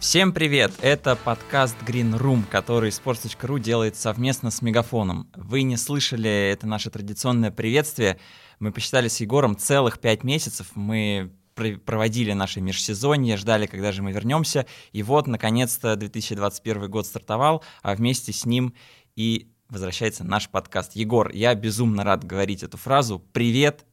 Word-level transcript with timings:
Всем 0.00 0.32
привет! 0.32 0.72
Это 0.80 1.14
подкаст 1.14 1.76
Green 1.86 2.18
Room, 2.18 2.44
который 2.50 2.88
Sports.ru 2.88 3.60
делает 3.60 3.96
совместно 3.96 4.50
с 4.50 4.62
Мегафоном. 4.62 5.30
Вы 5.36 5.60
не 5.60 5.76
слышали 5.76 6.30
это 6.30 6.66
наше 6.66 6.88
традиционное 6.88 7.50
приветствие. 7.50 8.18
Мы 8.60 8.72
посчитали 8.72 9.08
с 9.08 9.20
Егором 9.20 9.58
целых 9.58 10.00
пять 10.00 10.24
месяцев. 10.24 10.68
Мы 10.74 11.32
проводили 11.54 12.32
наше 12.32 12.62
межсезонье, 12.62 13.36
ждали, 13.36 13.66
когда 13.66 13.92
же 13.92 14.02
мы 14.02 14.12
вернемся. 14.12 14.64
И 14.92 15.02
вот, 15.02 15.26
наконец-то, 15.26 15.94
2021 15.96 16.90
год 16.90 17.06
стартовал, 17.06 17.62
а 17.82 17.94
вместе 17.94 18.32
с 18.32 18.46
ним 18.46 18.72
и 19.16 19.50
возвращается 19.68 20.24
наш 20.24 20.48
подкаст. 20.48 20.96
Егор, 20.96 21.30
я 21.30 21.54
безумно 21.54 22.04
рад 22.04 22.24
говорить 22.24 22.62
эту 22.62 22.78
фразу. 22.78 23.18
Привет, 23.32 23.84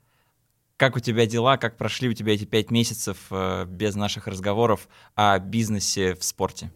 как 0.77 0.95
у 0.95 0.99
тебя 0.99 1.25
дела, 1.25 1.57
как 1.57 1.75
прошли 1.75 2.07
у 2.07 2.13
тебя 2.13 2.35
эти 2.35 2.45
пять 2.45 2.69
месяцев 2.69 3.17
э, 3.31 3.65
без 3.65 3.95
наших 3.95 4.27
разговоров 4.27 4.87
о 5.15 5.39
бизнесе 5.39 6.13
в 6.13 6.23
спорте? 6.23 6.69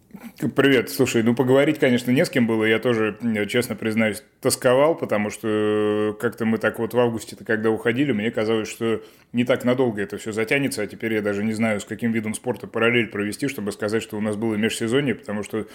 Привет, 0.56 0.90
слушай, 0.90 1.22
ну 1.22 1.36
поговорить, 1.36 1.78
конечно, 1.78 2.10
не 2.10 2.24
с 2.24 2.28
кем 2.28 2.48
было, 2.48 2.64
я 2.64 2.80
тоже, 2.80 3.16
честно 3.48 3.76
признаюсь, 3.76 4.24
тосковал, 4.40 4.96
потому 4.96 5.30
что 5.30 6.16
как-то 6.20 6.44
мы 6.44 6.58
так 6.58 6.80
вот 6.80 6.94
в 6.94 6.98
августе-то, 6.98 7.44
когда 7.44 7.70
уходили, 7.70 8.10
мне 8.10 8.32
казалось, 8.32 8.68
что 8.68 9.02
не 9.32 9.44
так 9.44 9.64
надолго 9.64 10.02
это 10.02 10.18
все 10.18 10.32
затянется, 10.32 10.82
а 10.82 10.86
теперь 10.86 11.14
я 11.14 11.22
даже 11.22 11.44
не 11.44 11.52
знаю, 11.52 11.80
с 11.80 11.84
каким 11.84 12.10
видом 12.10 12.34
спорта 12.34 12.66
параллель 12.66 13.06
провести, 13.06 13.46
чтобы 13.46 13.70
сказать, 13.70 14.02
что 14.02 14.18
у 14.18 14.20
нас 14.20 14.34
было 14.34 14.56
межсезонье, 14.56 15.14
потому 15.14 15.44
что 15.44 15.66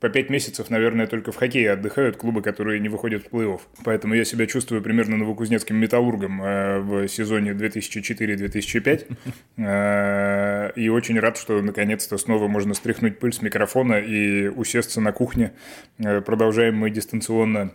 по 0.00 0.08
пять 0.08 0.28
месяцев, 0.28 0.70
наверное, 0.70 1.06
только 1.06 1.30
в 1.30 1.36
хоккее 1.36 1.70
отдыхают 1.70 2.16
клубы, 2.16 2.42
которые 2.42 2.80
не 2.80 2.88
выходят 2.88 3.24
в 3.24 3.32
плей-офф. 3.32 3.60
Поэтому 3.84 4.14
я 4.14 4.24
себя 4.24 4.46
чувствую 4.46 4.82
примерно 4.82 5.16
новокузнецким 5.16 5.76
металлургом 5.76 6.42
э, 6.42 6.80
в 6.80 7.08
сезоне 7.08 7.54
2004-2005. 7.76 9.06
Э, 9.58 10.72
и 10.76 10.88
очень 10.88 11.18
рад, 11.18 11.38
что 11.38 11.62
наконец-то 11.62 12.18
снова 12.18 12.46
можно 12.46 12.74
стряхнуть 12.74 13.18
пыль 13.18 13.32
с 13.32 13.40
микрофона 13.40 13.94
и 13.94 14.48
усесться 14.48 15.00
на 15.00 15.12
кухне. 15.12 15.52
Э, 15.98 16.20
продолжаем 16.20 16.76
мы 16.76 16.90
дистанционно 16.90 17.72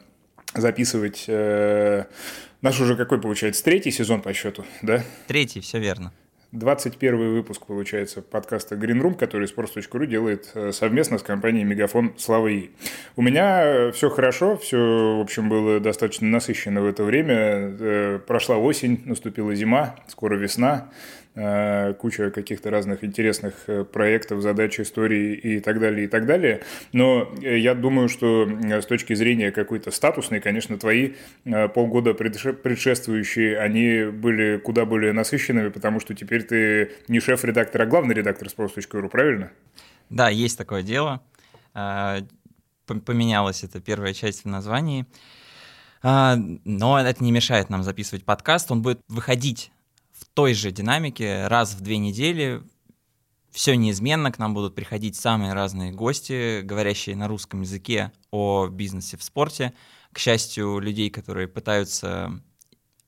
записывать 0.54 1.28
наш 1.28 2.80
уже 2.80 2.96
какой 2.96 3.22
получается, 3.22 3.64
третий 3.64 3.92
сезон 3.92 4.22
по 4.22 4.34
счету, 4.34 4.66
да? 4.82 5.04
Третий, 5.28 5.62
все 5.62 5.80
верно. 5.80 6.12
21 6.52 7.34
выпуск, 7.34 7.66
получается, 7.66 8.22
подкаста 8.22 8.76
Green 8.76 9.02
Room, 9.02 9.16
который 9.16 9.48
Sports.ru 9.48 10.06
делает 10.06 10.52
э, 10.54 10.74
совместно 10.74 11.18
с 11.18 11.24
компанией 11.24 11.64
Мегафон 11.64 12.14
Славы 12.18 12.54
И. 12.54 12.72
У 13.16 13.22
меня 13.22 13.64
э, 13.64 13.92
все 13.94 14.10
хорошо, 14.10 14.58
все, 14.58 14.78
в 15.18 15.22
общем, 15.22 15.48
было 15.48 15.80
достаточно 15.80 16.28
насыщенно 16.28 16.82
в 16.82 16.86
это 16.86 17.06
время. 17.06 17.36
Э, 17.36 18.20
прошла 18.28 18.58
осень, 18.58 19.02
наступила 19.06 19.56
зима, 19.56 19.96
скоро 20.08 20.36
весна. 20.36 20.90
Э, 21.34 21.94
куча 21.94 22.30
каких-то 22.30 22.70
разных 22.72 23.06
интересных 23.06 23.54
э, 23.68 23.86
проектов, 23.86 24.42
задач, 24.42 24.82
историй 24.82 25.34
и 25.34 25.60
так 25.62 25.80
далее, 25.80 26.04
и 26.04 26.08
так 26.10 26.26
далее. 26.26 26.62
Но 26.92 27.34
э, 27.42 27.58
я 27.58 27.74
думаю, 27.74 28.10
что 28.10 28.50
с 28.62 28.86
точки 28.86 29.14
зрения 29.14 29.52
какой-то 29.52 29.92
статусной, 29.92 30.42
конечно, 30.42 30.78
твои 30.78 31.14
полгода 31.74 32.14
предшествующие, 32.14 33.58
они 33.60 34.12
были 34.12 34.58
куда 34.58 34.84
более 34.84 35.14
насыщенными, 35.14 35.70
потому 35.70 36.02
что 36.02 36.14
теперь 36.14 36.44
ты 36.44 36.92
не 37.08 37.22
шеф-редактор, 37.22 37.84
а 37.84 37.86
главный 37.86 38.14
редактор 38.14 38.50
sports.ru, 38.50 39.08
правильно? 39.08 39.52
Да, 40.10 40.28
есть 40.28 40.58
такое 40.58 40.84
дело. 40.84 41.22
Поменялась 41.74 43.64
эта 43.64 43.80
первая 43.80 44.14
часть 44.14 44.44
в 44.44 44.50
названии. 44.50 45.06
Но 46.04 47.00
это 47.00 47.24
не 47.24 47.32
мешает 47.32 47.70
нам 47.70 47.84
записывать 47.84 48.26
подкаст. 48.26 48.70
Он 48.72 48.82
будет 48.82 49.00
выходить 49.08 49.72
той 50.34 50.54
же 50.54 50.72
динамике 50.72 51.48
раз 51.48 51.74
в 51.74 51.82
две 51.82 51.98
недели 51.98 52.64
все 53.52 53.76
неизменно, 53.76 54.32
к 54.32 54.40
нам 54.40 54.54
будут 54.54 54.76
приходить 54.76 55.16
самые 55.16 55.54
разные 55.54 55.92
гости, 55.92 56.62
говорящие 56.62 57.16
на 57.16 57.28
русском 57.28 57.62
языке 57.62 58.12
о 58.32 58.68
бизнесе 58.68 59.18
в 59.18 59.24
спорте. 59.24 59.74
К 60.14 60.20
счастью, 60.20 60.80
людей, 60.80 61.10
которые 61.10 61.48
пытаются 61.48 62.42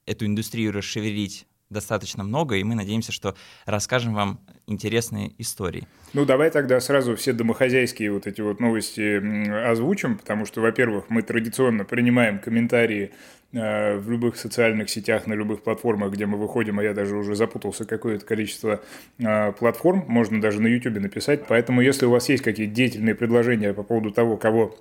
эту 0.05 0.25
индустрию 0.25 0.73
расшевелить, 0.73 1.47
достаточно 1.69 2.23
много, 2.23 2.55
и 2.55 2.63
мы 2.63 2.75
надеемся, 2.75 3.11
что 3.11 3.35
расскажем 3.65 4.13
вам 4.13 4.39
интересные 4.67 5.33
истории. 5.37 5.87
Ну, 6.13 6.25
давай 6.25 6.51
тогда 6.51 6.79
сразу 6.79 7.15
все 7.15 7.33
домохозяйские 7.33 8.11
вот 8.11 8.27
эти 8.27 8.41
вот 8.41 8.59
новости 8.59 9.69
озвучим, 9.69 10.17
потому 10.17 10.45
что, 10.45 10.61
во-первых, 10.61 11.05
мы 11.09 11.21
традиционно 11.23 11.85
принимаем 11.85 12.39
комментарии 12.39 13.11
э, 13.51 13.97
в 13.97 14.09
любых 14.09 14.37
социальных 14.37 14.89
сетях, 14.89 15.25
на 15.27 15.33
любых 15.33 15.63
платформах, 15.63 16.13
где 16.13 16.25
мы 16.25 16.37
выходим, 16.37 16.79
а 16.79 16.83
я 16.83 16.93
даже 16.93 17.15
уже 17.15 17.35
запутался, 17.35 17.85
какое-то 17.85 18.25
количество 18.25 18.81
э, 19.17 19.51
платформ, 19.53 20.05
можно 20.07 20.39
даже 20.39 20.61
на 20.61 20.67
YouTube 20.67 20.99
написать. 20.99 21.47
Поэтому, 21.47 21.81
если 21.81 22.05
у 22.05 22.11
вас 22.11 22.29
есть 22.29 22.43
какие-то 22.43 22.73
деятельные 22.73 23.15
предложения 23.15 23.73
по 23.73 23.83
поводу 23.83 24.11
того, 24.11 24.37
кого 24.37 24.77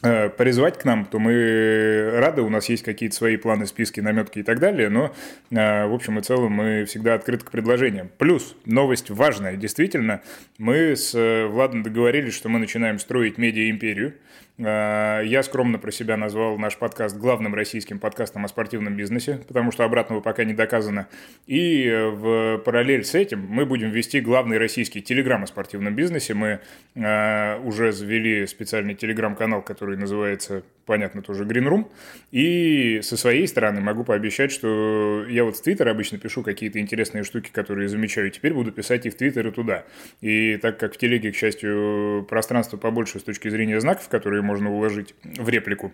призвать 0.00 0.78
к 0.78 0.84
нам, 0.84 1.04
то 1.06 1.18
мы 1.18 2.10
рады, 2.14 2.42
у 2.42 2.48
нас 2.48 2.68
есть 2.68 2.82
какие-то 2.82 3.16
свои 3.16 3.36
планы, 3.36 3.66
списки, 3.66 4.00
наметки 4.00 4.40
и 4.40 4.42
так 4.42 4.58
далее, 4.58 4.88
но 4.88 5.14
э, 5.50 5.86
в 5.86 5.94
общем 5.94 6.18
и 6.18 6.22
целом 6.22 6.52
мы 6.52 6.84
всегда 6.84 7.14
открыты 7.14 7.46
к 7.46 7.50
предложениям. 7.50 8.10
Плюс, 8.18 8.56
новость 8.66 9.10
важная, 9.10 9.56
действительно, 9.56 10.20
мы 10.58 10.96
с 10.96 11.14
э, 11.14 11.46
Владом 11.46 11.82
договорились, 11.82 12.34
что 12.34 12.48
мы 12.48 12.58
начинаем 12.58 12.98
строить 12.98 13.38
медиа-империю, 13.38 14.14
Э, 14.16 14.45
я 14.58 15.42
скромно 15.42 15.78
про 15.78 15.90
себя 15.90 16.16
назвал 16.16 16.56
наш 16.56 16.78
подкаст 16.78 17.16
главным 17.16 17.54
российским 17.54 17.98
подкастом 17.98 18.44
о 18.44 18.48
спортивном 18.48 18.96
бизнесе, 18.96 19.40
потому 19.46 19.70
что 19.70 19.84
обратного 19.84 20.20
пока 20.20 20.44
не 20.44 20.54
доказано. 20.54 21.08
И 21.46 21.90
в 21.90 22.58
параллель 22.64 23.04
с 23.04 23.14
этим 23.14 23.46
мы 23.46 23.66
будем 23.66 23.90
вести 23.90 24.20
главный 24.20 24.56
российский 24.56 25.02
телеграм 25.02 25.42
о 25.42 25.46
спортивном 25.46 25.94
бизнесе. 25.94 26.32
Мы 26.32 26.60
э, 26.94 27.58
уже 27.60 27.92
завели 27.92 28.46
специальный 28.46 28.94
телеграм-канал, 28.94 29.60
который 29.60 29.98
называется 29.98 30.62
понятно, 30.86 31.20
тоже 31.20 31.44
Green 31.44 31.68
Room. 31.68 31.86
И 32.30 33.00
со 33.02 33.16
своей 33.16 33.46
стороны 33.46 33.80
могу 33.80 34.04
пообещать, 34.04 34.52
что 34.52 35.26
я 35.28 35.44
вот 35.44 35.56
в 35.56 35.62
Твиттер 35.62 35.88
обычно 35.88 36.16
пишу 36.16 36.42
какие-то 36.42 36.78
интересные 36.78 37.24
штуки, 37.24 37.50
которые 37.52 37.88
замечаю. 37.88 38.30
Теперь 38.30 38.54
буду 38.54 38.72
писать 38.72 39.04
и 39.04 39.10
в 39.10 39.16
Твиттер, 39.16 39.48
и 39.48 39.50
туда. 39.50 39.84
И 40.20 40.56
так 40.56 40.78
как 40.78 40.94
в 40.94 40.96
телеге, 40.96 41.32
к 41.32 41.36
счастью, 41.36 42.24
пространство 42.30 42.76
побольше 42.76 43.18
с 43.18 43.24
точки 43.24 43.48
зрения 43.48 43.80
знаков, 43.80 44.08
которые 44.08 44.42
можно 44.46 44.72
уложить 44.72 45.14
в 45.22 45.48
реплику, 45.48 45.92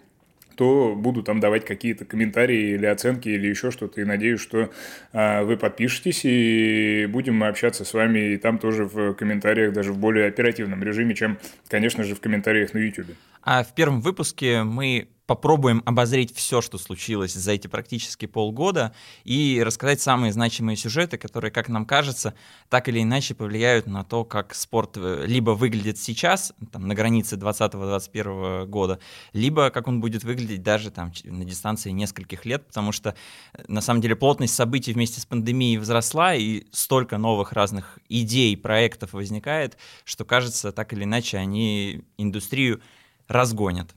то 0.56 0.94
буду 0.96 1.22
там 1.22 1.40
давать 1.40 1.64
какие-то 1.64 2.04
комментарии 2.04 2.74
или 2.74 2.86
оценки 2.86 3.28
или 3.28 3.48
еще 3.48 3.70
что-то. 3.70 4.00
И 4.00 4.04
надеюсь, 4.04 4.40
что 4.40 4.70
э, 5.12 5.42
вы 5.42 5.56
подпишетесь 5.56 6.20
и 6.24 7.06
будем 7.08 7.36
мы 7.36 7.48
общаться 7.48 7.84
с 7.84 7.94
вами 7.94 8.34
и 8.34 8.36
там 8.36 8.58
тоже 8.58 8.84
в 8.84 9.14
комментариях, 9.14 9.72
даже 9.72 9.92
в 9.92 9.98
более 9.98 10.26
оперативном 10.28 10.82
режиме, 10.82 11.14
чем, 11.14 11.38
конечно 11.68 12.04
же, 12.04 12.14
в 12.14 12.20
комментариях 12.20 12.74
на 12.74 12.78
YouTube. 12.78 13.16
А 13.42 13.64
в 13.64 13.74
первом 13.74 14.00
выпуске 14.00 14.62
мы 14.62 15.08
попробуем 15.34 15.82
обозреть 15.86 16.36
все, 16.36 16.60
что 16.60 16.76
случилось 16.76 17.32
за 17.32 17.52
эти 17.52 17.66
практически 17.66 18.26
полгода, 18.26 18.92
и 19.24 19.62
рассказать 19.64 20.02
самые 20.02 20.30
значимые 20.30 20.76
сюжеты, 20.76 21.16
которые, 21.16 21.50
как 21.50 21.70
нам 21.70 21.86
кажется, 21.86 22.34
так 22.68 22.86
или 22.90 23.02
иначе 23.02 23.34
повлияют 23.34 23.86
на 23.86 24.04
то, 24.04 24.24
как 24.26 24.54
спорт 24.54 24.98
э, 24.98 25.24
либо 25.26 25.52
выглядит 25.52 25.96
сейчас, 25.96 26.52
там, 26.70 26.86
на 26.86 26.94
границе 26.94 27.36
2020-2021 27.36 28.66
года, 28.66 28.98
либо 29.32 29.70
как 29.70 29.88
он 29.88 30.02
будет 30.02 30.22
выглядеть 30.22 30.62
даже 30.62 30.90
там, 30.90 31.10
на 31.24 31.46
дистанции 31.46 31.88
нескольких 31.92 32.44
лет, 32.44 32.66
потому 32.66 32.92
что, 32.92 33.14
э, 33.54 33.62
на 33.68 33.80
самом 33.80 34.02
деле, 34.02 34.16
плотность 34.16 34.54
событий 34.54 34.92
вместе 34.92 35.18
с 35.18 35.24
пандемией 35.24 35.78
возросла, 35.78 36.34
и 36.34 36.66
столько 36.72 37.16
новых 37.16 37.52
разных 37.54 37.98
идей, 38.10 38.54
проектов 38.54 39.14
возникает, 39.14 39.78
что, 40.04 40.26
кажется, 40.26 40.72
так 40.72 40.92
или 40.92 41.04
иначе 41.04 41.38
они 41.38 42.04
индустрию 42.18 42.82
разгонят. 43.28 43.94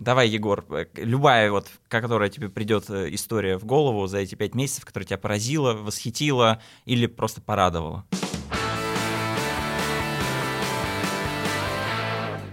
Давай, 0.00 0.28
Егор, 0.28 0.64
э, 0.70 0.86
любая 0.96 1.50
вот, 1.50 1.66
которая 1.88 2.30
тебе 2.30 2.48
придет 2.48 2.88
э, 2.88 3.08
история 3.10 3.58
в 3.58 3.66
голову 3.66 4.06
за 4.06 4.18
эти 4.20 4.34
пять 4.34 4.54
месяцев, 4.54 4.86
которая 4.86 5.06
тебя 5.06 5.18
поразила, 5.18 5.74
восхитила 5.74 6.62
или 6.86 7.06
просто 7.06 7.42
порадовала. 7.42 8.06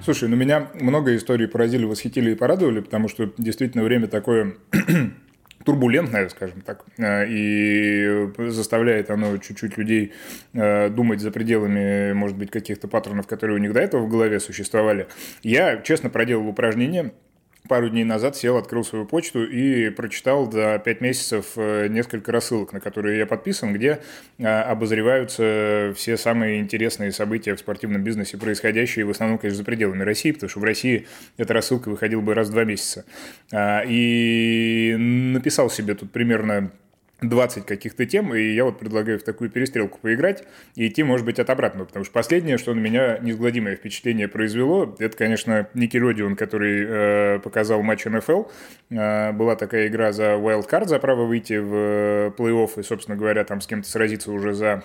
Слушай, 0.03 0.27
ну 0.27 0.35
меня 0.35 0.69
много 0.73 1.15
историй 1.15 1.47
поразили, 1.47 1.85
восхитили 1.85 2.31
и 2.31 2.35
порадовали, 2.35 2.81
потому 2.81 3.07
что 3.07 3.31
действительно 3.37 3.85
время 3.85 4.07
такое 4.07 4.57
турбулентное, 5.65 6.27
скажем 6.27 6.59
так, 6.59 6.83
э, 6.97 7.27
и 7.29 8.29
заставляет 8.49 9.09
оно 9.09 9.37
чуть-чуть 9.37 9.77
людей 9.77 10.11
думать 10.51 11.21
за 11.21 11.31
пределами, 11.31 12.11
может 12.11 12.35
быть, 12.35 12.51
каких-то 12.51 12.89
паттернов, 12.89 13.25
которые 13.25 13.55
у 13.55 13.61
них 13.61 13.71
до 13.71 13.79
этого 13.79 14.01
в 14.01 14.09
голове 14.09 14.41
существовали. 14.41 15.07
Я, 15.43 15.77
честно, 15.77 16.09
проделал 16.09 16.45
упражнение– 16.45 17.13
пару 17.67 17.89
дней 17.89 18.03
назад 18.03 18.35
сел, 18.35 18.57
открыл 18.57 18.83
свою 18.83 19.05
почту 19.05 19.43
и 19.43 19.89
прочитал 19.89 20.51
за 20.51 20.79
пять 20.83 21.01
месяцев 21.01 21.53
э, 21.55 21.87
несколько 21.87 22.31
рассылок, 22.31 22.73
на 22.73 22.79
которые 22.79 23.19
я 23.19 23.25
подписан, 23.25 23.73
где 23.73 23.99
э, 24.37 24.45
обозреваются 24.45 25.93
все 25.95 26.17
самые 26.17 26.59
интересные 26.59 27.11
события 27.11 27.55
в 27.55 27.59
спортивном 27.59 28.03
бизнесе, 28.03 28.37
происходящие 28.37 29.05
в 29.05 29.09
основном, 29.09 29.37
конечно, 29.37 29.57
за 29.57 29.63
пределами 29.63 30.03
России, 30.03 30.31
потому 30.31 30.49
что 30.49 30.59
в 30.59 30.63
России 30.63 31.07
эта 31.37 31.53
рассылка 31.53 31.89
выходила 31.89 32.21
бы 32.21 32.33
раз 32.33 32.49
в 32.49 32.51
два 32.51 32.63
месяца. 32.63 33.05
А, 33.51 33.83
и 33.85 34.95
написал 34.97 35.69
себе 35.69 35.95
тут 35.95 36.11
примерно 36.11 36.71
20 37.21 37.65
каких-то 37.65 38.05
тем, 38.05 38.33
и 38.35 38.41
я 38.53 38.63
вот 38.63 38.77
предлагаю 38.79 39.19
в 39.19 39.23
такую 39.23 39.49
перестрелку 39.49 39.97
поиграть 39.99 40.43
и 40.75 40.87
идти, 40.87 41.03
может 41.03 41.25
быть, 41.25 41.39
от 41.39 41.49
обратного, 41.49 41.85
потому 41.85 42.05
что 42.05 42.13
последнее, 42.13 42.57
что 42.57 42.73
на 42.73 42.79
меня 42.79 43.17
неизгладимое 43.19 43.75
впечатление 43.75 44.27
произвело, 44.27 44.95
это, 44.99 45.17
конечно, 45.17 45.67
Никелодион, 45.73 46.35
который 46.35 46.85
э, 46.87 47.39
показал 47.39 47.81
матч 47.81 48.05
НФЛ. 48.05 48.43
Э, 48.91 49.31
была 49.31 49.55
такая 49.55 49.87
игра 49.87 50.11
за 50.11 50.33
Wild 50.33 50.69
Card, 50.69 50.87
за 50.87 50.99
право 50.99 51.25
выйти 51.25 51.57
в 51.57 51.73
э, 51.73 52.31
плей-офф 52.37 52.79
и, 52.79 52.83
собственно 52.83 53.17
говоря, 53.17 53.43
там 53.43 53.61
с 53.61 53.67
кем-то 53.67 53.89
сразиться 53.89 54.31
уже 54.31 54.53
за 54.53 54.83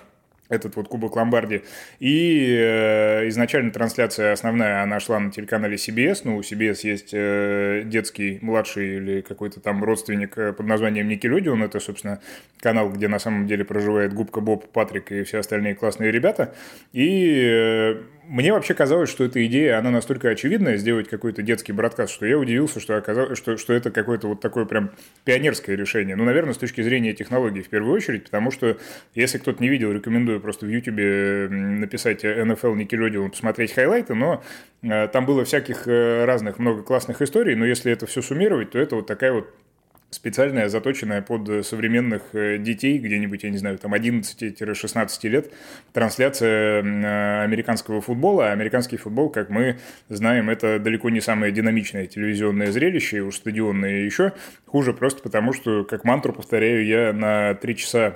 этот 0.53 0.75
вот 0.75 0.87
Кубок 0.87 1.15
Ломбарди. 1.15 1.63
И 1.99 2.55
э, 2.59 3.27
изначально 3.29 3.71
трансляция 3.71 4.33
основная, 4.33 4.83
она 4.83 4.99
шла 4.99 5.19
на 5.19 5.31
телеканале 5.31 5.75
CBS. 5.75 6.21
Ну, 6.23 6.37
у 6.37 6.41
CBS 6.41 6.79
есть 6.83 7.09
э, 7.13 7.83
детский, 7.85 8.39
младший 8.41 8.97
или 8.97 9.21
какой-то 9.21 9.59
там 9.59 9.83
родственник 9.83 10.37
э, 10.37 10.53
под 10.53 10.65
названием 10.67 11.07
Никелодион. 11.07 11.63
Это, 11.63 11.79
собственно, 11.79 12.19
канал, 12.59 12.89
где 12.89 13.07
на 13.07 13.19
самом 13.19 13.47
деле 13.47 13.65
проживает 13.65 14.13
Губка 14.13 14.41
Боб, 14.41 14.67
Патрик 14.71 15.11
и 15.11 15.23
все 15.23 15.39
остальные 15.39 15.75
классные 15.75 16.11
ребята. 16.11 16.53
И 16.93 17.43
э, 17.45 18.01
мне 18.27 18.53
вообще 18.53 18.73
казалось, 18.73 19.09
что 19.09 19.23
эта 19.23 19.45
идея, 19.45 19.77
она 19.77 19.91
настолько 19.91 20.29
очевидная, 20.29 20.77
сделать 20.77 21.09
какой-то 21.09 21.41
детский 21.41 21.71
бродкаст, 21.71 22.13
что 22.13 22.25
я 22.25 22.37
удивился, 22.37 22.79
что, 22.79 22.97
оказалось, 22.97 23.37
что, 23.37 23.57
что 23.57 23.73
это 23.73 23.91
какое-то 23.91 24.27
вот 24.27 24.41
такое 24.41 24.65
прям 24.65 24.91
пионерское 25.25 25.75
решение. 25.75 26.15
Ну, 26.15 26.23
наверное, 26.23 26.53
с 26.53 26.57
точки 26.57 26.81
зрения 26.81 27.13
технологий 27.13 27.61
в 27.61 27.69
первую 27.69 27.93
очередь, 27.93 28.23
потому 28.25 28.51
что, 28.51 28.77
если 29.13 29.37
кто-то 29.37 29.61
не 29.61 29.69
видел, 29.69 29.91
рекомендую 29.91 30.39
просто 30.39 30.65
в 30.65 30.69
YouTube 30.69 31.51
написать 31.51 32.23
NFL 32.23 32.75
Nickelodeon, 32.75 33.29
посмотреть 33.29 33.73
хайлайты, 33.73 34.13
но 34.13 34.43
э, 34.81 35.07
там 35.07 35.25
было 35.25 35.43
всяких 35.43 35.87
э, 35.87 36.25
разных 36.25 36.59
много 36.59 36.83
классных 36.83 37.21
историй, 37.21 37.55
но 37.55 37.65
если 37.65 37.91
это 37.91 38.05
все 38.05 38.21
суммировать, 38.21 38.71
то 38.71 38.79
это 38.79 38.95
вот 38.95 39.07
такая 39.07 39.33
вот 39.33 39.53
специальная, 40.13 40.69
заточенная 40.69 41.21
под 41.21 41.65
современных 41.65 42.21
э, 42.33 42.57
детей, 42.57 42.97
где-нибудь, 42.99 43.43
я 43.43 43.49
не 43.49 43.57
знаю, 43.57 43.77
там 43.77 43.93
11-16 43.93 45.29
лет, 45.29 45.51
трансляция 45.91 46.83
э, 46.83 47.43
американского 47.43 48.01
футбола. 48.01 48.49
А 48.49 48.51
американский 48.51 48.97
футбол, 48.97 49.29
как 49.29 49.49
мы 49.49 49.77
знаем, 50.09 50.49
это 50.49 50.79
далеко 50.79 51.09
не 51.09 51.21
самое 51.21 51.51
динамичное 51.51 52.05
телевизионное 52.05 52.71
зрелище, 52.71 53.17
и 53.17 53.21
уж 53.21 53.35
стадионное 53.35 54.03
еще 54.03 54.33
хуже, 54.65 54.93
просто 54.93 55.21
потому 55.21 55.53
что, 55.53 55.83
как 55.83 56.03
мантру 56.03 56.33
повторяю, 56.33 56.85
я 56.85 57.13
на 57.13 57.55
3 57.55 57.75
часа 57.75 58.15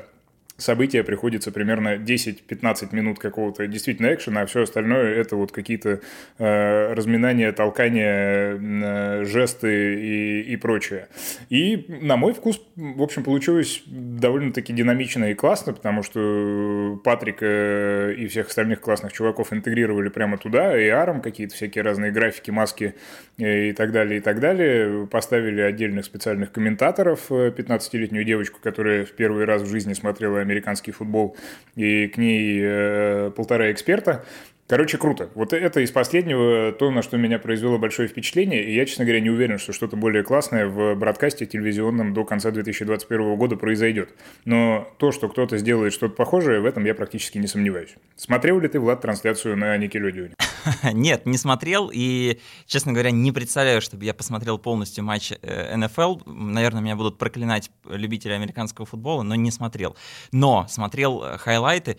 события 0.58 1.04
приходится 1.04 1.52
примерно 1.52 1.96
10-15 1.96 2.96
минут 2.96 3.20
какого-то 3.20 3.68
действительно 3.68 4.14
экшена, 4.14 4.42
а 4.42 4.46
все 4.46 4.64
остальное 4.64 5.16
это 5.16 5.36
вот 5.36 5.52
какие-то 5.52 6.02
э, 6.40 6.94
разминания, 6.94 7.52
толкания, 7.52 8.58
э, 8.60 9.24
жесты 9.26 9.96
и, 9.96 10.42
и 10.42 10.56
прочее. 10.58 11.08
И 11.50 11.86
на 12.02 12.18
мой 12.18 12.34
вкус, 12.34 12.62
в 12.76 13.02
общем, 13.02 13.24
получилось 13.24 13.84
довольно-таки 13.86 14.74
динамично 14.74 15.26
и 15.26 15.34
классно, 15.34 15.74
потому 15.74 16.04
что 16.04 17.00
Патрик 17.04 17.38
э, 17.42 18.16
и 18.18 18.28
всех 18.28 18.48
остальных 18.48 18.82
классных 18.82 19.14
чуваков 19.14 19.54
интегрировали 19.54 20.10
прямо 20.10 20.38
туда, 20.38 20.78
и 20.80 20.88
аром 20.88 21.22
какие-то 21.22 21.56
всякие 21.56 21.84
разные 21.84 22.12
графики, 22.12 22.52
маски 22.52 22.96
э, 23.38 23.70
и 23.70 23.74
так 23.74 23.92
далее, 23.92 24.18
и 24.18 24.22
так 24.22 24.40
далее. 24.40 25.08
Поставили 25.08 25.62
отдельных 25.62 26.06
специальных 26.06 26.52
комментаторов, 26.52 27.30
15-летнюю 27.30 28.24
э, 28.24 28.26
девочку, 28.26 28.60
которая 28.62 29.06
в 29.06 29.12
первый 29.12 29.46
раз 29.46 29.62
в 29.62 29.70
жизни 29.70 29.94
смотрела 29.94 30.47
американский 30.48 30.92
футбол, 30.92 31.36
и 31.76 32.08
к 32.08 32.18
ней 32.18 32.60
э, 32.64 33.32
полтора 33.36 33.72
эксперта. 33.72 34.26
Короче, 34.68 34.98
круто. 34.98 35.30
Вот 35.34 35.54
это 35.54 35.80
из 35.80 35.92
последнего 35.92 36.74
то, 36.74 36.92
на 36.92 37.02
что 37.02 37.16
меня 37.16 37.40
произвело 37.40 37.78
большое 37.78 38.10
впечатление, 38.10 38.66
и 38.66 38.76
я, 38.76 38.86
честно 38.86 39.06
говоря, 39.06 39.22
не 39.22 39.30
уверен, 39.30 39.60
что 39.60 39.72
что-то 39.72 39.96
более 39.96 40.24
классное 40.24 40.68
в 40.68 40.94
бродкасте 40.96 41.46
телевизионном 41.46 42.14
до 42.14 42.26
конца 42.26 42.52
2021 42.52 43.38
года 43.38 43.56
произойдет. 43.56 44.10
Но 44.44 44.86
то, 44.98 45.14
что 45.14 45.30
кто-то 45.30 45.58
сделает 45.58 45.94
что-то 45.94 46.16
похожее, 46.16 46.60
в 46.60 46.66
этом 46.66 46.84
я 46.84 46.94
практически 46.94 47.38
не 47.38 47.48
сомневаюсь. 47.48 47.96
Смотрел 48.18 48.60
ли 48.60 48.68
ты, 48.68 48.82
Влад, 48.82 49.00
трансляцию 49.00 49.56
на 49.56 49.78
Никелодионе? 49.78 50.34
Нет, 50.92 51.26
не 51.26 51.38
смотрел, 51.38 51.90
и, 51.94 52.40
честно 52.66 52.92
говоря, 52.92 53.12
не 53.12 53.32
представляю, 53.32 53.82
чтобы 53.82 54.04
я 54.04 54.14
посмотрел 54.14 54.58
полностью 54.58 55.02
матч 55.06 55.32
э, 55.32 55.78
НФЛ. 55.78 56.18
Наверное, 56.26 56.82
меня 56.82 56.98
будут 56.98 57.18
проклинать 57.18 57.72
любители 57.86 58.34
американского 58.34 58.86
футбола, 58.86 59.24
но 59.24 59.36
не 59.36 59.52
смотрел. 59.52 59.96
Но 60.34 60.66
смотрел 60.68 61.24
э, 61.24 61.38
хайлайты, 61.38 61.98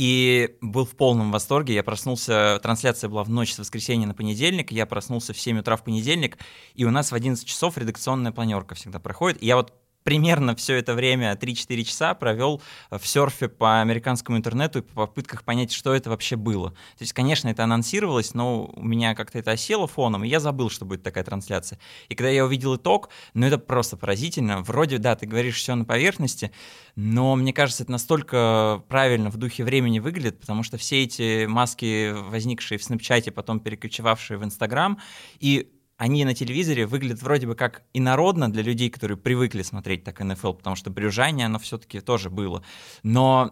и 0.00 0.56
был 0.62 0.86
в 0.86 0.96
полном 0.96 1.30
восторге. 1.30 1.74
Я 1.74 1.82
проснулся, 1.82 2.58
трансляция 2.62 3.10
была 3.10 3.22
в 3.22 3.28
ночь 3.28 3.52
с 3.52 3.58
воскресенья 3.58 4.06
на 4.06 4.14
понедельник, 4.14 4.72
я 4.72 4.86
проснулся 4.86 5.34
в 5.34 5.38
7 5.38 5.58
утра 5.58 5.76
в 5.76 5.84
понедельник, 5.84 6.38
и 6.74 6.86
у 6.86 6.90
нас 6.90 7.12
в 7.12 7.14
11 7.14 7.46
часов 7.46 7.76
редакционная 7.76 8.32
планерка 8.32 8.74
всегда 8.74 8.98
проходит. 8.98 9.42
И 9.42 9.46
я 9.46 9.56
вот 9.56 9.74
примерно 10.04 10.56
все 10.56 10.76
это 10.76 10.94
время, 10.94 11.34
3-4 11.34 11.82
часа, 11.84 12.14
провел 12.14 12.62
в 12.90 13.06
серфе 13.06 13.48
по 13.48 13.80
американскому 13.80 14.38
интернету 14.38 14.80
и 14.80 14.82
по 14.82 15.06
попытках 15.06 15.44
понять, 15.44 15.72
что 15.72 15.94
это 15.94 16.10
вообще 16.10 16.36
было. 16.36 16.70
То 16.70 17.02
есть, 17.02 17.12
конечно, 17.12 17.48
это 17.48 17.64
анонсировалось, 17.64 18.34
но 18.34 18.66
у 18.74 18.82
меня 18.82 19.14
как-то 19.14 19.38
это 19.38 19.52
осело 19.52 19.86
фоном, 19.86 20.24
и 20.24 20.28
я 20.28 20.40
забыл, 20.40 20.70
что 20.70 20.84
будет 20.84 21.02
такая 21.02 21.24
трансляция. 21.24 21.78
И 22.08 22.14
когда 22.14 22.30
я 22.30 22.44
увидел 22.44 22.76
итог, 22.76 23.10
ну 23.34 23.46
это 23.46 23.58
просто 23.58 23.96
поразительно. 23.96 24.62
Вроде, 24.62 24.98
да, 24.98 25.16
ты 25.16 25.26
говоришь 25.26 25.56
все 25.56 25.74
на 25.74 25.84
поверхности, 25.84 26.50
но 26.96 27.36
мне 27.36 27.52
кажется, 27.52 27.82
это 27.82 27.92
настолько 27.92 28.82
правильно 28.88 29.30
в 29.30 29.36
духе 29.36 29.64
времени 29.64 29.98
выглядит, 29.98 30.40
потому 30.40 30.62
что 30.62 30.78
все 30.78 31.02
эти 31.02 31.46
маски, 31.46 32.12
возникшие 32.12 32.78
в 32.78 32.84
Снэпчате, 32.84 33.30
потом 33.30 33.60
переключивавшие 33.60 34.38
в 34.38 34.44
Инстаграм, 34.44 34.98
и 35.38 35.70
они 36.00 36.24
на 36.24 36.34
телевизоре 36.34 36.86
выглядят 36.86 37.20
вроде 37.22 37.46
бы 37.46 37.54
как 37.54 37.82
инородно 37.92 38.50
для 38.50 38.62
людей, 38.62 38.88
которые 38.88 39.18
привыкли 39.18 39.60
смотреть 39.60 40.02
так 40.02 40.18
НФЛ, 40.20 40.54
потому 40.54 40.74
что 40.74 40.88
брюжание, 40.88 41.44
оно 41.44 41.58
все-таки 41.58 42.00
тоже 42.00 42.30
было. 42.30 42.64
Но 43.02 43.50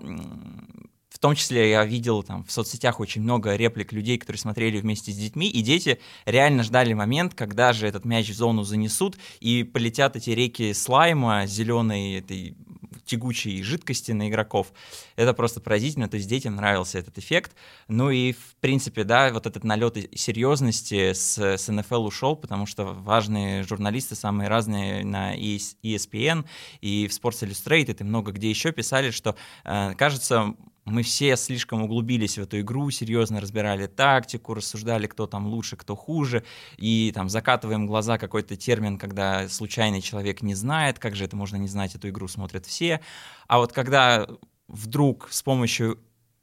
в 1.19 1.20
том 1.20 1.35
числе 1.35 1.70
я 1.70 1.85
видел 1.85 2.23
там 2.23 2.44
в 2.44 2.53
соцсетях 2.53 3.00
очень 3.00 3.23
много 3.23 3.56
реплик 3.56 3.93
людей, 3.93 4.19
которые 4.19 4.38
смотрели 4.38 4.79
вместе 4.79 5.11
с 5.11 5.17
детьми, 5.17 5.49
и 5.49 5.62
дети 5.62 5.99
реально 6.26 6.62
ждали 6.62 6.93
момент, 6.93 7.35
когда 7.35 7.73
же 7.73 7.88
этот 7.88 8.05
мяч 8.05 8.29
в 8.29 8.35
зону 8.35 8.62
занесут, 8.62 9.19
и 9.41 9.65
полетят 9.65 10.15
эти 10.15 10.31
реки 10.31 10.73
слайма, 10.73 11.44
зеленой 11.47 12.15
этой 12.15 12.56
тягучей 13.05 13.62
жидкости 13.62 14.12
на 14.12 14.29
игроков. 14.29 14.73
Это 15.17 15.32
просто 15.32 15.61
поразительно, 15.61 16.09
то 16.09 16.17
есть 16.17 16.29
детям 16.29 16.55
нравился 16.55 16.99
этот 16.99 17.19
эффект. 17.19 17.56
Ну 17.88 18.11
и, 18.11 18.32
в 18.32 18.55
принципе, 18.61 19.03
да, 19.03 19.32
вот 19.32 19.47
этот 19.47 19.64
налет 19.64 19.97
серьезности 20.14 21.14
с, 21.14 21.38
с 21.38 21.73
НФЛ 21.73 22.05
ушел, 22.05 22.37
потому 22.37 22.67
что 22.67 22.85
важные 22.85 23.64
журналисты, 23.64 24.14
самые 24.14 24.49
разные 24.49 25.05
на 25.05 25.37
ESPN 25.37 26.44
и 26.81 27.09
в 27.09 27.11
Sports 27.11 27.49
Illustrated 27.49 27.97
и 27.99 28.05
много 28.05 28.31
где 28.31 28.49
еще 28.50 28.71
писали, 28.71 29.11
что, 29.11 29.35
э, 29.64 29.94
кажется, 29.97 30.55
мы 30.90 31.02
все 31.02 31.37
слишком 31.37 31.83
углубились 31.83 32.38
в 32.38 32.42
эту 32.42 32.61
игру, 32.61 32.90
серьезно 32.90 33.40
разбирали 33.40 33.87
тактику, 33.87 34.54
рассуждали, 34.54 35.07
кто 35.07 35.26
там 35.26 35.47
лучше, 35.47 35.76
кто 35.76 35.97
хуже, 35.97 36.45
и 36.76 37.12
там 37.14 37.28
закатываем 37.28 37.87
глаза 37.87 38.18
какой-то 38.18 38.57
термин, 38.57 38.99
когда 38.99 39.49
случайный 39.49 40.00
человек 40.00 40.42
не 40.42 40.54
знает, 40.54 40.99
как 40.99 41.16
же 41.16 41.25
это 41.25 41.37
можно 41.37 41.57
не 41.57 41.68
знать, 41.68 41.95
эту 41.95 42.09
игру 42.09 42.28
смотрят 42.28 42.66
все. 42.66 43.00
А 43.47 43.59
вот 43.59 43.73
когда 43.73 44.26
вдруг 44.68 45.28
с 45.30 45.42
помощью 45.42 45.99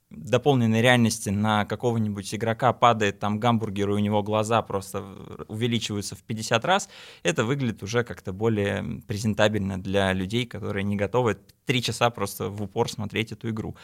дополненной 0.10 0.82
реальности 0.82 1.30
на 1.30 1.66
какого-нибудь 1.66 2.34
игрока 2.34 2.72
падает 2.74 3.20
там 3.20 3.40
гамбургер, 3.40 3.90
и 3.90 3.94
у 3.94 4.00
него 4.00 4.24
глаза 4.24 4.62
просто 4.62 5.04
увеличиваются 5.48 6.16
в 6.16 6.24
50 6.24 6.64
раз, 6.66 6.90
это 7.24 7.44
выглядит 7.44 7.84
уже 7.84 8.04
как-то 8.04 8.32
более 8.32 9.02
презентабельно 9.08 9.82
для 9.82 10.14
людей, 10.14 10.46
которые 10.46 10.84
не 10.84 10.96
готовы 10.96 11.38
три 11.66 11.82
часа 11.82 12.10
просто 12.10 12.50
в 12.50 12.62
упор 12.62 12.90
смотреть 12.90 13.32
эту 13.32 13.50
игру. 13.50 13.76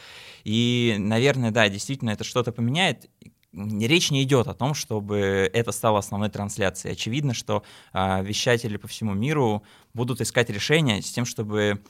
И, 0.44 0.96
наверное, 0.98 1.50
да, 1.50 1.68
действительно, 1.68 2.10
это 2.10 2.24
что-то 2.24 2.52
поменяет 2.52 3.10
речь 3.54 4.10
не 4.10 4.22
идет 4.22 4.48
о 4.48 4.54
том, 4.54 4.74
чтобы 4.74 5.50
это 5.52 5.72
стало 5.72 5.98
основной 5.98 6.30
трансляцией. 6.30 6.94
Очевидно, 6.94 7.34
что 7.34 7.62
э, 7.92 8.24
вещатели 8.24 8.78
по 8.78 8.88
всему 8.88 9.12
миру 9.12 9.62
будут 9.92 10.20
искать 10.20 10.48
решения 10.50 11.02
с 11.02 11.10
тем, 11.10 11.26
чтобы 11.26 11.82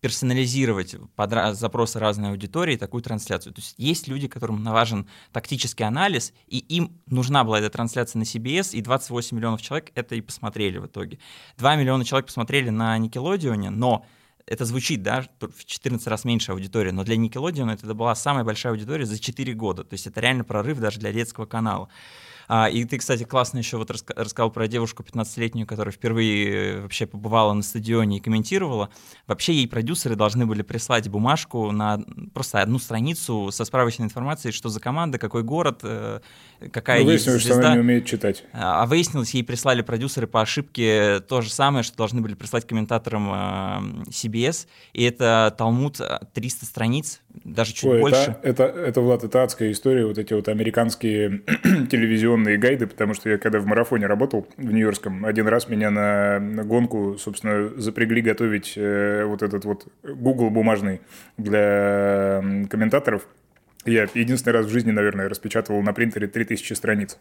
персонализировать 0.00 0.96
под 1.14 1.56
запросы 1.56 1.98
разной 1.98 2.30
аудитории 2.30 2.76
такую 2.76 3.02
трансляцию. 3.02 3.52
То 3.52 3.60
есть 3.60 3.74
есть 3.76 4.08
люди, 4.08 4.28
которым 4.28 4.62
важен 4.64 5.06
тактический 5.32 5.84
анализ, 5.84 6.32
и 6.46 6.58
им 6.58 6.98
нужна 7.06 7.44
была 7.44 7.58
эта 7.58 7.70
трансляция 7.70 8.18
на 8.18 8.24
CBS, 8.24 8.74
и 8.74 8.80
28 8.80 9.36
миллионов 9.36 9.60
человек 9.60 9.92
это 9.94 10.14
и 10.14 10.20
посмотрели 10.20 10.78
в 10.78 10.86
итоге. 10.86 11.18
2 11.58 11.76
миллиона 11.76 12.04
человек 12.04 12.26
посмотрели 12.26 12.70
на 12.70 12.96
Никелодионе, 12.96 13.70
но 13.70 14.06
это 14.46 14.64
звучит, 14.64 15.02
да, 15.02 15.26
в 15.38 15.64
14 15.64 16.06
раз 16.08 16.24
меньше 16.24 16.52
аудитория, 16.52 16.92
но 16.92 17.04
для 17.04 17.16
Nickelodeon 17.16 17.72
это 17.72 17.94
была 17.94 18.14
самая 18.14 18.42
большая 18.42 18.72
аудитория 18.72 19.04
за 19.04 19.18
4 19.18 19.52
года. 19.52 19.84
То 19.84 19.94
есть 19.94 20.06
это 20.06 20.20
реально 20.20 20.44
прорыв 20.44 20.78
даже 20.78 20.98
для 20.98 21.12
детского 21.12 21.46
канала. 21.46 21.88
А, 22.48 22.68
и 22.68 22.84
ты, 22.84 22.98
кстати, 22.98 23.24
классно 23.24 23.58
еще 23.58 23.76
вот 23.76 23.90
рассказал 23.90 24.50
про 24.50 24.68
девушку 24.68 25.02
15-летнюю, 25.02 25.66
которая 25.66 25.92
впервые 25.92 26.48
э, 26.48 26.80
вообще 26.82 27.06
побывала 27.06 27.52
на 27.52 27.62
стадионе 27.62 28.18
и 28.18 28.20
комментировала. 28.20 28.90
Вообще 29.26 29.54
ей 29.54 29.68
продюсеры 29.68 30.16
должны 30.16 30.46
были 30.46 30.62
прислать 30.62 31.08
бумажку 31.08 31.70
на 31.70 32.00
просто 32.34 32.60
одну 32.60 32.78
страницу 32.78 33.50
со 33.52 33.64
справочной 33.64 34.06
информацией, 34.06 34.52
что 34.52 34.68
за 34.68 34.80
команда, 34.80 35.18
какой 35.18 35.42
город, 35.42 35.80
э, 35.82 36.20
какая 36.72 37.04
ну, 37.04 37.10
есть 37.10 37.24
звезда. 37.24 37.54
что 37.54 37.58
она 37.58 37.74
не 37.74 37.80
умеет 37.80 38.06
читать. 38.06 38.44
А, 38.52 38.82
а 38.82 38.86
выяснилось, 38.86 39.34
ей 39.34 39.44
прислали 39.44 39.82
продюсеры 39.82 40.26
по 40.26 40.40
ошибке 40.40 41.20
то 41.20 41.40
же 41.40 41.50
самое, 41.50 41.82
что 41.82 41.96
должны 41.96 42.20
были 42.20 42.34
прислать 42.34 42.66
комментаторам 42.66 43.30
э, 43.32 44.10
CBS, 44.10 44.66
и 44.92 45.04
это 45.04 45.54
Талмуд 45.56 46.00
300 46.32 46.66
страниц, 46.66 47.20
даже 47.44 47.72
чуть 47.72 47.84
Ой, 47.84 48.00
больше. 48.00 48.36
Это, 48.42 48.64
это, 48.64 48.80
это, 48.80 49.00
Влад, 49.00 49.24
это 49.24 49.42
адская 49.42 49.70
история, 49.70 50.04
вот 50.04 50.18
эти 50.18 50.32
вот 50.32 50.48
американские 50.48 51.40
телевизионные 51.90 52.58
гайды, 52.58 52.86
потому 52.86 53.14
что 53.14 53.30
я 53.30 53.38
когда 53.38 53.60
в 53.60 53.66
марафоне 53.66 54.06
работал 54.06 54.46
в 54.56 54.72
Нью-Йоркском, 54.72 55.24
один 55.24 55.46
раз 55.48 55.68
меня 55.68 55.90
на, 55.90 56.38
на 56.38 56.64
гонку, 56.64 57.16
собственно, 57.18 57.70
запрягли 57.80 58.20
готовить 58.20 58.74
э, 58.76 59.24
вот 59.24 59.42
этот 59.42 59.64
вот 59.64 59.86
Google 60.02 60.50
бумажный 60.50 61.00
для 61.36 62.42
комментаторов. 62.68 63.26
Я 63.86 64.06
единственный 64.12 64.52
раз 64.52 64.66
в 64.66 64.70
жизни, 64.70 64.90
наверное, 64.90 65.28
распечатывал 65.28 65.80
на 65.82 65.94
принтере 65.94 66.26
3000 66.26 66.74
страниц. 66.74 67.18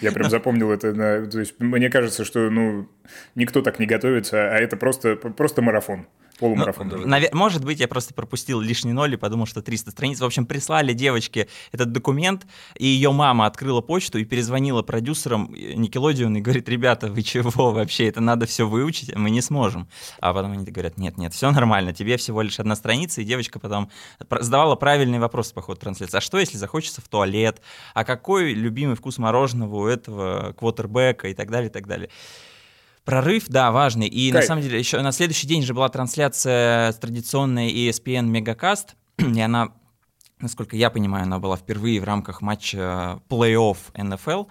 Я 0.00 0.10
прям 0.10 0.30
запомнил 0.30 0.72
это. 0.72 0.92
То 1.26 1.38
есть 1.38 1.60
мне 1.60 1.90
кажется, 1.90 2.24
что 2.24 2.50
ну, 2.50 2.88
никто 3.36 3.62
так 3.62 3.78
не 3.78 3.86
готовится, 3.86 4.52
а 4.52 4.56
это 4.56 4.76
просто, 4.76 5.14
просто 5.14 5.62
марафон. 5.62 6.06
Полумарафон 6.42 6.88
ну, 6.88 7.06
даже. 7.06 7.30
может 7.32 7.64
быть, 7.64 7.78
я 7.78 7.86
просто 7.86 8.14
пропустил 8.14 8.60
лишний 8.60 8.92
ноль 8.92 9.14
и 9.14 9.16
подумал, 9.16 9.46
что 9.46 9.62
300 9.62 9.92
страниц. 9.92 10.20
В 10.20 10.24
общем, 10.24 10.44
прислали 10.44 10.92
девочке 10.92 11.46
этот 11.70 11.92
документ, 11.92 12.48
и 12.76 12.84
ее 12.84 13.12
мама 13.12 13.46
открыла 13.46 13.80
почту 13.80 14.18
и 14.18 14.24
перезвонила 14.24 14.82
продюсерам 14.82 15.54
Никелодион 15.54 16.36
и 16.36 16.40
говорит, 16.40 16.68
ребята, 16.68 17.06
вы 17.06 17.22
чего 17.22 17.70
вообще, 17.70 18.08
это 18.08 18.20
надо 18.20 18.46
все 18.46 18.66
выучить, 18.66 19.14
мы 19.14 19.30
не 19.30 19.40
сможем. 19.40 19.86
А 20.20 20.34
потом 20.34 20.50
они 20.50 20.64
говорят, 20.64 20.98
нет, 20.98 21.16
нет, 21.16 21.32
все 21.32 21.48
нормально, 21.52 21.92
тебе 21.92 22.16
всего 22.16 22.42
лишь 22.42 22.58
одна 22.58 22.74
страница, 22.74 23.20
и 23.20 23.24
девочка 23.24 23.60
потом 23.60 23.88
задавала 24.28 24.74
правильный 24.74 25.20
вопрос 25.20 25.52
по 25.52 25.62
ходу 25.62 25.78
трансляции. 25.78 26.18
А 26.18 26.20
что, 26.20 26.38
если 26.38 26.58
захочется 26.58 27.00
в 27.00 27.08
туалет? 27.08 27.60
А 27.94 28.04
какой 28.04 28.52
любимый 28.52 28.96
вкус 28.96 29.18
мороженого 29.18 29.76
у 29.76 29.86
этого 29.86 30.54
квотербека 30.58 31.28
и 31.28 31.34
так 31.34 31.52
далее, 31.52 31.70
и 31.70 31.72
так 31.72 31.86
далее. 31.86 32.08
Прорыв, 33.04 33.48
да, 33.48 33.72
важный. 33.72 34.06
И 34.06 34.30
Кайф. 34.30 34.42
на 34.42 34.46
самом 34.46 34.62
деле 34.62 34.78
еще 34.78 35.00
на 35.00 35.12
следующий 35.12 35.46
день 35.46 35.62
же 35.62 35.74
была 35.74 35.88
трансляция 35.88 36.92
с 36.92 36.96
традиционной 36.96 37.72
ESPN 37.72 38.30
Megacast, 38.30 38.90
и 39.18 39.40
она, 39.40 39.72
насколько 40.40 40.76
я 40.76 40.90
понимаю, 40.90 41.24
она 41.24 41.38
была 41.38 41.56
впервые 41.56 42.00
в 42.00 42.04
рамках 42.04 42.42
матча 42.42 43.20
плей-офф 43.28 43.76
НФЛ. 43.94 44.44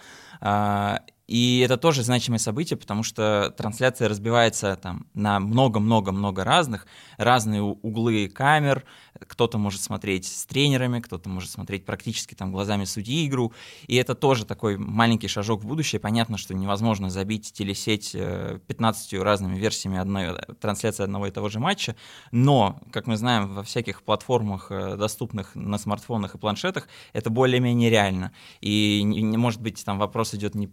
И 1.32 1.60
это 1.60 1.78
тоже 1.78 2.04
значимое 2.04 2.40
событие, 2.40 2.76
потому 2.76 3.04
что 3.04 3.54
трансляция 3.56 4.10
разбивается 4.10 4.76
там 4.76 5.06
на 5.14 5.40
много-много-много 5.40 6.44
разных, 6.44 6.86
разные 7.16 7.62
углы 7.62 8.28
камер, 8.28 8.84
кто-то 9.28 9.58
может 9.58 9.82
смотреть 9.82 10.26
с 10.26 10.46
тренерами, 10.46 11.00
кто-то 11.00 11.30
может 11.30 11.50
смотреть 11.50 11.86
практически 11.86 12.36
там 12.36 12.52
глазами 12.52 12.84
судьи 12.84 13.26
игру, 13.28 13.54
и 13.88 13.96
это 13.96 14.14
тоже 14.14 14.46
такой 14.46 14.78
маленький 14.78 15.30
шажок 15.30 15.64
в 15.64 15.68
будущее. 15.68 16.02
Понятно, 16.02 16.38
что 16.38 16.54
невозможно 16.54 17.10
забить 17.10 17.54
телесеть 17.54 18.12
15 18.12 19.14
э, 19.14 19.24
разными 19.24 19.58
версиями 19.58 20.00
одной 20.00 20.34
э, 20.34 20.54
трансляции 20.60 21.04
одного 21.04 21.28
и 21.28 21.32
того 21.32 21.48
же 21.48 21.62
матча, 21.62 21.96
но, 22.32 22.82
как 22.92 23.08
мы 23.08 23.16
знаем, 23.16 23.56
во 23.56 23.64
всяких 23.64 24.04
платформах, 24.04 24.68
э, 24.70 24.98
доступных 24.98 25.56
на 25.56 25.78
смартфонах 25.78 26.36
и 26.36 26.38
планшетах, 26.38 26.90
это 27.14 27.30
более-менее 27.30 27.90
реально. 27.90 28.34
И, 28.60 29.02
может 29.06 29.62
быть, 29.62 29.84
там 29.86 29.98
вопрос 29.98 30.34
идет 30.34 30.56
не, 30.56 30.70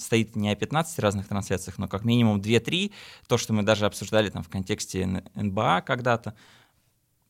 стоит 0.00 0.36
не 0.36 0.50
о 0.50 0.56
15 0.56 0.98
разных 0.98 1.28
трансляциях, 1.28 1.78
но 1.78 1.88
как 1.88 2.04
минимум 2.04 2.40
2-3, 2.40 2.92
то, 3.28 3.38
что 3.38 3.52
мы 3.52 3.62
даже 3.62 3.86
обсуждали 3.86 4.30
там 4.30 4.42
в 4.42 4.48
контексте 4.48 5.24
НБА 5.34 5.82
когда-то, 5.82 6.34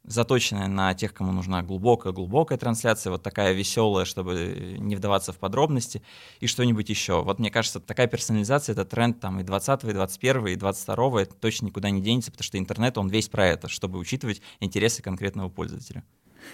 заточенная 0.05 0.67
на 0.67 0.95
тех, 0.95 1.13
кому 1.13 1.33
нужна 1.33 1.63
глубокая-глубокая 1.63 2.59
трансляция, 2.59 3.11
вот 3.11 3.23
такая 3.23 3.53
веселая, 3.53 4.05
чтобы 4.05 4.77
не 4.79 4.97
вдаваться 4.97 5.33
в 5.33 5.39
подробности, 5.39 6.03
и 6.41 6.47
что-нибудь 6.47 6.89
еще. 6.89 7.23
Вот 7.23 7.39
мне 7.39 7.51
кажется, 7.51 7.81
такая 7.81 8.07
персонализация— 8.07 8.73
это 8.75 8.85
тренд 8.85 9.21
там 9.21 9.41
и 9.41 9.43
20 9.43 9.85
и 9.85 9.93
21 9.93 10.47
и 10.49 10.57
22 10.57 11.23
это 11.23 11.35
точно 11.35 11.67
никуда 11.67 11.91
не 11.91 12.01
денется, 12.01 12.31
потому 12.31 12.45
что 12.45 12.59
интернет, 12.59 12.97
он 12.99 13.09
весь 13.09 13.29
про 13.29 13.47
это, 13.47 13.69
чтобы 13.69 13.99
учитывать 13.99 14.41
интересы 14.61 15.03
конкретного 15.03 15.49
пользователя. 15.49 16.03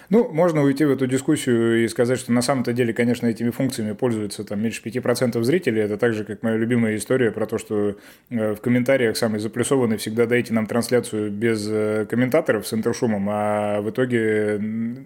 Ну, 0.08 0.28
можно 0.32 0.62
уйти 0.62 0.84
в 0.84 0.90
эту 0.90 1.06
дискуссию 1.06 1.84
и 1.84 1.88
сказать, 1.88 2.18
что 2.18 2.32
на 2.32 2.42
самом-то 2.42 2.72
деле, 2.72 2.92
конечно, 2.92 3.26
этими 3.26 3.50
функциями 3.50 3.92
пользуются 3.92 4.44
там 4.44 4.60
меньше 4.60 4.82
5% 4.82 5.42
зрителей. 5.42 5.82
Это 5.82 5.96
так 5.96 6.12
же, 6.14 6.24
как 6.24 6.42
моя 6.42 6.56
любимая 6.56 6.96
история 6.96 7.30
про 7.30 7.46
то, 7.46 7.58
что 7.58 7.96
э, 8.30 8.54
в 8.54 8.60
комментариях 8.60 9.16
самый 9.16 9.40
заплюсованный 9.40 9.96
всегда 9.96 10.26
дайте 10.26 10.52
нам 10.54 10.66
трансляцию 10.66 11.30
без 11.30 11.66
э, 11.68 12.06
комментаторов 12.08 12.66
с 12.66 12.74
интершумом, 12.74 13.26
а 13.30 13.80
в 13.80 13.90
итоге 13.90 14.54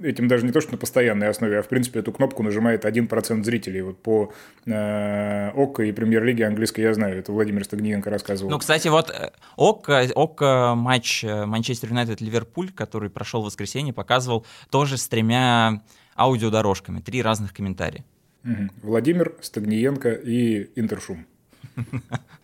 этим 0.02 0.28
даже 0.28 0.44
не 0.44 0.52
то, 0.52 0.60
что 0.60 0.72
на 0.72 0.78
постоянной 0.78 1.28
основе, 1.28 1.58
а 1.58 1.62
в 1.62 1.68
принципе 1.68 2.00
эту 2.00 2.12
кнопку 2.12 2.42
нажимает 2.42 2.84
1% 2.84 3.44
зрителей. 3.44 3.82
Вот 3.82 3.98
по 3.98 4.32
э, 4.66 5.50
ОККО 5.54 5.84
и 5.84 5.92
премьер-лиге 5.92 6.46
английской 6.46 6.82
я 6.82 6.94
знаю, 6.94 7.18
это 7.18 7.32
Владимир 7.32 7.64
Стагниенко 7.64 8.10
рассказывал. 8.10 8.50
Ну, 8.50 8.58
кстати, 8.58 8.88
вот 8.88 9.10
э, 9.10 9.30
ОККО, 9.56 10.08
ОККО 10.14 10.74
матч 10.76 11.24
Манчестер 11.24 11.90
Юнайтед-Ливерпуль, 11.90 12.72
который 12.72 13.10
прошел 13.10 13.42
в 13.42 13.46
воскресенье, 13.46 13.92
показывал 13.92 14.46
тоже 14.70 14.96
с 14.96 15.08
тремя 15.08 15.82
аудиодорожками, 16.16 17.00
три 17.00 17.22
разных 17.22 17.52
комментария. 17.52 18.04
Угу. 18.44 18.68
Владимир, 18.82 19.34
Стагниенко 19.40 20.10
и 20.12 20.70
Интершум. 20.76 21.26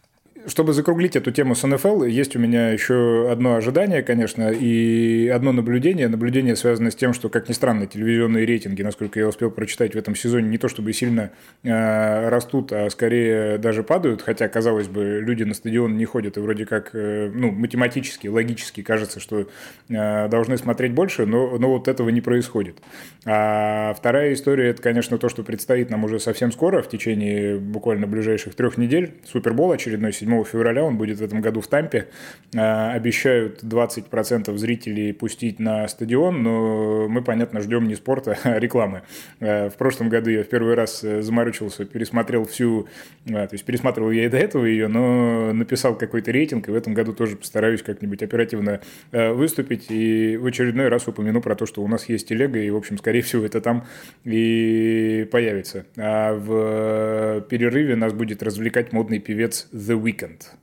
чтобы 0.46 0.72
закруглить 0.72 1.16
эту 1.16 1.32
тему 1.32 1.54
с 1.54 1.66
НФЛ, 1.66 2.04
есть 2.04 2.36
у 2.36 2.38
меня 2.38 2.70
еще 2.70 3.28
одно 3.30 3.56
ожидание, 3.56 4.02
конечно, 4.02 4.50
и 4.50 5.28
одно 5.28 5.52
наблюдение. 5.52 6.08
Наблюдение 6.08 6.54
связано 6.56 6.90
с 6.90 6.94
тем, 6.94 7.12
что, 7.14 7.28
как 7.28 7.48
ни 7.48 7.52
странно, 7.52 7.86
телевизионные 7.86 8.46
рейтинги, 8.46 8.82
насколько 8.82 9.18
я 9.18 9.28
успел 9.28 9.50
прочитать 9.50 9.94
в 9.94 9.98
этом 9.98 10.14
сезоне, 10.14 10.48
не 10.48 10.58
то 10.58 10.68
чтобы 10.68 10.92
сильно 10.92 11.30
э, 11.64 12.28
растут, 12.28 12.72
а 12.72 12.88
скорее 12.90 13.58
даже 13.58 13.82
падают, 13.82 14.22
хотя, 14.22 14.48
казалось 14.48 14.88
бы, 14.88 15.20
люди 15.20 15.42
на 15.42 15.54
стадион 15.54 15.96
не 15.96 16.04
ходят, 16.04 16.36
и 16.36 16.40
вроде 16.40 16.64
как, 16.64 16.90
э, 16.94 17.30
ну, 17.34 17.50
математически, 17.50 18.28
логически 18.28 18.82
кажется, 18.82 19.18
что 19.18 19.48
э, 19.88 20.28
должны 20.28 20.56
смотреть 20.58 20.92
больше, 20.92 21.26
но, 21.26 21.58
но 21.58 21.70
вот 21.70 21.88
этого 21.88 22.10
не 22.10 22.20
происходит. 22.20 22.78
А 23.24 23.94
вторая 23.94 24.32
история, 24.32 24.68
это, 24.70 24.80
конечно, 24.80 25.18
то, 25.18 25.28
что 25.28 25.42
предстоит 25.42 25.90
нам 25.90 26.04
уже 26.04 26.20
совсем 26.20 26.52
скоро, 26.52 26.82
в 26.82 26.88
течение 26.88 27.58
буквально 27.58 28.06
ближайших 28.06 28.54
трех 28.54 28.78
недель, 28.78 29.14
Супербол 29.24 29.72
очередной, 29.72 30.12
7 30.12 30.35
февраля, 30.44 30.84
он 30.84 30.96
будет 30.96 31.18
в 31.18 31.22
этом 31.22 31.40
году 31.40 31.60
в 31.60 31.68
Тампе. 31.68 32.08
А, 32.54 32.92
обещают 32.92 33.62
20% 33.62 34.56
зрителей 34.56 35.12
пустить 35.12 35.58
на 35.58 35.86
стадион, 35.88 36.42
но 36.42 37.08
мы, 37.08 37.22
понятно, 37.22 37.60
ждем 37.60 37.86
не 37.88 37.94
спорта, 37.94 38.38
а 38.44 38.58
рекламы. 38.58 39.02
А, 39.40 39.68
в 39.68 39.74
прошлом 39.74 40.08
году 40.08 40.30
я 40.30 40.42
в 40.42 40.48
первый 40.48 40.74
раз 40.74 41.02
э, 41.04 41.22
заморочился, 41.22 41.84
пересмотрел 41.84 42.44
всю, 42.44 42.88
то 43.26 43.48
есть 43.52 43.64
пересматривал 43.64 44.10
я 44.10 44.26
и 44.26 44.28
до 44.28 44.38
этого 44.38 44.64
ее, 44.64 44.88
но 44.88 45.52
написал 45.52 45.96
какой-то 45.96 46.30
рейтинг, 46.30 46.68
и 46.68 46.70
в 46.70 46.74
этом 46.74 46.94
году 46.94 47.12
тоже 47.12 47.36
постараюсь 47.36 47.82
как-нибудь 47.82 48.22
оперативно 48.22 48.80
выступить, 49.12 49.90
и 49.90 50.36
в 50.36 50.46
очередной 50.46 50.88
раз 50.88 51.08
упомяну 51.08 51.40
про 51.40 51.54
то, 51.54 51.66
что 51.66 51.82
у 51.82 51.88
нас 51.88 52.08
есть 52.08 52.28
телега, 52.28 52.58
и, 52.58 52.70
в 52.70 52.76
общем, 52.76 52.98
скорее 52.98 53.22
всего, 53.22 53.44
это 53.44 53.60
там 53.60 53.86
и 54.24 55.28
появится. 55.30 55.86
А 55.96 56.34
в 56.34 57.40
перерыве 57.48 57.96
нас 57.96 58.12
будет 58.12 58.42
развлекать 58.42 58.92
модный 58.92 59.18
певец 59.18 59.68
The 59.72 60.00
Weeknd 60.00 60.25
weekend. 60.26 60.56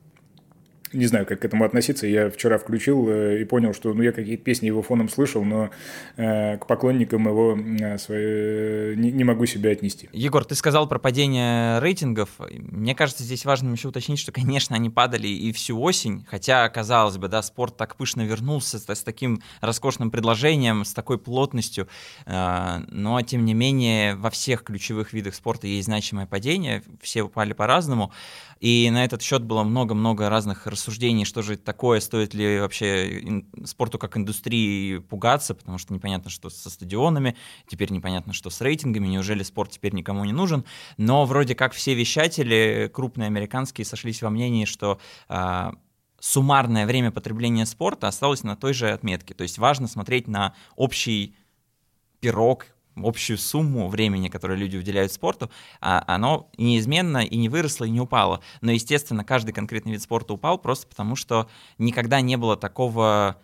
не 0.94 1.06
знаю, 1.06 1.26
как 1.26 1.40
к 1.40 1.44
этому 1.44 1.64
относиться. 1.64 2.06
Я 2.06 2.30
вчера 2.30 2.58
включил 2.58 3.08
э, 3.08 3.40
и 3.42 3.44
понял, 3.44 3.74
что 3.74 3.92
ну, 3.92 4.02
я 4.02 4.12
какие-то 4.12 4.42
песни 4.42 4.66
его 4.66 4.82
фоном 4.82 5.08
слышал, 5.08 5.44
но 5.44 5.70
э, 6.16 6.56
к 6.58 6.66
поклонникам 6.66 7.26
его 7.26 7.58
э, 7.58 7.98
свои, 7.98 8.96
не, 8.96 9.10
не 9.12 9.24
могу 9.24 9.46
себя 9.46 9.70
отнести. 9.70 10.08
Егор, 10.12 10.44
ты 10.44 10.54
сказал 10.54 10.88
про 10.88 10.98
падение 10.98 11.80
рейтингов. 11.80 12.30
Мне 12.50 12.94
кажется, 12.94 13.24
здесь 13.24 13.44
важно 13.44 13.72
еще 13.72 13.88
уточнить, 13.88 14.18
что, 14.18 14.32
конечно, 14.32 14.76
они 14.76 14.90
падали 14.90 15.26
и 15.26 15.52
всю 15.52 15.80
осень, 15.80 16.24
хотя, 16.28 16.68
казалось 16.68 17.18
бы, 17.18 17.28
да, 17.28 17.42
спорт 17.42 17.76
так 17.76 17.96
пышно 17.96 18.22
вернулся 18.22 18.78
с, 18.78 18.88
с 18.88 19.02
таким 19.02 19.42
роскошным 19.60 20.10
предложением, 20.10 20.84
с 20.84 20.94
такой 20.94 21.18
плотностью, 21.18 21.88
э, 22.26 22.78
но, 22.88 23.20
тем 23.22 23.44
не 23.44 23.54
менее, 23.54 24.14
во 24.14 24.30
всех 24.30 24.62
ключевых 24.62 25.12
видах 25.12 25.34
спорта 25.34 25.66
есть 25.66 25.86
значимое 25.86 26.26
падение, 26.26 26.82
все 27.00 27.22
упали 27.22 27.52
по-разному, 27.52 28.12
и 28.64 28.88
на 28.90 29.04
этот 29.04 29.20
счет 29.20 29.42
было 29.42 29.62
много-много 29.62 30.30
разных 30.30 30.66
рассуждений 30.66 31.26
что 31.26 31.42
же 31.42 31.52
это 31.52 31.64
такое, 31.64 32.00
стоит 32.00 32.32
ли 32.32 32.60
вообще 32.60 33.44
спорту 33.66 33.98
как 33.98 34.16
индустрии 34.16 35.00
пугаться, 35.00 35.54
потому 35.54 35.76
что 35.76 35.92
непонятно, 35.92 36.30
что 36.30 36.48
со 36.48 36.70
стадионами, 36.70 37.36
теперь 37.68 37.92
непонятно, 37.92 38.32
что 38.32 38.48
с 38.48 38.62
рейтингами, 38.62 39.06
неужели 39.06 39.42
спорт 39.42 39.72
теперь 39.72 39.92
никому 39.92 40.24
не 40.24 40.32
нужен. 40.32 40.64
Но 40.96 41.26
вроде 41.26 41.54
как 41.54 41.74
все 41.74 41.92
вещатели, 41.92 42.90
крупные 42.90 43.26
американские, 43.26 43.84
сошлись 43.84 44.22
во 44.22 44.30
мнении, 44.30 44.64
что 44.64 44.98
э, 45.28 45.72
суммарное 46.18 46.86
время 46.86 47.10
потребления 47.10 47.66
спорта 47.66 48.08
осталось 48.08 48.44
на 48.44 48.56
той 48.56 48.72
же 48.72 48.90
отметке. 48.90 49.34
То 49.34 49.42
есть 49.42 49.58
важно 49.58 49.88
смотреть 49.88 50.26
на 50.26 50.54
общий 50.74 51.36
пирог 52.20 52.73
общую 52.96 53.38
сумму 53.38 53.88
времени, 53.88 54.28
которое 54.28 54.56
люди 54.56 54.76
уделяют 54.76 55.12
спорту, 55.12 55.50
а 55.80 56.02
оно 56.06 56.48
неизменно 56.56 57.18
и 57.24 57.36
не 57.36 57.48
выросло, 57.48 57.84
и 57.84 57.90
не 57.90 58.00
упало. 58.00 58.40
Но, 58.60 58.70
естественно, 58.70 59.24
каждый 59.24 59.52
конкретный 59.52 59.92
вид 59.92 60.02
спорта 60.02 60.34
упал 60.34 60.58
просто 60.58 60.86
потому, 60.86 61.16
что 61.16 61.48
никогда 61.78 62.20
не 62.20 62.36
было 62.36 62.56
такого 62.56 63.38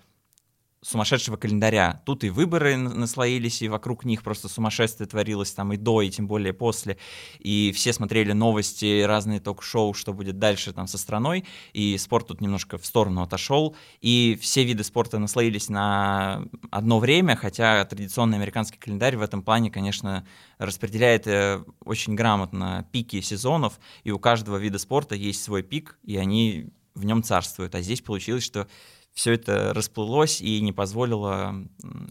сумасшедшего 0.82 1.36
календаря. 1.36 2.02
Тут 2.06 2.24
и 2.24 2.30
выборы 2.30 2.76
наслоились, 2.76 3.60
и 3.60 3.68
вокруг 3.68 4.04
них 4.04 4.22
просто 4.22 4.48
сумасшествие 4.48 5.06
творилось 5.06 5.52
там 5.52 5.72
и 5.72 5.76
до, 5.76 6.00
и 6.00 6.10
тем 6.10 6.26
более 6.26 6.54
после. 6.54 6.96
И 7.38 7.72
все 7.74 7.92
смотрели 7.92 8.32
новости, 8.32 9.02
разные 9.02 9.40
ток-шоу, 9.40 9.92
что 9.92 10.14
будет 10.14 10.38
дальше 10.38 10.72
там 10.72 10.86
со 10.86 10.96
страной, 10.96 11.44
и 11.74 11.98
спорт 11.98 12.28
тут 12.28 12.40
немножко 12.40 12.78
в 12.78 12.86
сторону 12.86 13.22
отошел, 13.22 13.76
и 14.00 14.38
все 14.40 14.64
виды 14.64 14.82
спорта 14.82 15.18
наслоились 15.18 15.68
на 15.68 16.44
одно 16.70 16.98
время, 16.98 17.36
хотя 17.36 17.84
традиционный 17.84 18.38
американский 18.38 18.78
календарь 18.78 19.16
в 19.16 19.22
этом 19.22 19.42
плане, 19.42 19.70
конечно, 19.70 20.26
распределяет 20.58 21.26
э, 21.26 21.62
очень 21.84 22.14
грамотно 22.14 22.86
пики 22.90 23.20
сезонов, 23.20 23.78
и 24.04 24.10
у 24.10 24.18
каждого 24.18 24.56
вида 24.56 24.78
спорта 24.78 25.14
есть 25.14 25.42
свой 25.42 25.62
пик, 25.62 25.98
и 26.04 26.16
они 26.16 26.70
в 26.94 27.04
нем 27.04 27.22
царствуют. 27.22 27.74
А 27.74 27.82
здесь 27.82 28.00
получилось, 28.00 28.44
что 28.44 28.66
все 29.14 29.32
это 29.32 29.72
расплылось 29.74 30.40
и 30.40 30.60
не 30.60 30.72
позволило 30.72 31.54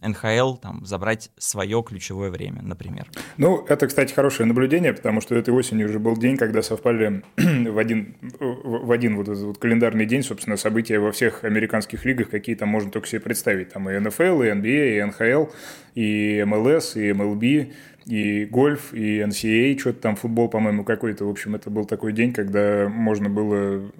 НХЛ 0.02 0.56
там, 0.56 0.86
забрать 0.86 1.32
свое 1.38 1.84
ключевое 1.84 2.30
время, 2.30 2.62
например. 2.62 3.08
Ну, 3.38 3.66
это, 3.68 3.88
кстати, 3.88 4.14
хорошее 4.14 4.48
наблюдение, 4.48 4.94
потому 4.94 5.22
что 5.22 5.36
этой 5.36 5.54
осенью 5.54 5.88
уже 5.88 6.00
был 6.00 6.18
день, 6.18 6.38
когда 6.38 6.62
совпали 6.62 7.24
в 7.38 7.78
один, 7.78 8.16
в 8.40 8.92
один 8.92 9.16
вот 9.16 9.28
этот 9.28 9.44
вот 9.44 9.58
календарный 9.58 10.06
день, 10.06 10.24
собственно, 10.24 10.58
события 10.58 11.00
во 11.00 11.12
всех 11.12 11.44
американских 11.44 12.06
лигах, 12.06 12.30
какие 12.30 12.56
там 12.56 12.70
можно 12.70 12.92
только 12.92 13.08
себе 13.08 13.22
представить. 13.22 13.70
Там 13.70 13.90
и 13.90 13.98
НФЛ, 13.98 14.44
и 14.44 14.48
NBA, 14.50 14.98
и 14.98 15.04
НХЛ, 15.04 15.52
и 15.96 16.44
МЛС, 16.46 16.96
и 16.96 17.14
МЛБ, 17.14 17.74
и 18.10 18.46
гольф, 18.46 18.94
и 18.94 19.20
NCAA, 19.20 19.76
а, 19.76 19.80
что-то 19.80 20.02
там, 20.02 20.16
футбол, 20.16 20.50
по-моему, 20.50 20.84
какой-то. 20.84 21.26
В 21.26 21.30
общем, 21.30 21.56
это 21.56 21.70
был 21.70 21.86
такой 21.86 22.12
день, 22.12 22.34
когда 22.34 22.90
можно 22.90 23.30
было 23.30 23.92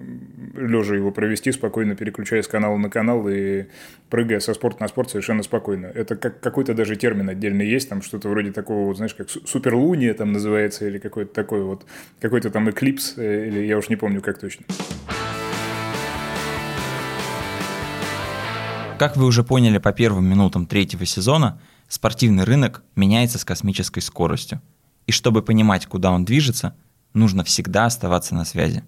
лежа 0.56 0.96
его 0.96 1.12
провести, 1.12 1.52
спокойно 1.52 1.94
переключаясь 1.94 2.46
с 2.46 2.48
канала 2.48 2.76
на 2.76 2.90
канал 2.90 3.28
и 3.28 3.66
прыгая 4.08 4.40
со 4.40 4.52
спорта 4.54 4.82
на 4.82 4.88
спорт 4.88 5.10
совершенно 5.10 5.44
спокойно. 5.44 5.86
Это 5.86 6.16
как 6.16 6.40
какой-то 6.40 6.74
даже 6.74 6.96
термин 6.96 7.28
отдельный 7.28 7.68
есть, 7.68 7.88
там 7.88 8.02
что-то 8.02 8.28
вроде 8.28 8.50
такого, 8.50 8.86
вот, 8.86 8.96
знаешь, 8.96 9.14
как 9.14 9.30
суперлуния 9.30 10.12
там 10.14 10.32
называется, 10.32 10.88
или 10.88 10.98
какой-то 10.98 11.32
такой 11.32 11.62
вот, 11.62 11.86
какой-то 12.20 12.50
там 12.50 12.68
эклипс, 12.68 13.14
э, 13.16 13.46
или 13.46 13.64
я 13.64 13.78
уж 13.78 13.88
не 13.88 13.96
помню, 13.96 14.20
как 14.20 14.40
точно. 14.40 14.64
Как 18.98 19.16
вы 19.16 19.24
уже 19.24 19.44
поняли 19.44 19.78
по 19.78 19.92
первым 19.92 20.28
минутам 20.28 20.66
третьего 20.66 21.06
сезона, 21.06 21.58
спортивный 21.90 22.44
рынок 22.44 22.82
меняется 22.94 23.38
с 23.38 23.44
космической 23.44 24.00
скоростью. 24.00 24.62
И 25.06 25.12
чтобы 25.12 25.42
понимать, 25.42 25.86
куда 25.86 26.12
он 26.12 26.24
движется, 26.24 26.74
нужно 27.14 27.42
всегда 27.42 27.86
оставаться 27.86 28.34
на 28.34 28.44
связи. 28.44 28.84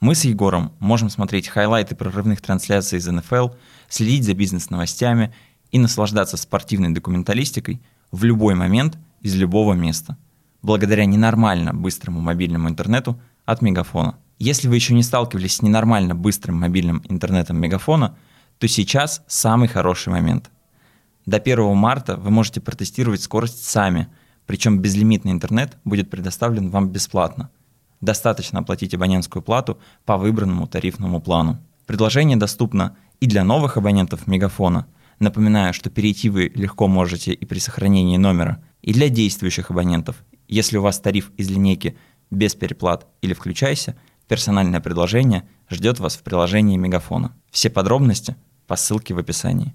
Мы 0.00 0.14
с 0.14 0.24
Егором 0.24 0.72
можем 0.78 1.10
смотреть 1.10 1.48
хайлайты 1.48 1.94
прорывных 1.94 2.40
трансляций 2.40 2.98
из 2.98 3.06
НФЛ, 3.06 3.50
следить 3.88 4.24
за 4.24 4.32
бизнес-новостями 4.32 5.34
и 5.70 5.78
наслаждаться 5.78 6.38
спортивной 6.38 6.94
документалистикой 6.94 7.80
в 8.10 8.24
любой 8.24 8.54
момент 8.54 8.96
из 9.20 9.34
любого 9.34 9.74
места, 9.74 10.16
благодаря 10.62 11.04
ненормально 11.04 11.74
быстрому 11.74 12.20
мобильному 12.20 12.70
интернету 12.70 13.20
от 13.44 13.60
Мегафона. 13.60 14.16
Если 14.38 14.68
вы 14.68 14.76
еще 14.76 14.94
не 14.94 15.02
сталкивались 15.02 15.56
с 15.56 15.62
ненормально 15.62 16.14
быстрым 16.14 16.60
мобильным 16.60 17.02
интернетом 17.08 17.60
Мегафона, 17.60 18.16
то 18.58 18.66
сейчас 18.66 19.22
самый 19.26 19.68
хороший 19.68 20.08
момент– 20.08 20.50
до 21.28 21.36
1 21.36 21.76
марта 21.76 22.16
вы 22.16 22.30
можете 22.30 22.62
протестировать 22.62 23.20
скорость 23.20 23.62
сами, 23.62 24.08
причем 24.46 24.78
безлимитный 24.78 25.32
интернет 25.32 25.76
будет 25.84 26.08
предоставлен 26.08 26.70
вам 26.70 26.88
бесплатно. 26.88 27.50
Достаточно 28.00 28.60
оплатить 28.60 28.94
абонентскую 28.94 29.42
плату 29.42 29.78
по 30.06 30.16
выбранному 30.16 30.66
тарифному 30.66 31.20
плану. 31.20 31.58
Предложение 31.84 32.38
доступно 32.38 32.96
и 33.20 33.26
для 33.26 33.44
новых 33.44 33.76
абонентов 33.76 34.26
Мегафона. 34.26 34.86
Напоминаю, 35.18 35.74
что 35.74 35.90
перейти 35.90 36.30
вы 36.30 36.50
легко 36.54 36.88
можете 36.88 37.34
и 37.34 37.44
при 37.44 37.58
сохранении 37.58 38.16
номера, 38.16 38.62
и 38.80 38.94
для 38.94 39.10
действующих 39.10 39.70
абонентов. 39.70 40.24
Если 40.48 40.78
у 40.78 40.82
вас 40.82 40.98
тариф 40.98 41.30
из 41.36 41.50
линейки 41.50 41.98
без 42.30 42.54
переплат 42.54 43.06
или 43.20 43.34
включайся, 43.34 43.96
персональное 44.28 44.80
предложение 44.80 45.46
ждет 45.68 46.00
вас 46.00 46.16
в 46.16 46.22
приложении 46.22 46.78
Мегафона. 46.78 47.36
Все 47.50 47.68
подробности 47.68 48.34
по 48.66 48.76
ссылке 48.76 49.12
в 49.12 49.18
описании. 49.18 49.74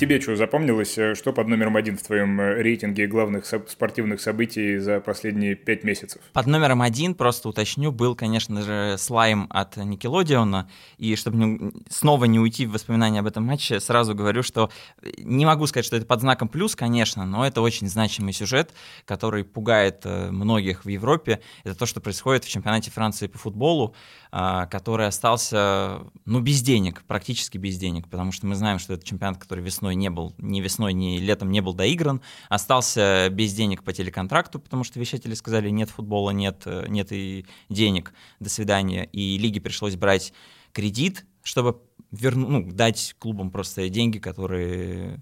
Тебе 0.00 0.18
что 0.18 0.34
запомнилось, 0.34 0.96
э, 0.96 1.14
что 1.14 1.30
под 1.34 1.48
номером 1.48 1.76
один 1.76 1.98
в 1.98 2.02
твоем 2.02 2.40
э, 2.40 2.62
рейтинге 2.62 3.06
главных 3.06 3.44
спортивных 3.44 4.22
событий 4.22 4.78
за 4.78 4.98
последние 4.98 5.54
пять 5.54 5.84
месяцев? 5.84 6.22
Под 6.32 6.46
номером 6.46 6.80
один, 6.80 7.14
просто 7.14 7.50
уточню, 7.50 7.92
был, 7.92 8.14
конечно 8.14 8.62
же, 8.62 8.96
слайм 8.96 9.46
от 9.50 9.76
Никелодиона. 9.76 10.70
И 10.96 11.14
чтобы 11.16 11.36
не, 11.36 11.72
снова 11.90 12.24
не 12.24 12.38
уйти 12.40 12.64
в 12.64 12.72
воспоминания 12.72 13.20
об 13.20 13.26
этом 13.26 13.44
матче, 13.44 13.78
сразу 13.78 14.14
говорю, 14.14 14.42
что 14.42 14.70
э, 15.02 15.10
не 15.18 15.44
могу 15.44 15.66
сказать, 15.66 15.84
что 15.84 15.98
это 15.98 16.06
под 16.06 16.22
знаком 16.22 16.48
плюс, 16.48 16.74
конечно, 16.74 17.26
но 17.26 17.46
это 17.46 17.60
очень 17.60 17.86
значимый 17.86 18.32
сюжет, 18.32 18.72
который 19.04 19.44
пугает 19.44 20.06
многих 20.06 20.86
в 20.86 20.88
Европе. 20.88 21.42
Это 21.62 21.74
то, 21.74 21.84
что 21.84 22.00
происходит 22.00 22.44
в 22.44 22.48
чемпионате 22.48 22.90
Франции 22.90 23.26
по 23.26 23.36
футболу, 23.36 23.94
который 24.30 25.08
остался, 25.08 25.98
ну, 26.24 26.40
без 26.40 26.62
денег, 26.62 27.02
практически 27.06 27.58
без 27.58 27.76
денег, 27.76 28.08
потому 28.08 28.32
что 28.32 28.46
мы 28.46 28.54
знаем, 28.54 28.78
что 28.78 28.94
это 28.94 29.04
чемпионат, 29.04 29.36
который 29.36 29.62
весной 29.62 29.89
весной 29.90 29.94
не 29.94 30.10
был, 30.10 30.34
ни 30.38 30.60
весной, 30.60 30.92
ни 30.92 31.18
летом 31.18 31.50
не 31.50 31.60
был 31.60 31.74
доигран, 31.74 32.20
остался 32.48 33.28
без 33.30 33.52
денег 33.54 33.82
по 33.82 33.92
телеконтракту, 33.92 34.60
потому 34.60 34.84
что 34.84 35.00
вещатели 35.00 35.34
сказали, 35.34 35.70
нет 35.70 35.90
футбола, 35.90 36.30
нет, 36.30 36.62
э, 36.66 36.86
нет 36.88 37.12
и 37.12 37.46
денег, 37.68 38.12
до 38.40 38.48
свидания. 38.48 39.04
И 39.12 39.38
лиге 39.38 39.60
пришлось 39.60 39.96
брать 39.96 40.32
кредит, 40.72 41.26
чтобы 41.42 41.80
верну, 42.12 42.48
ну, 42.48 42.72
дать 42.72 43.14
клубам 43.18 43.50
просто 43.50 43.88
деньги, 43.88 44.18
которые 44.18 45.20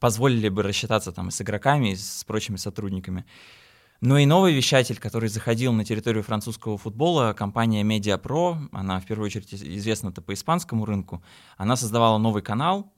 позволили 0.00 0.48
бы 0.48 0.62
рассчитаться 0.62 1.12
там 1.12 1.28
и 1.28 1.30
с 1.30 1.40
игроками, 1.40 1.92
и 1.92 1.96
с 1.96 2.24
прочими 2.24 2.56
сотрудниками. 2.56 3.24
Но 4.00 4.16
и 4.18 4.26
новый 4.26 4.54
вещатель, 4.54 4.96
который 4.96 5.28
заходил 5.28 5.72
на 5.72 5.84
территорию 5.84 6.22
французского 6.22 6.78
футбола, 6.78 7.32
компания 7.32 7.82
MediaPro, 7.82 8.68
она 8.70 9.00
в 9.00 9.06
первую 9.06 9.26
очередь 9.26 9.52
известна-то 9.52 10.22
по 10.22 10.32
испанскому 10.32 10.84
рынку, 10.84 11.20
она 11.56 11.74
создавала 11.76 12.18
новый 12.18 12.42
канал, 12.42 12.92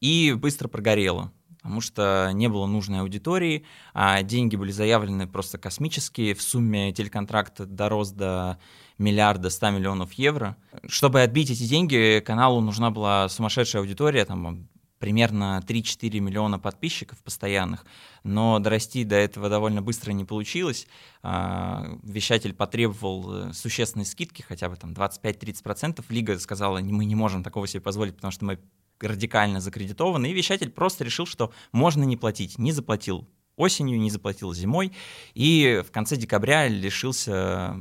и 0.00 0.32
быстро 0.32 0.68
прогорело 0.68 1.32
потому 1.66 1.80
что 1.80 2.30
не 2.32 2.48
было 2.48 2.66
нужной 2.66 3.00
аудитории, 3.00 3.64
а 3.92 4.22
деньги 4.22 4.54
были 4.54 4.70
заявлены 4.70 5.26
просто 5.26 5.58
космические, 5.58 6.34
в 6.34 6.40
сумме 6.40 6.92
телеконтракт 6.92 7.60
дорос 7.60 8.12
до 8.12 8.60
миллиарда 8.98 9.50
100 9.50 9.70
миллионов 9.70 10.12
евро. 10.12 10.56
Чтобы 10.86 11.22
отбить 11.22 11.50
эти 11.50 11.64
деньги, 11.64 12.22
каналу 12.24 12.60
нужна 12.60 12.92
была 12.92 13.28
сумасшедшая 13.28 13.82
аудитория, 13.82 14.24
там 14.24 14.68
примерно 15.00 15.60
3-4 15.66 16.20
миллиона 16.20 16.60
подписчиков 16.60 17.18
постоянных, 17.18 17.84
но 18.22 18.58
дорасти 18.60 19.04
до 19.04 19.16
этого 19.16 19.48
довольно 19.48 19.82
быстро 19.82 20.12
не 20.12 20.24
получилось. 20.24 20.86
А, 21.22 21.98
вещатель 22.02 22.54
потребовал 22.54 23.48
э, 23.48 23.52
существенной 23.52 24.06
скидки, 24.06 24.42
хотя 24.42 24.68
бы 24.68 24.76
там 24.76 24.92
25-30%. 24.92 26.04
Лига 26.08 26.38
сказала, 26.38 26.78
мы 26.78 27.04
не 27.04 27.14
можем 27.14 27.42
такого 27.42 27.66
себе 27.66 27.82
позволить, 27.82 28.14
потому 28.14 28.30
что 28.30 28.44
мы 28.44 28.58
радикально 29.00 29.60
закредитованы, 29.60 30.30
и 30.30 30.34
вещатель 30.34 30.70
просто 30.70 31.04
решил, 31.04 31.26
что 31.26 31.52
можно 31.72 32.04
не 32.04 32.16
платить, 32.16 32.58
не 32.58 32.72
заплатил 32.72 33.28
осенью, 33.56 33.98
не 33.98 34.10
заплатил 34.10 34.52
зимой, 34.52 34.92
и 35.34 35.82
в 35.86 35.90
конце 35.90 36.16
декабря 36.16 36.68
лишился 36.68 37.74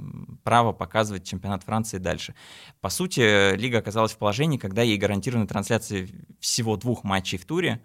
права 0.44 0.72
показывать 0.72 1.28
чемпионат 1.28 1.64
Франции 1.64 1.98
дальше. 1.98 2.34
По 2.82 2.90
сути, 2.90 3.56
лига 3.56 3.80
оказалась 3.80 4.14
в 4.14 4.18
положении, 4.18 4.58
когда 4.58 4.82
ей 4.82 4.98
гарантированы 4.98 5.48
трансляции 5.48 6.10
всего 6.40 6.78
двух 6.78 7.04
матчей 7.04 7.38
в 7.38 7.46
туре, 7.46 7.82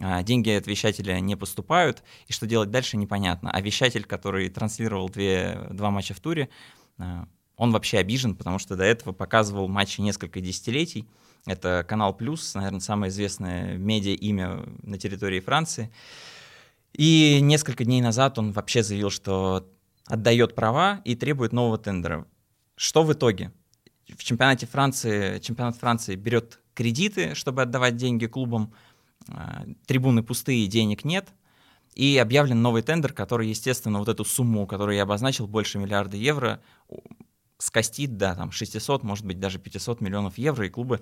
а, 0.00 0.22
деньги 0.22 0.50
от 0.50 0.66
вещателя 0.66 1.18
не 1.20 1.36
поступают, 1.36 2.02
и 2.26 2.32
что 2.32 2.46
делать 2.46 2.70
дальше 2.70 2.96
непонятно. 2.96 3.50
А 3.50 3.60
вещатель, 3.60 4.04
который 4.04 4.48
транслировал 4.48 5.08
две, 5.08 5.66
два 5.70 5.90
матча 5.90 6.14
в 6.14 6.20
туре, 6.20 6.48
а, 6.98 7.26
он 7.62 7.70
вообще 7.70 7.98
обижен, 7.98 8.34
потому 8.34 8.58
что 8.58 8.74
до 8.74 8.82
этого 8.82 9.12
показывал 9.12 9.68
матчи 9.68 10.00
несколько 10.00 10.40
десятилетий, 10.40 11.06
это 11.46 11.84
канал 11.88 12.12
Плюс, 12.12 12.56
наверное, 12.56 12.80
самое 12.80 13.08
известное 13.08 13.76
медиа-имя 13.76 14.64
на 14.82 14.98
территории 14.98 15.38
Франции. 15.38 15.92
И 16.92 17.38
несколько 17.40 17.84
дней 17.84 18.00
назад 18.00 18.36
он 18.36 18.50
вообще 18.50 18.82
заявил, 18.82 19.10
что 19.10 19.64
отдает 20.06 20.56
права 20.56 21.02
и 21.04 21.14
требует 21.14 21.52
нового 21.52 21.78
тендера. 21.78 22.26
Что 22.74 23.04
в 23.04 23.12
итоге? 23.12 23.52
В 24.08 24.24
чемпионате 24.24 24.66
Франции, 24.66 25.38
чемпионат 25.38 25.76
Франции 25.76 26.16
берет 26.16 26.58
кредиты, 26.74 27.36
чтобы 27.36 27.62
отдавать 27.62 27.96
деньги 27.96 28.26
клубам, 28.26 28.72
а, 29.28 29.66
трибуны 29.86 30.24
пустые, 30.24 30.66
денег 30.66 31.04
нет, 31.04 31.28
и 31.94 32.18
объявлен 32.18 32.60
новый 32.60 32.82
тендер, 32.82 33.12
который, 33.12 33.48
естественно, 33.48 34.00
вот 34.00 34.08
эту 34.08 34.24
сумму, 34.24 34.66
которую 34.66 34.96
я 34.96 35.04
обозначил, 35.04 35.46
больше 35.46 35.78
миллиарда 35.78 36.16
евро, 36.16 36.60
скостит 37.62 38.16
до 38.16 38.34
там, 38.34 38.50
600, 38.50 39.04
может 39.04 39.24
быть, 39.24 39.38
даже 39.38 39.58
500 39.58 40.00
миллионов 40.00 40.36
евро, 40.36 40.66
и 40.66 40.70
клубы 40.70 41.00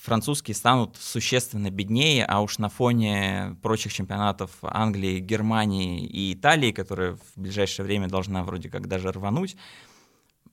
французские 0.00 0.54
станут 0.54 0.96
существенно 0.96 1.70
беднее, 1.70 2.24
а 2.24 2.40
уж 2.40 2.58
на 2.58 2.68
фоне 2.68 3.56
прочих 3.60 3.92
чемпионатов 3.92 4.50
Англии, 4.62 5.18
Германии 5.18 6.06
и 6.06 6.32
Италии, 6.32 6.70
которые 6.70 7.16
в 7.16 7.40
ближайшее 7.40 7.84
время 7.84 8.08
должна 8.08 8.44
вроде 8.44 8.68
как 8.70 8.86
даже 8.86 9.10
рвануть, 9.10 9.56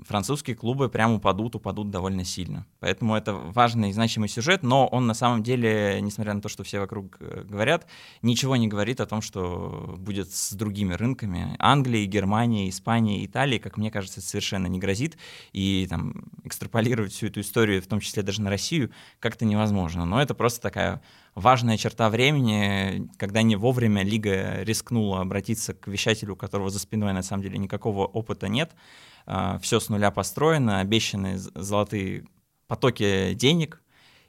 французские 0.04 0.56
клубы 0.56 0.90
прямо 0.90 1.16
упадут, 1.16 1.56
упадут 1.56 1.90
довольно 1.90 2.24
сильно. 2.24 2.66
Поэтому 2.80 3.16
это 3.16 3.34
важный 3.34 3.90
и 3.90 3.94
значимый 3.94 4.30
сюжет, 4.30 4.64
но 4.64 4.88
он 4.88 5.08
на 5.08 5.14
самом 5.14 5.44
деле, 5.44 6.00
несмотря 6.02 6.34
на 6.34 6.42
то, 6.42 6.50
что 6.50 6.64
все 6.64 6.80
вокруг 6.80 7.18
э, 7.20 7.44
говорят, 7.44 7.88
ничего 8.22 8.56
не 8.56 8.68
говорит 8.68 9.02
о 9.02 9.06
том, 9.06 9.22
что 9.22 9.96
будет 9.98 10.32
с 10.32 10.54
другими 10.54 10.94
рынками. 10.94 11.56
Англии, 11.60 12.06
Германии, 12.06 12.70
Испании, 12.70 13.26
Италии, 13.26 13.58
как 13.58 13.78
мне 13.78 13.90
кажется, 13.90 14.22
совершенно 14.22 14.68
не 14.68 14.80
грозит. 14.80 15.18
И 15.52 15.88
там 15.90 16.26
экстраполировать 16.44 17.14
всю 17.14 17.28
эту 17.28 17.42
историю, 17.42 17.82
в 17.82 17.88
том 17.88 18.00
числе 18.00 18.24
даже 18.24 18.42
на 18.42 18.50
Россию, 18.50 18.92
как-то 19.20 19.46
невозможно. 19.46 20.06
Но 20.06 20.22
это 20.22 20.34
просто 20.34 20.62
такая 20.62 21.02
важная 21.38 21.78
черта 21.78 22.10
времени, 22.10 23.10
когда 23.18 23.44
не 23.44 23.56
вовремя 23.56 24.04
Лига 24.04 24.64
рискнула 24.64 25.22
обратиться 25.22 25.74
к 25.76 25.88
вещателю, 25.88 26.34
у 26.34 26.36
которого 26.36 26.72
за 26.72 26.80
спиной 26.80 27.14
на 27.14 27.22
самом 27.22 27.44
деле 27.44 27.60
никакого 27.60 28.06
опыта 28.06 28.48
нет, 28.48 28.76
все 29.62 29.80
с 29.80 29.90
нуля 29.90 30.12
построено, 30.12 30.80
обещаны 30.80 31.38
золотые 31.38 32.26
потоки 32.68 33.34
денег, 33.34 33.82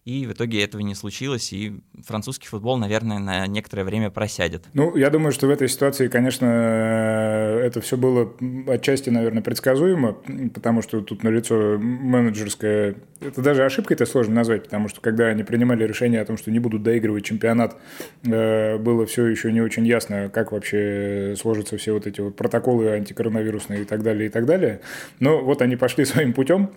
и 0.09 0.27
в 0.27 0.33
итоге 0.33 0.65
этого 0.65 0.81
не 0.81 0.95
случилось, 0.95 1.53
и 1.53 1.81
французский 2.03 2.49
футбол, 2.49 2.79
наверное, 2.79 3.19
на 3.19 3.47
некоторое 3.47 3.85
время 3.85 4.11
просядет. 4.11 4.65
Ну, 4.73 4.97
я 4.97 5.11
думаю, 5.11 5.33
что 5.33 5.47
в 5.47 5.51
этой 5.51 5.69
ситуации, 5.69 6.09
конечно, 6.09 6.47
это 6.47 7.83
все 7.83 7.99
было 7.99 8.33
отчасти, 8.69 9.11
наверное, 9.11 9.43
предсказуемо, 9.43 10.17
потому 10.55 10.81
что 10.81 11.03
тут 11.03 11.23
налицо 11.25 11.77
менеджерская... 11.79 12.95
Это 13.21 13.43
даже 13.43 13.67
ошибкой 13.67 13.97
это 13.97 14.07
сложно 14.07 14.37
назвать, 14.37 14.65
потому 14.65 14.89
что 14.89 15.03
когда 15.03 15.27
они 15.27 15.43
принимали 15.43 15.85
решение 15.85 16.23
о 16.23 16.25
том, 16.25 16.39
что 16.39 16.51
не 16.51 16.59
будут 16.59 16.83
доигрывать 16.83 17.27
чемпионат, 17.27 17.77
э, 18.25 18.79
было 18.79 19.05
все 19.05 19.27
еще 19.27 19.53
не 19.53 19.61
очень 19.61 19.87
ясно, 19.87 20.31
как 20.33 20.53
вообще 20.53 21.35
сложатся 21.39 21.77
все 21.77 21.93
вот 21.93 22.07
эти 22.07 22.23
вот 22.23 22.35
протоколы 22.35 22.93
антикоронавирусные 22.93 23.83
и 23.83 23.85
так 23.85 24.03
далее, 24.03 24.29
и 24.29 24.31
так 24.31 24.47
далее. 24.47 24.81
Но 25.21 25.45
вот 25.45 25.61
они 25.61 25.77
пошли 25.77 26.07
своим 26.07 26.33
путем, 26.33 26.71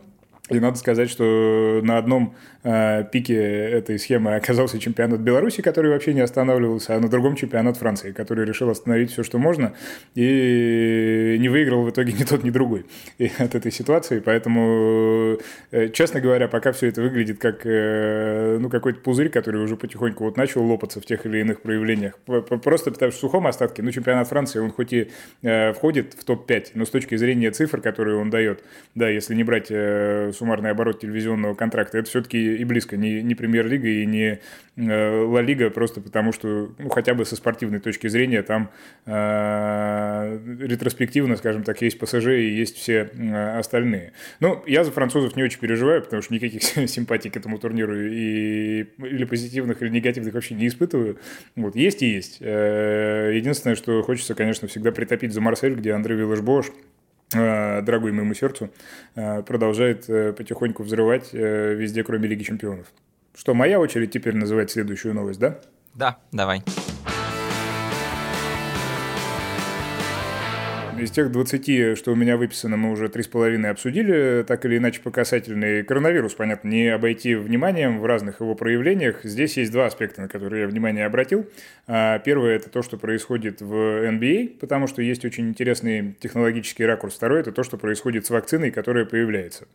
и 0.51 0.59
надо 0.59 0.77
сказать, 0.77 1.09
что 1.09 1.81
на 1.83 1.97
одном 1.97 2.35
э, 2.63 3.03
пике 3.11 3.35
этой 3.35 3.97
схемы 3.99 4.35
оказался 4.35 4.79
чемпионат 4.79 5.19
Беларуси, 5.19 5.61
который 5.61 5.91
вообще 5.91 6.13
не 6.13 6.21
останавливался, 6.21 6.95
а 6.95 6.99
на 6.99 7.09
другом 7.09 7.35
чемпионат 7.35 7.77
Франции, 7.77 8.11
который 8.11 8.45
решил 8.45 8.69
остановить 8.69 9.11
все, 9.11 9.23
что 9.23 9.37
можно, 9.37 9.73
и 10.15 11.37
не 11.39 11.49
выиграл 11.49 11.83
в 11.83 11.89
итоге 11.89 12.13
ни 12.13 12.23
тот, 12.23 12.43
ни 12.43 12.49
другой 12.49 12.85
и 13.17 13.31
от 13.37 13.55
этой 13.55 13.71
ситуации. 13.71 14.19
Поэтому, 14.19 15.37
э, 15.71 15.89
честно 15.89 16.19
говоря, 16.21 16.47
пока 16.47 16.71
все 16.71 16.87
это 16.87 17.01
выглядит 17.01 17.39
как 17.39 17.61
э, 17.65 18.57
ну, 18.59 18.69
какой-то 18.69 18.99
пузырь, 18.99 19.29
который 19.29 19.61
уже 19.61 19.75
потихоньку 19.75 20.25
вот 20.25 20.37
начал 20.37 20.63
лопаться 20.63 20.99
в 20.99 21.05
тех 21.05 21.25
или 21.25 21.39
иных 21.39 21.61
проявлениях. 21.61 22.17
Просто 22.25 22.91
потому 22.91 23.11
что 23.11 23.17
в 23.17 23.21
сухом 23.21 23.47
остатке, 23.47 23.81
ну, 23.81 23.91
чемпионат 23.91 24.27
Франции, 24.27 24.59
он 24.59 24.71
хоть 24.71 24.93
и 24.93 25.11
э, 25.41 25.73
входит 25.73 26.13
в 26.13 26.23
топ-5, 26.23 26.71
но 26.75 26.85
с 26.85 26.89
точки 26.89 27.15
зрения 27.15 27.51
цифр, 27.51 27.81
которые 27.81 28.17
он 28.17 28.29
дает, 28.29 28.63
да, 28.95 29.09
если 29.09 29.35
не 29.35 29.43
брать 29.43 29.67
э, 29.69 30.31
суммарный 30.41 30.71
оборот 30.71 30.99
телевизионного 30.99 31.53
контракта, 31.53 31.99
это 31.99 32.09
все-таки 32.09 32.55
и 32.55 32.63
близко 32.63 32.97
не, 32.97 33.21
не 33.21 33.35
премьер-лига 33.35 33.87
и 33.87 34.05
не 34.07 34.39
э, 34.75 35.23
Ла 35.23 35.41
Лига, 35.41 35.69
просто 35.69 36.01
потому 36.01 36.33
что, 36.33 36.73
ну, 36.79 36.89
хотя 36.89 37.13
бы 37.13 37.25
со 37.25 37.35
спортивной 37.35 37.79
точки 37.79 38.07
зрения, 38.07 38.41
там 38.41 38.71
э, 39.05 40.39
ретроспективно, 40.61 41.35
скажем 41.37 41.63
так, 41.63 41.79
есть 41.83 41.99
ПСЖ 41.99 42.27
и 42.27 42.49
есть 42.49 42.75
все 42.75 43.11
э, 43.13 43.57
остальные. 43.59 44.13
Ну, 44.39 44.63
я 44.65 44.83
за 44.83 44.91
французов 44.91 45.35
не 45.35 45.43
очень 45.43 45.59
переживаю, 45.59 46.01
потому 46.01 46.23
что 46.23 46.33
никаких 46.33 46.63
симпатий 46.89 47.29
к 47.29 47.37
этому 47.37 47.59
турниру 47.59 47.95
и, 47.95 48.81
или 48.97 49.23
позитивных, 49.25 49.83
или 49.83 49.89
негативных 49.89 50.33
вообще 50.33 50.55
не 50.55 50.67
испытываю. 50.67 51.19
Вот, 51.55 51.75
есть 51.75 52.01
и 52.01 52.07
есть. 52.07 52.37
Э, 52.39 53.31
единственное, 53.35 53.75
что 53.75 54.01
хочется, 54.01 54.33
конечно, 54.33 54.67
всегда 54.67 54.91
притопить 54.91 55.33
за 55.33 55.41
Марсель, 55.41 55.75
где 55.75 55.91
Андрей 55.91 56.17
Виллаш-Бош 56.17 56.71
дорогой 57.31 58.11
моему 58.11 58.33
сердцу, 58.33 58.69
э, 59.15 59.41
продолжает 59.43 60.09
э, 60.09 60.33
потихоньку 60.33 60.83
взрывать 60.83 61.33
везде, 61.33 62.03
кроме 62.03 62.27
Лиги 62.27 62.43
Чемпионов. 62.43 62.87
Что, 63.33 63.53
моя 63.53 63.79
очередь 63.79 64.11
теперь 64.11 64.35
называть 64.35 64.71
следующую 64.71 65.13
новость, 65.13 65.39
да? 65.39 65.59
Да, 65.93 66.17
давай. 66.31 66.63
Из 71.01 71.09
тех 71.09 71.31
20, 71.31 71.97
что 71.97 72.11
у 72.11 72.15
меня 72.15 72.37
выписано, 72.37 72.77
мы 72.77 72.91
уже 72.91 73.07
3,5 73.07 73.65
обсудили, 73.65 74.43
так 74.47 74.63
или 74.65 74.77
иначе 74.77 75.01
по 75.01 75.09
касательной. 75.09 75.81
Коронавирус, 75.81 76.35
понятно, 76.35 76.67
не 76.67 76.89
обойти 76.89 77.33
вниманием 77.33 77.99
в 77.99 78.05
разных 78.05 78.39
его 78.39 78.53
проявлениях. 78.53 79.21
Здесь 79.23 79.57
есть 79.57 79.71
два 79.71 79.87
аспекта, 79.87 80.21
на 80.21 80.27
которые 80.27 80.61
я 80.61 80.67
внимание 80.67 81.07
обратил. 81.07 81.47
А, 81.87 82.19
первое– 82.19 82.55
это 82.57 82.69
то, 82.69 82.83
что 82.83 82.99
происходит 82.99 83.61
в 83.61 83.73
NBA, 83.73 84.45
а, 84.45 84.59
потому 84.59 84.85
что 84.85 85.01
есть 85.01 85.25
очень 85.25 85.49
интересный 85.49 86.15
технологический 86.19 86.85
ракурс. 86.85 87.15
Второе– 87.15 87.39
это 87.41 87.51
то, 87.51 87.63
что 87.63 87.79
происходит 87.79 88.27
с 88.27 88.29
вакциной, 88.29 88.69
которая 88.69 89.05
появляется. 89.05 89.67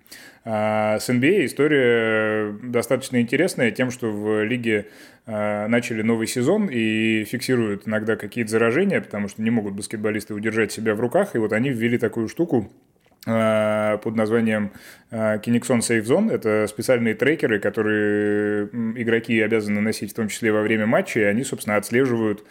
А, 0.45 1.01
с 1.01 1.11
NBA 1.11 1.47
история 1.47 2.53
достаточно 2.63 3.21
интересная 3.21 3.73
тем, 3.73 3.91
что 3.91 4.13
в 4.13 4.45
лиге 4.45 4.87
Э, 4.87 5.16
начали 5.27 6.03
новый 6.03 6.29
сезон 6.29 6.69
и 6.71 7.25
фиксируют 7.25 7.89
иногда 7.89 8.17
какие-то 8.17 8.53
заражения, 8.53 9.01
потому 9.01 9.29
что 9.29 9.43
не 9.43 9.51
могут 9.51 9.75
баскетболисты 9.75 10.35
удержать 10.35 10.71
себя 10.71 10.95
в 10.95 11.01
руках. 11.01 11.35
И 11.35 11.39
вот 11.39 11.53
они 11.53 11.71
ввели 11.71 11.99
такую 11.99 12.29
штуку, 12.29 12.71
э, 12.95 12.96
под 13.27 14.15
названием 14.15 14.71
э, 15.11 15.39
Kinexon 15.39 15.81
Safe 15.81 16.05
Zone. 16.05 16.33
Это 16.33 16.67
специальные 16.69 17.15
трекеры, 17.15 17.59
которые 17.59 18.67
игроки 18.95 19.41
обязаны 19.41 19.81
носить 19.81 20.13
в 20.13 20.15
том 20.15 20.29
числе 20.29 20.53
во 20.53 20.63
время 20.63 20.87
матча, 20.87 21.21
и 21.21 21.25
они, 21.25 21.43
собственно, 21.43 21.77
отслеживают, 21.77 22.45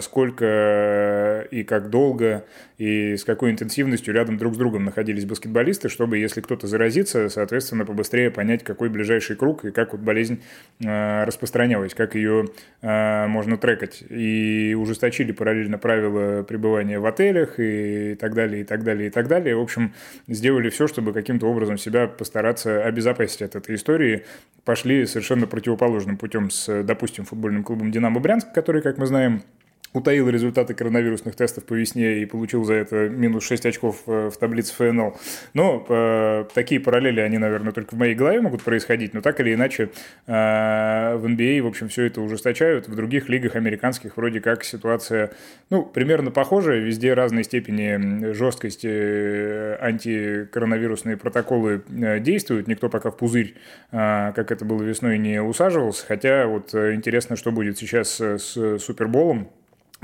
сколько 0.00 1.46
и 1.52 1.62
как 1.62 1.90
долго 1.90 2.44
и 2.78 3.16
с 3.16 3.24
какой 3.24 3.50
интенсивностью 3.50 4.14
рядом 4.14 4.38
друг 4.38 4.54
с 4.54 4.56
другом 4.56 4.84
находились 4.84 5.24
баскетболисты, 5.24 5.88
чтобы, 5.88 6.18
если 6.18 6.40
кто-то 6.40 6.68
заразится, 6.68 7.28
соответственно, 7.28 7.84
побыстрее 7.84 8.30
понять, 8.30 8.62
какой 8.62 8.88
ближайший 8.88 9.34
круг 9.34 9.64
и 9.64 9.72
как 9.72 9.92
вот 9.92 10.00
болезнь 10.00 10.40
э, 10.84 11.24
распространялась, 11.24 11.94
как 11.94 12.14
ее 12.14 12.46
э, 12.80 13.26
можно 13.26 13.58
трекать. 13.58 14.04
И 14.08 14.76
ужесточили 14.78 15.32
параллельно 15.32 15.76
правила 15.76 16.44
пребывания 16.44 17.00
в 17.00 17.06
отелях 17.06 17.54
и 17.58 18.14
так 18.14 18.34
далее, 18.34 18.62
и 18.62 18.64
так 18.64 18.84
далее, 18.84 19.08
и 19.08 19.10
так 19.10 19.26
далее. 19.26 19.56
Общем, 19.68 19.92
сделали 20.26 20.70
все, 20.70 20.86
чтобы 20.86 21.12
каким-то 21.12 21.46
образом 21.46 21.76
себя 21.76 22.06
постараться 22.06 22.82
обезопасить 22.82 23.42
от 23.42 23.54
этой 23.54 23.74
истории. 23.74 24.24
Пошли 24.64 25.04
совершенно 25.04 25.46
противоположным 25.46 26.16
путем 26.16 26.48
с, 26.48 26.82
допустим, 26.82 27.26
футбольным 27.26 27.62
клубом 27.62 27.90
«Динамо 27.90 28.18
Брянск», 28.18 28.50
который, 28.54 28.80
как 28.80 28.96
мы 28.96 29.04
знаем, 29.04 29.42
утаил 29.92 30.28
результаты 30.28 30.74
коронавирусных 30.74 31.34
тестов 31.34 31.64
по 31.64 31.74
весне 31.74 32.22
и 32.22 32.26
получил 32.26 32.64
за 32.64 32.74
это 32.74 33.08
минус 33.08 33.44
6 33.44 33.66
очков 33.66 34.02
э, 34.06 34.30
в 34.32 34.36
таблице 34.36 34.74
ФНЛ. 34.74 35.16
Но 35.54 35.86
э, 35.88 36.44
такие 36.54 36.80
параллели, 36.80 37.20
они, 37.20 37.38
наверное, 37.38 37.72
только 37.72 37.94
в 37.94 37.98
моей 37.98 38.14
голове 38.14 38.40
могут 38.40 38.62
происходить, 38.62 39.14
но 39.14 39.20
так 39.20 39.40
или 39.40 39.54
иначе 39.54 39.90
э, 40.26 40.32
в 41.16 41.26
NBA, 41.26 41.60
а, 41.60 41.62
в 41.62 41.66
общем, 41.66 41.88
все 41.88 42.04
это 42.04 42.20
ужесточают. 42.20 42.88
В 42.88 42.94
других 42.94 43.28
лигах 43.28 43.56
американских 43.56 44.16
вроде 44.16 44.40
как 44.40 44.64
ситуация, 44.64 45.32
ну, 45.70 45.84
примерно 45.84 46.30
похожая. 46.30 46.78
Везде 46.78 47.14
разной 47.14 47.44
степени 47.44 48.32
жесткости 48.32 48.88
э, 48.90 49.76
антикоронавирусные 49.80 51.16
протоколы 51.16 51.82
э, 51.88 52.20
действуют. 52.20 52.68
Никто 52.68 52.88
пока 52.88 53.10
в 53.10 53.16
пузырь, 53.16 53.54
э, 53.92 54.32
как 54.34 54.52
это 54.52 54.64
было 54.64 54.82
весной, 54.82 55.18
не 55.18 55.42
усаживался. 55.42 56.06
Хотя 56.06 56.46
вот 56.46 56.74
интересно, 56.74 57.36
что 57.36 57.52
будет 57.52 57.78
сейчас 57.78 58.20
с 58.20 58.78
Суперболом 58.78 59.48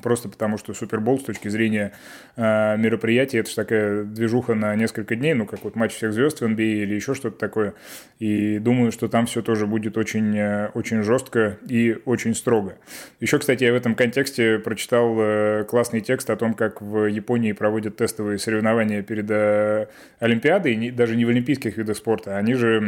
Просто 0.03 0.29
потому, 0.29 0.59
что 0.59 0.75
Супербол 0.75 1.21
с 1.21 1.23
точки 1.23 1.49
зрения 1.49 1.93
э, 2.37 2.77
мероприятия, 2.77 3.39
это 3.39 3.51
же 3.51 3.57
такая 3.57 4.03
движуха 4.03 4.55
на 4.55 4.75
несколько 4.75 5.15
дней, 5.15 5.35
ну, 5.35 5.47
как 5.47 5.63
вот 5.63 5.77
матч 5.77 5.93
всех 5.93 6.13
звезд 6.13 6.41
в 6.41 6.45
NBA 6.45 6.81
а 6.81 6.83
или 6.83 6.95
еще 6.95 7.15
что-то 7.15 7.39
такое. 7.39 7.75
И 8.19 8.59
думаю, 8.59 8.91
что 8.91 9.07
там 9.07 9.27
все 9.27 9.41
тоже 9.41 9.69
будет 9.69 9.97
очень, 9.97 10.37
э, 10.37 10.69
очень 10.75 11.03
жестко 11.03 11.59
и 11.69 11.97
очень 12.07 12.35
строго. 12.35 12.75
Еще, 13.21 13.39
кстати, 13.39 13.63
я 13.63 13.73
в 13.73 13.77
этом 13.77 13.95
контексте 13.95 14.59
прочитал 14.59 15.15
э, 15.17 15.65
классный 15.69 16.01
текст 16.01 16.29
о 16.29 16.37
том, 16.37 16.55
как 16.55 16.83
в 16.83 17.07
Японии 17.07 17.53
проводят 17.53 17.97
тестовые 17.97 18.39
соревнования 18.39 19.03
перед 19.03 19.31
э, 19.31 19.87
Олимпиадой, 20.19 20.75
не, 20.75 20.91
даже 20.91 21.15
не 21.15 21.25
в 21.25 21.29
олимпийских 21.29 21.77
видах 21.77 21.97
спорта. 21.97 22.37
Они 22.37 22.55
же 22.55 22.83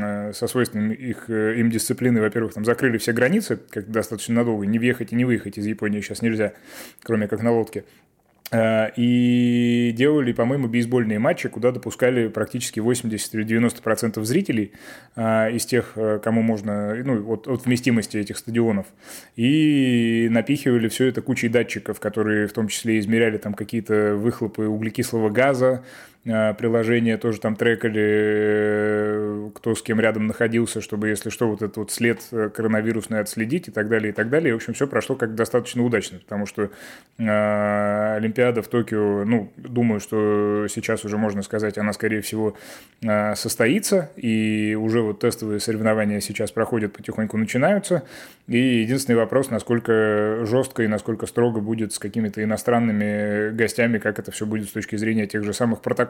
э, 0.00 0.32
со 0.32 0.46
свойственным 0.46 0.92
их, 0.92 1.28
э, 1.28 1.58
им 1.58 1.70
дисциплины, 1.70 2.20
во-первых, 2.20 2.54
там 2.54 2.64
закрыли 2.64 2.98
все 2.98 3.12
границы, 3.12 3.58
как 3.70 3.90
достаточно 3.90 4.36
надолго, 4.36 4.64
не 4.64 4.78
въехать 4.78 5.12
и 5.12 5.16
не 5.16 5.24
выехать 5.24 5.58
из 5.58 5.66
Японии 5.66 6.00
сейчас 6.00 6.19
нельзя, 6.22 6.52
кроме 7.02 7.28
как 7.28 7.42
на 7.42 7.52
лодке. 7.52 7.84
Э, 8.52 8.90
и 8.96 9.92
делали, 9.96 10.32
по-моему, 10.32 10.66
бейсбольные 10.66 11.18
матчи, 11.18 11.48
куда 11.48 11.70
допускали 11.70 12.28
практически 12.28 12.80
80 12.80 13.34
или 13.34 13.42
90 13.44 13.82
процентов 13.82 14.24
зрителей 14.24 14.72
э, 15.14 15.52
из 15.52 15.66
тех, 15.66 15.92
э, 15.94 16.18
кому 16.22 16.42
можно, 16.42 16.94
ну, 16.94 17.30
от, 17.30 17.46
от 17.46 17.64
вместимости 17.64 18.16
этих 18.16 18.38
стадионов. 18.38 18.86
И 19.36 20.28
напихивали 20.30 20.88
все 20.88 21.06
это 21.06 21.22
кучей 21.22 21.48
датчиков, 21.48 22.00
которые 22.00 22.48
в 22.48 22.52
том 22.52 22.68
числе 22.68 22.98
измеряли 22.98 23.38
там 23.38 23.54
какие-то 23.54 24.16
выхлопы 24.16 24.66
углекислого 24.66 25.30
газа, 25.30 25.84
приложения 26.22 27.16
тоже 27.16 27.40
там 27.40 27.56
трекали, 27.56 28.02
э, 28.04 29.50
кто 29.54 29.74
с 29.74 29.82
кем 29.82 30.00
рядом 30.00 30.26
находился, 30.26 30.82
чтобы, 30.82 31.08
если 31.08 31.30
что, 31.30 31.48
вот 31.48 31.62
этот 31.62 31.78
вот 31.78 31.90
след 31.90 32.20
коронавирусный 32.30 33.20
отследить 33.20 33.68
и 33.68 33.70
так 33.70 33.88
далее, 33.88 34.10
и 34.10 34.12
так 34.12 34.28
далее. 34.28 34.50
И, 34.50 34.52
в 34.52 34.56
общем, 34.56 34.74
все 34.74 34.86
прошло 34.86 35.16
как 35.16 35.34
достаточно 35.34 35.82
удачно, 35.82 36.18
потому 36.18 36.44
что 36.44 36.70
Олимпиада 37.16 38.60
в 38.60 38.68
Токио, 38.68 39.24
ну, 39.24 39.50
думаю, 39.56 40.00
что 40.00 40.66
сейчас 40.68 41.04
уже 41.06 41.16
можно 41.16 41.40
сказать, 41.42 41.78
она, 41.78 41.94
скорее 41.94 42.20
всего, 42.20 42.54
состоится, 43.34 44.10
и 44.16 44.76
уже 44.78 45.00
вот 45.00 45.20
тестовые 45.20 45.60
соревнования 45.60 46.20
сейчас 46.20 46.52
проходят, 46.52 46.92
потихоньку 46.92 47.38
начинаются, 47.38 48.02
и 48.46 48.58
единственный 48.58 49.16
вопрос, 49.16 49.48
насколько 49.50 50.44
жестко 50.44 50.82
и 50.82 50.86
насколько 50.86 51.26
строго 51.26 51.60
будет 51.60 51.92
с 51.94 51.98
какими-то 51.98 52.42
иностранными 52.42 53.50
гостями, 53.50 53.98
как 53.98 54.18
это 54.18 54.32
все 54.32 54.44
будет 54.44 54.68
с 54.68 54.72
точки 54.72 54.96
зрения 54.96 55.26
тех 55.26 55.44
же 55.44 55.54
самых 55.54 55.80
протоколов. 55.80 56.09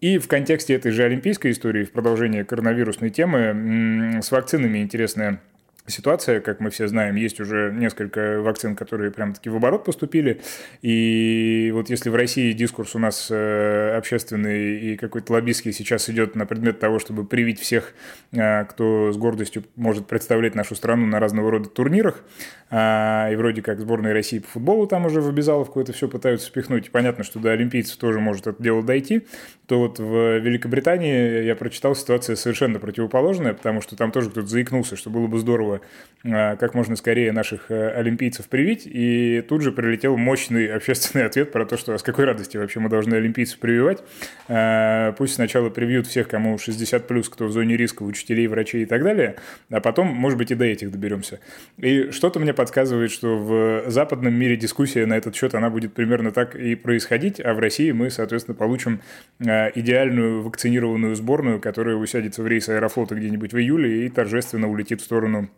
И 0.00 0.18
в 0.18 0.28
контексте 0.28 0.74
этой 0.74 0.92
же 0.92 1.02
олимпийской 1.02 1.50
истории, 1.50 1.84
в 1.84 1.90
продолжение 1.90 2.44
коронавирусной 2.44 3.10
темы, 3.10 4.20
с 4.22 4.30
вакцинами 4.30 4.78
интересная 4.78 5.40
ситуация, 5.88 6.40
как 6.40 6.60
мы 6.60 6.70
все 6.70 6.86
знаем, 6.86 7.16
есть 7.16 7.40
уже 7.40 7.72
несколько 7.72 8.40
вакцин, 8.40 8.76
которые 8.76 9.10
прям-таки 9.10 9.50
в 9.50 9.56
оборот 9.56 9.84
поступили, 9.84 10.40
и 10.82 11.70
вот 11.74 11.90
если 11.90 12.10
в 12.10 12.14
России 12.14 12.52
дискурс 12.52 12.94
у 12.94 12.98
нас 12.98 13.28
э, 13.30 13.96
общественный 13.96 14.78
и 14.78 14.96
какой-то 14.96 15.32
лоббистский 15.32 15.72
сейчас 15.72 16.08
идет 16.10 16.34
на 16.34 16.46
предмет 16.46 16.78
того, 16.78 16.98
чтобы 16.98 17.24
привить 17.24 17.60
всех, 17.60 17.94
э, 18.32 18.64
кто 18.64 19.12
с 19.12 19.16
гордостью 19.16 19.64
может 19.76 20.06
представлять 20.06 20.54
нашу 20.54 20.74
страну 20.74 21.06
на 21.06 21.20
разного 21.20 21.50
рода 21.50 21.68
турнирах, 21.68 22.22
а, 22.70 23.30
и 23.32 23.36
вроде 23.36 23.62
как 23.62 23.80
сборная 23.80 24.12
России 24.12 24.40
по 24.40 24.48
футболу 24.48 24.86
там 24.86 25.06
уже 25.06 25.22
в 25.22 25.28
обязаловку 25.28 25.80
это 25.80 25.92
все 25.92 26.06
пытаются 26.06 26.46
спихнуть, 26.46 26.90
понятно, 26.90 27.24
что 27.24 27.38
до 27.38 27.52
олимпийцев 27.52 27.96
тоже 27.96 28.20
может 28.20 28.46
это 28.46 28.62
дело 28.62 28.82
дойти, 28.82 29.26
то 29.66 29.78
вот 29.78 29.98
в 29.98 30.38
Великобритании 30.38 31.44
я 31.44 31.56
прочитал 31.56 31.94
ситуация 31.94 32.36
совершенно 32.36 32.78
противоположная, 32.78 33.54
потому 33.54 33.80
что 33.80 33.96
там 33.96 34.12
тоже 34.12 34.30
кто-то 34.30 34.46
заикнулся, 34.46 34.96
что 34.96 35.08
было 35.08 35.26
бы 35.26 35.38
здорово 35.38 35.77
Э, 36.24 36.56
как 36.56 36.74
можно 36.74 36.96
скорее 36.96 37.30
наших 37.30 37.70
э, 37.70 37.90
олимпийцев 37.90 38.48
привить, 38.48 38.86
и 38.86 39.42
тут 39.48 39.62
же 39.62 39.70
прилетел 39.70 40.16
мощный 40.16 40.66
общественный 40.74 41.24
ответ 41.24 41.52
про 41.52 41.64
то, 41.64 41.76
что 41.76 41.94
а 41.94 41.98
с 41.98 42.02
какой 42.02 42.24
радости 42.24 42.56
вообще 42.56 42.80
мы 42.80 42.88
должны 42.88 43.14
олимпийцев 43.14 43.58
прививать. 43.58 44.02
Э, 44.48 45.12
пусть 45.16 45.34
сначала 45.34 45.70
привьют 45.70 46.08
всех, 46.08 46.28
кому 46.28 46.56
60+, 46.56 47.00
плюс, 47.00 47.28
кто 47.28 47.46
в 47.46 47.52
зоне 47.52 47.76
риска, 47.76 48.02
учителей, 48.02 48.48
врачей 48.48 48.82
и 48.82 48.86
так 48.86 49.04
далее, 49.04 49.36
а 49.70 49.80
потом, 49.80 50.08
может 50.08 50.38
быть, 50.38 50.50
и 50.50 50.56
до 50.56 50.64
этих 50.64 50.90
доберемся. 50.90 51.38
И 51.76 52.10
что-то 52.10 52.40
мне 52.40 52.52
подсказывает, 52.52 53.12
что 53.12 53.38
в 53.38 53.88
западном 53.88 54.34
мире 54.34 54.56
дискуссия 54.56 55.06
на 55.06 55.16
этот 55.16 55.36
счет, 55.36 55.54
она 55.54 55.70
будет 55.70 55.94
примерно 55.94 56.32
так 56.32 56.56
и 56.56 56.74
происходить, 56.74 57.40
а 57.40 57.54
в 57.54 57.60
России 57.60 57.92
мы, 57.92 58.10
соответственно, 58.10 58.56
получим 58.56 59.00
идеальную 59.40 60.42
вакцинированную 60.42 61.14
сборную, 61.14 61.60
которая 61.60 61.96
усядется 61.96 62.42
в 62.42 62.48
рейс 62.48 62.68
аэрофлота 62.68 63.14
где-нибудь 63.14 63.52
в 63.52 63.58
июле 63.58 64.06
и 64.06 64.08
торжественно 64.08 64.68
улетит 64.68 65.00
в 65.00 65.04
сторону 65.04 65.48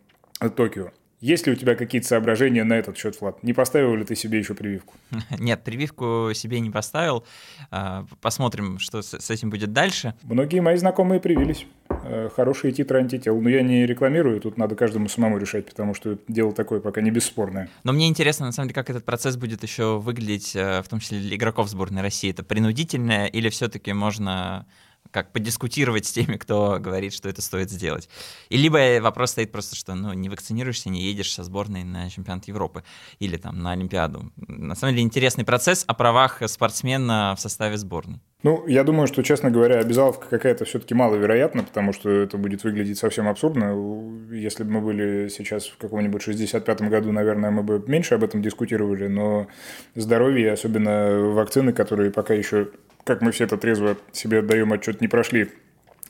Токио. 0.49 0.91
Есть 1.21 1.45
ли 1.45 1.53
у 1.53 1.55
тебя 1.55 1.75
какие-то 1.75 2.07
соображения 2.07 2.63
на 2.63 2.73
этот 2.73 2.97
счет, 2.97 3.21
Влад? 3.21 3.43
Не 3.43 3.53
поставил 3.53 3.95
ли 3.95 4.03
ты 4.03 4.15
себе 4.15 4.39
еще 4.39 4.55
прививку? 4.55 4.95
Нет, 5.37 5.63
прививку 5.63 6.31
себе 6.33 6.59
не 6.59 6.71
поставил. 6.71 7.23
А, 7.69 8.07
посмотрим, 8.21 8.79
что 8.79 9.03
с 9.03 9.29
этим 9.29 9.51
будет 9.51 9.71
дальше. 9.71 10.15
Многие 10.23 10.61
мои 10.61 10.77
знакомые 10.77 11.21
привились. 11.21 11.67
Э, 11.89 12.29
хорошие 12.35 12.73
титры 12.73 12.99
антител. 12.99 13.39
Но 13.39 13.49
я 13.49 13.61
не 13.61 13.85
рекламирую, 13.85 14.41
тут 14.41 14.57
надо 14.57 14.75
каждому 14.75 15.09
самому 15.09 15.37
решать, 15.37 15.67
потому 15.67 15.93
что 15.93 16.17
дело 16.27 16.53
такое 16.53 16.79
пока 16.79 17.01
не 17.01 17.11
бесспорное. 17.11 17.69
Но 17.83 17.93
мне 17.93 18.07
интересно, 18.07 18.47
на 18.47 18.51
самом 18.51 18.69
деле, 18.69 18.75
как 18.75 18.89
этот 18.89 19.05
процесс 19.05 19.37
будет 19.37 19.61
еще 19.61 19.99
выглядеть, 19.99 20.55
э, 20.55 20.81
в 20.81 20.87
том 20.87 20.99
числе 20.99 21.19
для 21.19 21.35
игроков 21.35 21.69
сборной 21.69 22.01
России. 22.01 22.31
Это 22.31 22.43
принудительное 22.43 23.27
или 23.27 23.49
все-таки 23.49 23.93
можно 23.93 24.65
как 25.11 25.31
подискутировать 25.31 26.05
с 26.05 26.11
теми, 26.11 26.37
кто 26.37 26.77
говорит, 26.79 27.13
что 27.13 27.29
это 27.29 27.41
стоит 27.41 27.69
сделать. 27.69 28.09
И 28.49 28.57
либо 28.57 29.01
вопрос 29.01 29.31
стоит 29.31 29.51
просто, 29.51 29.75
что 29.75 29.93
ну, 29.93 30.13
не 30.13 30.29
вакцинируешься, 30.29 30.89
не 30.89 31.01
едешь 31.01 31.33
со 31.33 31.43
сборной 31.43 31.83
на 31.83 32.09
чемпионат 32.09 32.47
Европы 32.47 32.83
или 33.19 33.37
там 33.37 33.59
на 33.59 33.71
Олимпиаду. 33.71 34.31
На 34.37 34.75
самом 34.75 34.93
деле 34.93 35.03
интересный 35.03 35.45
процесс 35.45 35.83
о 35.87 35.93
правах 35.93 36.41
спортсмена 36.47 37.35
в 37.37 37.41
составе 37.41 37.77
сборной. 37.77 38.21
Ну, 38.43 38.65
я 38.67 38.83
думаю, 38.83 39.07
что, 39.07 39.21
честно 39.21 39.51
говоря, 39.51 39.79
обязаловка 39.79 40.25
какая-то 40.27 40.65
все-таки 40.65 40.95
маловероятна, 40.95 41.63
потому 41.63 41.93
что 41.93 42.09
это 42.09 42.37
будет 42.37 42.63
выглядеть 42.63 42.97
совсем 42.97 43.27
абсурдно. 43.27 43.75
Если 44.31 44.63
бы 44.63 44.71
мы 44.71 44.81
были 44.81 45.27
сейчас 45.27 45.67
в 45.67 45.77
каком-нибудь 45.77 46.27
65-м 46.27 46.89
году, 46.89 47.11
наверное, 47.11 47.51
мы 47.51 47.61
бы 47.61 47.83
меньше 47.85 48.15
об 48.15 48.23
этом 48.23 48.41
дискутировали, 48.41 49.07
но 49.07 49.47
здоровье, 49.93 50.53
особенно 50.53 51.19
вакцины, 51.19 51.71
которые 51.71 52.09
пока 52.09 52.33
еще 52.33 52.69
как 53.03 53.21
мы 53.21 53.31
все 53.31 53.45
это 53.45 53.57
трезво 53.57 53.97
себе 54.11 54.39
отдаем 54.39 54.73
отчет, 54.73 55.01
не 55.01 55.07
прошли 55.07 55.49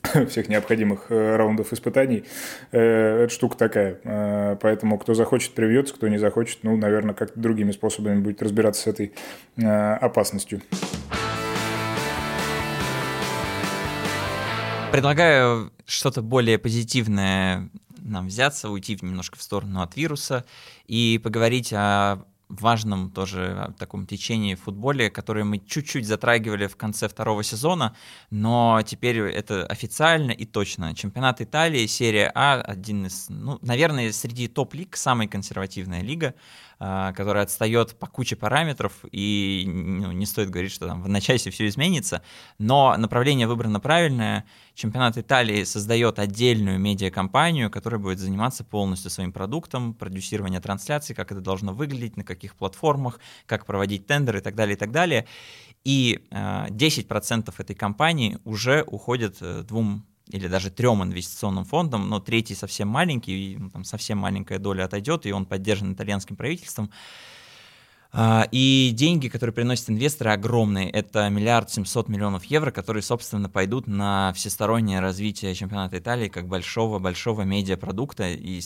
всех 0.28 0.48
необходимых 0.48 1.06
э, 1.10 1.36
раундов 1.36 1.72
испытаний. 1.72 2.24
Э, 2.70 3.24
это 3.24 3.32
штука 3.32 3.56
такая. 3.56 3.98
Э, 4.04 4.56
поэтому 4.60 4.98
кто 4.98 5.14
захочет, 5.14 5.52
привьется, 5.54 5.94
кто 5.94 6.08
не 6.08 6.18
захочет, 6.18 6.58
ну, 6.62 6.76
наверное, 6.76 7.14
как-то 7.14 7.38
другими 7.38 7.70
способами 7.70 8.20
будет 8.20 8.42
разбираться 8.42 8.82
с 8.82 8.86
этой 8.86 9.12
опасностью. 9.56 10.62
Предлагаю 14.90 15.72
что-то 15.86 16.20
более 16.20 16.58
позитивное 16.58 17.70
нам 17.98 18.26
взяться, 18.26 18.68
уйти 18.68 18.98
немножко 19.00 19.38
в 19.38 19.42
сторону 19.42 19.80
от 19.80 19.96
вируса 19.96 20.44
и 20.86 21.20
поговорить 21.22 21.72
о 21.72 22.24
важном 22.60 23.10
тоже 23.10 23.72
таком 23.78 24.06
течении 24.06 24.54
в 24.54 24.60
футболе, 24.62 25.10
которое 25.10 25.44
мы 25.44 25.58
чуть-чуть 25.58 26.06
затрагивали 26.06 26.66
в 26.66 26.76
конце 26.76 27.08
второго 27.08 27.42
сезона, 27.42 27.96
но 28.30 28.80
теперь 28.84 29.18
это 29.20 29.66
официально 29.66 30.30
и 30.32 30.44
точно. 30.44 30.94
Чемпионат 30.94 31.40
Италии, 31.40 31.86
серия 31.86 32.30
А, 32.34 32.60
один 32.60 33.06
из, 33.06 33.26
ну, 33.28 33.58
наверное, 33.62 34.12
среди 34.12 34.48
топ-лиг 34.48 34.96
самая 34.96 35.28
консервативная 35.28 36.02
лига. 36.02 36.34
А, 36.84 37.12
который 37.12 37.42
отстает 37.42 37.96
по 37.96 38.08
куче 38.08 38.34
параметров, 38.34 39.04
и 39.12 39.62
ну, 39.68 40.10
не 40.10 40.26
стоит 40.26 40.50
говорить, 40.50 40.72
что 40.72 40.88
там 40.88 41.00
в 41.00 41.04
одночасье 41.04 41.52
все 41.52 41.68
изменится, 41.68 42.22
но 42.58 42.96
направление 42.96 43.46
выбрано 43.46 43.78
правильное. 43.78 44.46
Чемпионат 44.74 45.16
Италии 45.16 45.62
создает 45.62 46.18
отдельную 46.18 46.80
медиакомпанию, 46.80 47.70
которая 47.70 48.00
будет 48.00 48.18
заниматься 48.18 48.64
полностью 48.64 49.12
своим 49.12 49.32
продуктом, 49.32 49.94
продюсирование 49.94 50.60
трансляций, 50.60 51.14
как 51.14 51.30
это 51.30 51.40
должно 51.40 51.72
выглядеть, 51.72 52.16
на 52.16 52.24
каких 52.24 52.56
платформах, 52.56 53.20
как 53.46 53.64
проводить 53.64 54.08
тендеры 54.08 54.40
и 54.40 54.42
так 54.42 54.56
далее, 54.56 54.74
и 54.74 54.78
так 54.78 54.90
далее. 54.90 55.28
И 55.84 56.26
э, 56.32 56.66
10% 56.68 57.54
этой 57.58 57.76
компании 57.76 58.38
уже 58.44 58.82
уходят 58.88 59.36
э, 59.40 59.62
двум 59.62 60.04
или 60.28 60.48
даже 60.48 60.70
трем 60.70 61.02
инвестиционным 61.02 61.64
фондам, 61.64 62.08
но 62.08 62.20
третий 62.20 62.54
совсем 62.54 62.88
маленький, 62.88 63.56
ну, 63.58 63.70
там 63.70 63.84
совсем 63.84 64.18
маленькая 64.18 64.58
доля 64.58 64.84
отойдет, 64.84 65.26
и 65.26 65.32
он 65.32 65.46
поддержан 65.46 65.92
итальянским 65.92 66.36
правительством. 66.36 66.90
А, 68.14 68.46
и 68.52 68.90
деньги, 68.94 69.28
которые 69.28 69.54
приносят 69.54 69.88
инвесторы, 69.88 70.32
огромные. 70.32 70.90
Это 70.90 71.28
миллиард 71.30 71.70
семьсот 71.70 72.08
миллионов 72.08 72.44
евро, 72.44 72.70
которые, 72.70 73.02
собственно, 73.02 73.48
пойдут 73.48 73.86
на 73.86 74.32
всестороннее 74.34 75.00
развитие 75.00 75.54
чемпионата 75.54 75.98
Италии 75.98 76.28
как 76.28 76.46
большого-большого 76.46 77.42
медиапродукта. 77.42 78.28
И 78.28 78.60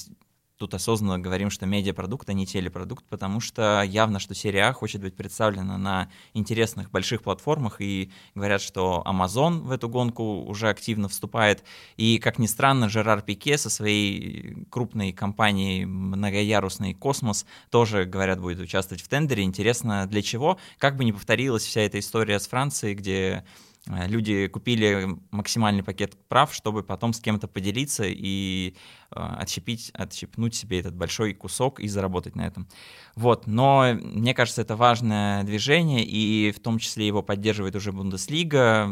тут 0.59 0.75
осознанно 0.75 1.19
говорим, 1.19 1.51
что 1.51 1.67
медиапродукт, 1.67 2.29
а 2.29 2.33
не 2.33 2.47
телепродукт, 2.47 3.05
потому 3.09 3.41
что 3.41 3.83
явно, 3.83 4.19
что 4.19 4.35
серия 4.35 4.69
А 4.69 4.73
хочет 4.73 5.03
быть 5.03 5.15
представлена 5.15 5.77
на 5.79 6.11
интересных 6.35 6.91
больших 6.91 7.23
платформах, 7.23 7.81
и 7.81 8.11
говорят, 8.35 8.63
что 8.63 9.03
Amazon 9.07 9.61
в 9.61 9.71
эту 9.71 9.89
гонку 9.89 10.45
уже 10.45 10.69
активно 10.69 11.09
вступает, 11.09 11.65
и, 11.97 12.19
как 12.19 12.39
ни 12.39 12.47
странно, 12.47 12.89
Жерар 12.89 13.23
Пике 13.23 13.59
со 13.59 13.71
своей 13.71 14.67
крупной 14.71 15.13
компанией 15.13 15.85
многоярусный 15.85 16.95
«Космос» 16.95 17.47
тоже, 17.71 18.05
говорят, 18.05 18.41
будет 18.41 18.61
участвовать 18.61 19.03
в 19.03 19.09
тендере. 19.09 19.43
Интересно, 19.43 20.07
для 20.07 20.23
чего? 20.23 20.59
Как 20.79 20.97
бы 20.97 21.05
не 21.05 21.13
повторилась 21.13 21.65
вся 21.65 21.83
эта 21.83 21.99
история 21.99 22.41
с 22.41 22.49
Францией, 22.49 22.95
где 22.95 23.45
люди 23.87 24.49
купили 24.49 25.17
максимальный 25.31 25.83
пакет 25.83 26.17
прав, 26.29 26.53
чтобы 26.53 26.83
потом 26.83 27.13
с 27.13 27.21
кем-то 27.21 27.47
поделиться 27.47 28.05
и 28.07 28.75
э, 29.11 29.21
отщепить, 29.21 29.91
отщепнуть 29.95 30.55
себе 30.55 30.81
этот 30.81 30.95
большой 30.95 31.35
кусок 31.35 31.79
и 31.79 31.89
заработать 31.89 32.35
на 32.35 32.47
этом. 32.47 32.69
Вот, 33.15 33.47
но 33.47 33.95
мне 33.95 34.35
кажется, 34.35 34.63
это 34.63 34.77
важное 34.77 35.45
движение, 35.45 36.05
и 36.05 36.51
в 36.53 36.61
том 36.61 36.79
числе 36.79 37.07
его 37.07 37.23
поддерживает 37.23 37.77
уже 37.77 37.93
Бундеслига, 37.93 38.91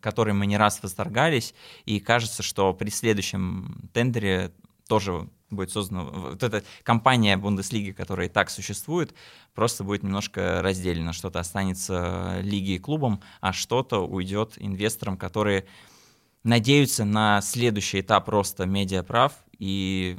которой 0.00 0.32
мы 0.32 0.46
не 0.46 0.56
раз 0.56 0.82
восторгались, 0.82 1.54
и 1.84 2.00
кажется, 2.00 2.42
что 2.42 2.72
при 2.72 2.90
следующем 2.90 3.90
тендере 3.92 4.52
тоже 4.88 5.28
будет 5.50 5.70
создана, 5.70 6.04
вот 6.04 6.42
эта 6.42 6.62
компания 6.82 7.36
Бундеслиги, 7.36 7.92
которая 7.92 8.28
и 8.28 8.30
так 8.30 8.50
существует, 8.50 9.14
просто 9.54 9.84
будет 9.84 10.02
немножко 10.02 10.62
разделена. 10.62 11.12
Что-то 11.12 11.40
останется 11.40 12.40
лиге 12.42 12.76
и 12.76 12.78
клубом, 12.78 13.22
а 13.40 13.52
что-то 13.52 14.06
уйдет 14.06 14.54
инвесторам, 14.56 15.16
которые 15.16 15.66
надеются 16.42 17.04
на 17.04 17.40
следующий 17.40 18.00
этап 18.00 18.28
роста 18.28 18.66
медиаправ 18.66 19.34
и 19.58 20.18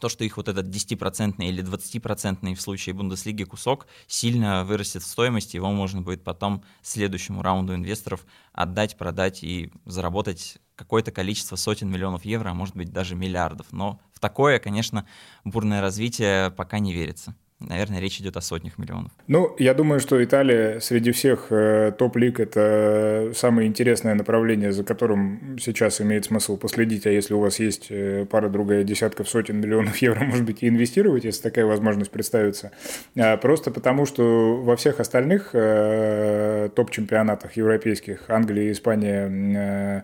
то, 0.00 0.08
что 0.08 0.24
их 0.24 0.36
вот 0.36 0.48
этот 0.48 0.66
10% 0.68 1.44
или 1.44 1.62
20% 1.62 2.54
в 2.54 2.60
случае 2.60 2.94
Бундеслиги 2.94 3.44
кусок 3.44 3.86
сильно 4.06 4.64
вырастет 4.64 5.02
в 5.02 5.06
стоимости, 5.06 5.56
его 5.56 5.70
можно 5.72 6.00
будет 6.00 6.22
потом 6.22 6.62
следующему 6.82 7.42
раунду 7.42 7.74
инвесторов 7.74 8.24
отдать, 8.52 8.96
продать 8.96 9.42
и 9.42 9.72
заработать 9.84 10.58
какое-то 10.78 11.10
количество 11.10 11.56
сотен 11.56 11.90
миллионов 11.90 12.24
евро, 12.24 12.50
а 12.50 12.54
может 12.54 12.76
быть 12.76 12.92
даже 12.92 13.16
миллиардов. 13.16 13.66
Но 13.72 14.00
в 14.14 14.20
такое, 14.20 14.60
конечно, 14.60 15.06
бурное 15.44 15.80
развитие 15.80 16.52
пока 16.52 16.78
не 16.78 16.92
верится. 16.92 17.34
Наверное, 17.60 17.98
речь 17.98 18.20
идет 18.20 18.36
о 18.36 18.40
сотнях 18.40 18.78
миллионов. 18.78 19.10
Ну, 19.26 19.56
я 19.58 19.74
думаю, 19.74 19.98
что 19.98 20.22
Италия 20.22 20.78
среди 20.78 21.10
всех 21.10 21.48
э, 21.50 21.92
топ-лиг– 21.98 22.38
это 22.40 23.32
самое 23.34 23.66
интересное 23.66 24.14
направление, 24.14 24.70
за 24.70 24.84
которым 24.84 25.58
сейчас 25.60 26.00
имеет 26.00 26.24
смысл 26.24 26.56
последить. 26.56 27.04
А 27.06 27.10
если 27.10 27.34
у 27.34 27.40
вас 27.40 27.58
есть 27.58 27.88
э, 27.90 28.26
пара-другая 28.30 28.84
десятков 28.84 29.28
сотен 29.28 29.60
миллионов 29.60 29.96
евро, 30.02 30.24
может 30.24 30.44
быть, 30.44 30.62
и 30.62 30.68
инвестировать, 30.68 31.24
если 31.24 31.42
такая 31.42 31.66
возможность 31.66 32.12
представится. 32.12 32.70
А, 33.16 33.36
просто 33.36 33.72
потому, 33.72 34.06
что 34.06 34.62
во 34.62 34.76
всех 34.76 35.00
остальных 35.00 35.50
э, 35.52 36.68
топ-чемпионатах 36.76 37.56
европейских– 37.56 38.22
Англия, 38.28 38.70
Испания, 38.70 39.28
э, 39.28 40.02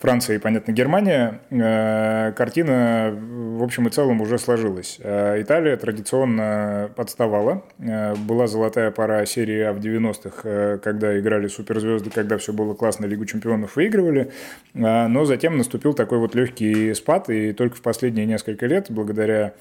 Франция 0.00 0.34
и, 0.34 0.38
понятно, 0.40 0.72
Германия 0.72 1.42
э,– 1.50 2.32
картина, 2.36 3.16
в 3.16 3.62
общем 3.62 3.86
и 3.86 3.90
целом, 3.90 4.20
уже 4.20 4.36
сложилась. 4.38 4.98
А 5.00 5.40
Италия 5.40 5.76
традиционно 5.76 6.87
подставала. 6.94 7.62
Э, 7.78 8.14
была 8.14 8.46
золотая 8.46 8.90
пора 8.90 9.24
серии 9.26 9.60
А 9.60 9.72
в 9.72 9.78
90-х, 9.78 10.40
э, 10.44 10.78
когда 10.82 11.18
играли 11.18 11.48
суперзвезды, 11.48 12.10
когда 12.10 12.38
все 12.38 12.52
было 12.52 12.74
классно, 12.74 13.06
Лигу 13.06 13.24
чемпионов 13.26 13.76
выигрывали. 13.76 14.30
Э, 14.74 15.06
но 15.06 15.24
затем 15.24 15.56
наступил 15.56 15.94
такой 15.94 16.18
вот 16.18 16.34
легкий 16.34 16.94
спад, 16.94 17.30
и 17.30 17.52
только 17.52 17.76
в 17.76 17.82
последние 17.82 18.26
несколько 18.26 18.66
лет, 18.66 18.86
благодаря 18.90 19.54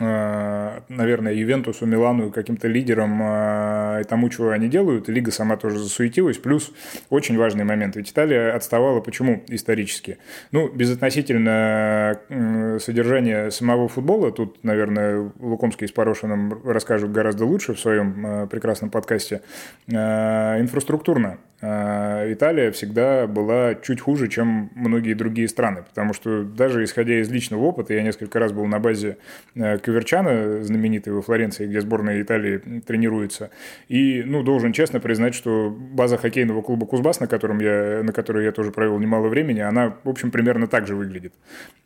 наверное, 0.00 1.32
Ювентусу, 1.32 1.86
Милану, 1.86 2.30
каким-то 2.30 2.68
лидерам 2.68 3.20
э, 3.22 4.02
и 4.02 4.04
тому, 4.04 4.28
чего 4.28 4.50
они 4.50 4.68
делают. 4.68 5.08
Лига 5.08 5.32
сама 5.32 5.56
тоже 5.56 5.78
засуетилась. 5.78 6.38
Плюс 6.38 6.70
очень 7.10 7.36
важный 7.36 7.64
момент. 7.64 7.96
Ведь 7.96 8.10
Италия 8.10 8.52
отставала 8.52 9.00
почему 9.00 9.42
исторически? 9.48 10.18
Ну, 10.52 10.68
безотносительно 10.68 12.20
э, 12.28 12.78
содержания 12.80 13.50
самого 13.50 13.88
футбола, 13.88 14.30
тут, 14.30 14.62
наверное, 14.62 15.32
Лукомский 15.38 15.88
с 15.88 15.92
Порошиным 15.92 16.60
расскажут 16.64 17.10
гораздо 17.10 17.44
лучше 17.44 17.74
в 17.74 17.80
своем 17.80 18.48
прекрасном 18.48 18.90
подкасте, 18.90 19.42
инфраструктурно. 19.88 21.38
Италия 21.60 22.70
всегда 22.70 23.26
была 23.26 23.74
чуть 23.74 24.00
хуже, 24.00 24.28
чем 24.28 24.70
многие 24.76 25.14
другие 25.14 25.48
страны, 25.48 25.82
потому 25.82 26.14
что 26.14 26.44
даже 26.44 26.84
исходя 26.84 27.20
из 27.20 27.28
личного 27.30 27.62
опыта, 27.62 27.94
я 27.94 28.02
несколько 28.02 28.38
раз 28.38 28.52
был 28.52 28.64
на 28.66 28.78
базе 28.78 29.16
Коверчано, 29.54 30.62
знаменитый 30.62 31.12
во 31.12 31.20
Флоренции, 31.20 31.66
где 31.66 31.80
сборная 31.80 32.22
Италии 32.22 32.58
тренируется. 32.86 33.50
И, 33.88 34.22
ну, 34.24 34.44
должен 34.44 34.72
честно 34.72 35.00
признать, 35.00 35.34
что 35.34 35.76
база 35.76 36.16
хоккейного 36.16 36.62
клуба 36.62 36.86
Кузбасс, 36.86 37.18
на, 37.18 37.26
котором 37.26 37.58
я, 37.58 38.02
на 38.04 38.12
которой 38.12 38.44
я 38.44 38.52
тоже 38.52 38.70
провел 38.70 38.96
немало 39.00 39.26
времени, 39.26 39.58
она, 39.58 39.96
в 40.04 40.08
общем, 40.08 40.30
примерно 40.30 40.68
так 40.68 40.86
же 40.86 40.94
выглядит. 40.94 41.34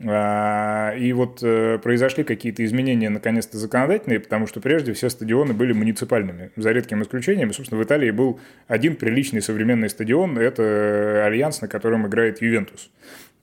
А, 0.04 0.94
и 0.94 1.14
вот 1.14 1.38
э, 1.42 1.78
произошли 1.82 2.24
какие-то 2.24 2.62
изменения, 2.62 3.08
наконец-то, 3.08 3.56
законодательные, 3.56 4.20
потому 4.20 4.46
что 4.46 4.60
прежде 4.60 4.92
все 4.92 5.08
стадионы 5.08 5.54
были 5.54 5.72
муниципальными, 5.72 6.50
за 6.56 6.72
редким 6.72 7.02
исключением. 7.02 7.48
И, 7.48 7.52
собственно, 7.54 7.80
в 7.80 7.84
Италии 7.84 8.10
был 8.10 8.38
один 8.68 8.96
приличный 8.96 9.40
современный 9.40 9.61
стадион, 9.88 10.38
это 10.38 11.24
Альянс, 11.24 11.60
на 11.60 11.68
котором 11.68 12.06
играет 12.06 12.42
Ювентус. 12.42 12.90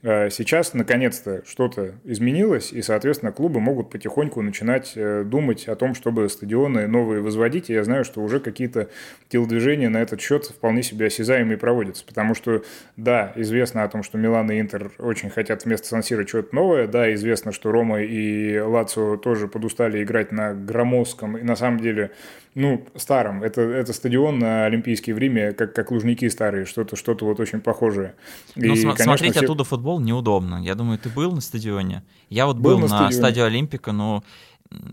Э, 0.02 0.30
сейчас, 0.30 0.74
наконец-то, 0.74 1.44
что-то 1.46 1.96
изменилось, 2.06 2.72
и, 2.72 2.82
соответственно, 2.82 3.34
клубы 3.34 3.60
могут 3.60 3.90
потихоньку 3.90 4.42
начинать 4.42 4.94
э, 4.96 5.24
думать 5.26 5.68
о 5.68 5.76
том, 5.76 5.94
чтобы 5.94 6.30
стадионы 6.30 6.88
новые 6.88 7.22
возводить. 7.22 7.70
И 7.70 7.74
я 7.74 7.84
знаю, 7.84 8.06
что 8.06 8.22
уже 8.22 8.40
какие-то 8.40 8.90
телодвижения 9.28 9.90
на 9.90 9.98
этот 9.98 10.22
счет 10.22 10.46
вполне 10.46 10.84
себе 10.84 11.08
осязаемые 11.08 11.58
проводятся. 11.58 12.06
Потому 12.06 12.34
что, 12.34 12.64
да, 12.96 13.34
известно 13.36 13.84
о 13.84 13.90
том, 13.90 14.04
что 14.04 14.18
Милан 14.18 14.50
и 14.52 14.62
Интер 14.62 14.92
очень 15.00 15.30
хотят 15.30 15.66
вместо 15.66 15.88
Сансира 15.88 16.26
что-то 16.26 16.56
новое. 16.56 16.88
Да, 16.88 17.14
известно, 17.14 17.52
что 17.52 17.72
Рома 17.72 18.02
и 18.02 18.58
Лацио 18.58 19.18
тоже 19.18 19.50
подустали 19.50 20.02
играть 20.02 20.32
на 20.32 20.54
громоздком 20.54 21.38
и, 21.38 21.44
на 21.44 21.58
самом 21.58 21.82
деле, 21.82 22.12
ну, 22.60 22.86
старом. 22.96 23.44
Это, 23.44 23.62
это 23.62 23.94
стадион 23.94 24.40
на 24.40 24.66
Олимпийский 24.66 25.14
в 25.14 25.18
Риме, 25.18 25.54
как, 25.54 25.74
как 25.74 25.92
Лужники 25.92 26.28
старые, 26.30 26.66
что-то 26.66 26.96
что 26.96 27.18
вот 27.22 27.40
очень 27.40 27.62
похожее. 27.62 28.16
Ну, 28.56 28.74
и, 28.74 28.76
см- 28.76 28.96
конечно, 28.96 29.04
смотреть 29.04 29.36
все... 29.36 29.46
оттуда 29.46 29.64
футбол 29.64 30.00
неудобно. 30.00 30.62
Я 30.62 30.76
думаю, 30.76 31.00
ты 31.00 31.10
был 31.10 31.32
на 31.32 31.42
стадионе? 31.42 32.04
Я 32.30 32.46
вот 32.46 32.58
был, 32.58 32.78
был 32.78 32.88
на, 32.88 33.06
на 33.06 33.12
стадионе 33.12 33.48
Олимпика, 33.48 33.92
но 33.92 34.24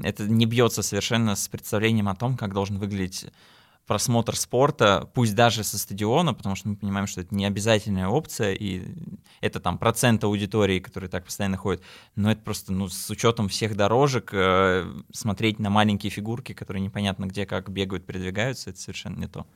это 0.02 0.24
не 0.24 0.46
бьется 0.46 0.82
совершенно 0.82 1.36
с 1.36 1.48
представлением 1.48 2.08
о 2.08 2.14
том, 2.14 2.36
как 2.36 2.54
должен 2.54 2.78
выглядеть 2.78 3.26
просмотр 3.86 4.36
спорта, 4.36 5.08
пусть 5.14 5.34
даже 5.34 5.62
со 5.64 5.78
стадиона, 5.78 6.34
потому 6.34 6.56
что 6.56 6.68
мы 6.68 6.76
понимаем, 6.76 7.06
что 7.06 7.20
это 7.20 7.34
не 7.34 7.44
обязательная 7.46 8.08
опция, 8.08 8.52
и 8.52 8.82
это 9.40 9.60
там 9.60 9.78
процент 9.78 10.24
аудитории, 10.24 10.80
который 10.80 11.08
так 11.08 11.24
постоянно 11.24 11.56
ходит, 11.56 11.82
но 12.16 12.32
это 12.32 12.42
просто, 12.42 12.72
ну, 12.72 12.88
с 12.88 13.10
учетом 13.10 13.48
всех 13.48 13.76
дорожек, 13.76 14.30
э, 14.32 14.84
смотреть 15.12 15.58
на 15.58 15.70
маленькие 15.70 16.10
фигурки, 16.10 16.52
которые 16.52 16.82
непонятно 16.82 17.26
где, 17.26 17.46
как 17.46 17.70
бегают, 17.70 18.06
передвигаются, 18.06 18.70
это 18.70 18.80
совершенно 18.80 19.18
не 19.18 19.28
то. 19.28 19.46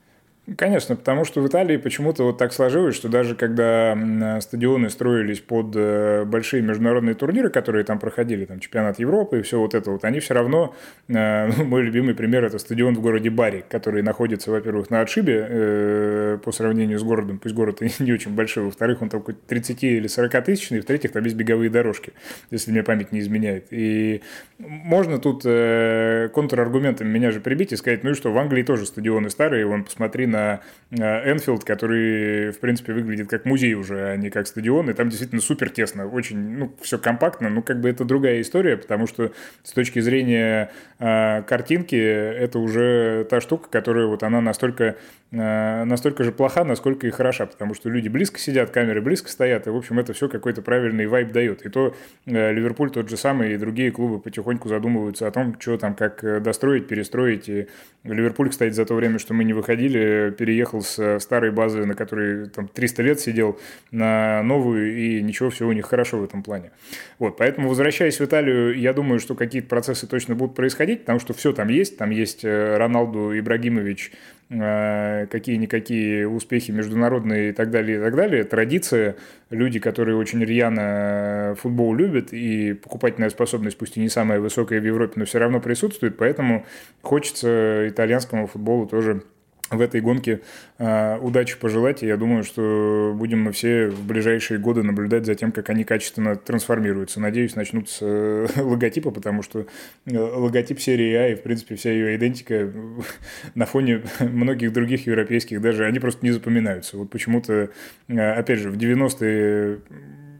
Конечно, 0.57 0.95
потому 0.95 1.23
что 1.23 1.39
в 1.39 1.47
Италии 1.47 1.77
почему-то 1.77 2.23
вот 2.23 2.39
так 2.39 2.51
сложилось, 2.51 2.95
что 2.95 3.09
даже 3.09 3.35
когда 3.35 4.39
стадионы 4.41 4.89
строились 4.89 5.39
под 5.39 5.75
э, 5.75 6.25
большие 6.25 6.63
международные 6.63 7.13
турниры, 7.13 7.51
которые 7.51 7.83
там 7.83 7.99
проходили, 7.99 8.45
там 8.45 8.59
чемпионат 8.59 8.97
Европы 8.97 9.39
и 9.39 9.41
все 9.43 9.59
вот 9.59 9.75
это 9.75 9.91
вот, 9.91 10.03
они 10.03 10.19
все 10.19 10.33
равно, 10.33 10.75
э, 11.07 11.45
ну, 11.57 11.63
мой 11.65 11.83
любимый 11.83 12.15
пример 12.15 12.43
это 12.43 12.57
стадион 12.57 12.95
в 12.95 13.01
городе 13.01 13.29
Бари, 13.29 13.63
который 13.69 14.01
находится, 14.01 14.49
во-первых, 14.49 14.89
на 14.89 15.01
отшибе 15.01 15.45
э, 15.47 16.37
по 16.43 16.51
сравнению 16.51 16.97
с 16.97 17.03
городом, 17.03 17.37
пусть 17.37 17.53
город 17.53 17.79
не 17.99 18.11
очень 18.11 18.33
большой, 18.33 18.63
во-вторых, 18.63 19.03
он 19.03 19.09
такой 19.09 19.35
30 19.35 19.83
или 19.83 20.07
40 20.07 20.43
тысячный, 20.43 20.79
в-третьих, 20.79 21.11
там 21.11 21.23
есть 21.23 21.35
беговые 21.35 21.69
дорожки, 21.69 22.13
если 22.49 22.71
мне 22.71 22.81
память 22.81 23.11
не 23.11 23.19
изменяет. 23.19 23.67
И 23.69 24.23
можно 24.57 25.19
тут 25.19 25.43
контраргументами 25.43 27.09
меня 27.09 27.29
же 27.29 27.41
прибить 27.41 27.73
и 27.73 27.75
сказать, 27.75 28.03
ну 28.03 28.11
и 28.11 28.13
что, 28.15 28.31
в 28.31 28.37
Англии 28.39 28.63
тоже 28.63 28.87
стадионы 28.87 29.29
старые, 29.29 29.67
вон, 29.67 29.83
посмотри 29.83 30.30
на 30.31 30.61
Энфилд, 30.91 31.63
который, 31.63 32.51
в 32.51 32.59
принципе, 32.59 32.93
выглядит 32.93 33.29
как 33.29 33.45
музей 33.45 33.75
уже, 33.75 34.11
а 34.11 34.17
не 34.17 34.29
как 34.29 34.47
стадион, 34.47 34.89
и 34.89 34.93
там 34.93 35.09
действительно 35.09 35.41
супер 35.41 35.69
тесно, 35.69 36.07
очень, 36.07 36.37
ну, 36.37 36.75
все 36.81 36.97
компактно, 36.97 37.49
ну, 37.49 37.61
как 37.61 37.79
бы 37.79 37.89
это 37.89 38.03
другая 38.03 38.41
история, 38.41 38.75
потому 38.75 39.07
что 39.07 39.31
с 39.63 39.71
точки 39.71 39.99
зрения 39.99 40.71
э, 40.99 41.43
картинки 41.43 41.95
это 41.95 42.59
уже 42.59 43.25
та 43.29 43.39
штука, 43.39 43.69
которая 43.69 44.07
вот 44.07 44.23
она 44.23 44.41
настолько, 44.41 44.83
э, 44.83 44.95
настолько 45.31 46.23
же 46.23 46.31
плоха, 46.31 46.65
насколько 46.65 47.07
и 47.07 47.09
хороша, 47.09 47.45
потому 47.45 47.73
что 47.73 47.89
люди 47.89 48.09
близко 48.09 48.37
сидят, 48.37 48.69
камеры 48.71 49.01
близко 49.01 49.29
стоят, 49.29 49.65
и, 49.65 49.69
в 49.69 49.77
общем, 49.77 49.97
это 49.97 50.11
все 50.13 50.27
какой-то 50.27 50.61
правильный 50.61 51.07
вайб 51.07 51.31
дает. 51.31 51.65
И 51.65 51.69
то 51.69 51.95
э, 52.25 52.51
Ливерпуль 52.51 52.91
тот 52.91 53.09
же 53.09 53.15
самый, 53.15 53.53
и 53.53 53.57
другие 53.57 53.91
клубы 53.91 54.19
потихоньку 54.19 54.67
задумываются 54.67 55.27
о 55.27 55.31
том, 55.31 55.55
что 55.59 55.77
там, 55.77 55.95
как 55.95 56.43
достроить, 56.43 56.87
перестроить, 56.87 57.47
и 57.47 57.67
Ливерпуль, 58.03 58.49
кстати, 58.49 58.73
за 58.73 58.85
то 58.85 58.95
время, 58.95 59.19
что 59.19 59.33
мы 59.33 59.43
не 59.43 59.53
выходили, 59.53 60.33
переехал 60.37 60.81
с 60.81 61.19
старой 61.19 61.51
базы, 61.51 61.85
на 61.85 61.93
которой 61.93 62.49
там 62.49 62.67
300 62.67 63.03
лет 63.03 63.19
сидел, 63.19 63.59
на 63.91 64.43
новую, 64.43 64.97
и 64.97 65.21
ничего, 65.21 65.49
все 65.49 65.67
у 65.67 65.71
них 65.71 65.85
хорошо 65.85 66.17
в 66.17 66.23
этом 66.23 66.43
плане. 66.43 66.71
Вот, 67.19 67.37
поэтому, 67.37 67.69
возвращаясь 67.69 68.19
в 68.19 68.25
Италию, 68.25 68.77
я 68.77 68.93
думаю, 68.93 69.19
что 69.19 69.35
какие-то 69.35 69.67
процессы 69.67 70.07
точно 70.07 70.35
будут 70.35 70.55
происходить, 70.55 71.01
потому 71.01 71.19
что 71.19 71.33
все 71.33 71.53
там 71.53 71.69
есть, 71.69 71.97
там 71.97 72.09
есть 72.09 72.43
э, 72.43 72.77
Роналду 72.77 73.37
Ибрагимович, 73.37 74.11
э, 74.11 74.40
какие-никакие 74.49 76.27
успехи 76.27 76.71
международные 76.71 77.49
и 77.49 77.53
так 77.53 77.71
далее, 77.71 77.97
и 77.97 78.01
так 78.01 78.15
далее. 78.15 78.43
Традиция, 78.43 79.15
люди, 79.49 79.79
которые 79.79 80.17
очень 80.17 80.43
рьяно 80.43 81.55
футбол 81.57 81.95
любят, 81.95 82.33
и 82.33 82.73
покупательная 82.73 83.29
способность, 83.29 83.77
пусть 83.77 83.95
и 83.95 84.01
не 84.01 84.09
самая 84.09 84.39
высокая 84.39 84.81
в 84.81 84.85
Европе, 84.85 85.13
но 85.15 85.25
все 85.25 85.39
равно 85.39 85.61
присутствует, 85.61 86.17
поэтому 86.17 86.65
хочется 87.01 87.87
итальянскому 87.87 88.47
футболу 88.47 88.87
тоже 88.87 89.23
в 89.71 89.79
этой 89.79 90.01
гонке 90.01 90.41
э, 90.77 91.17
удачи 91.19 91.57
пожелать. 91.57 92.03
И 92.03 92.07
я 92.07 92.17
думаю, 92.17 92.43
что 92.43 93.13
будем 93.15 93.41
мы 93.41 93.51
все 93.51 93.87
в 93.87 94.05
ближайшие 94.05 94.59
годы 94.59 94.83
наблюдать 94.83 95.25
за 95.25 95.35
тем, 95.35 95.51
как 95.51 95.69
они 95.69 95.83
качественно 95.83 96.35
трансформируются. 96.35 97.19
Надеюсь, 97.21 97.55
начнут 97.55 97.89
с 97.89 97.99
э, 98.01 98.47
логотипа, 98.57 99.11
потому 99.11 99.41
что 99.41 99.65
э, 100.05 100.17
логотип 100.17 100.79
серии 100.79 101.13
А 101.15 101.27
и, 101.29 101.35
в 101.35 101.41
принципе, 101.41 101.75
вся 101.75 101.91
ее 101.91 102.15
идентика 102.17 102.71
на 103.55 103.65
фоне 103.65 104.03
многих 104.19 104.73
других 104.73 105.07
европейских 105.07 105.61
даже, 105.61 105.85
они 105.85 105.99
просто 105.99 106.25
не 106.25 106.31
запоминаются. 106.31 106.97
Вот 106.97 107.09
почему-то, 107.09 107.69
э, 108.09 108.31
опять 108.33 108.59
же, 108.59 108.69
в 108.69 108.77
90-е 108.77 109.79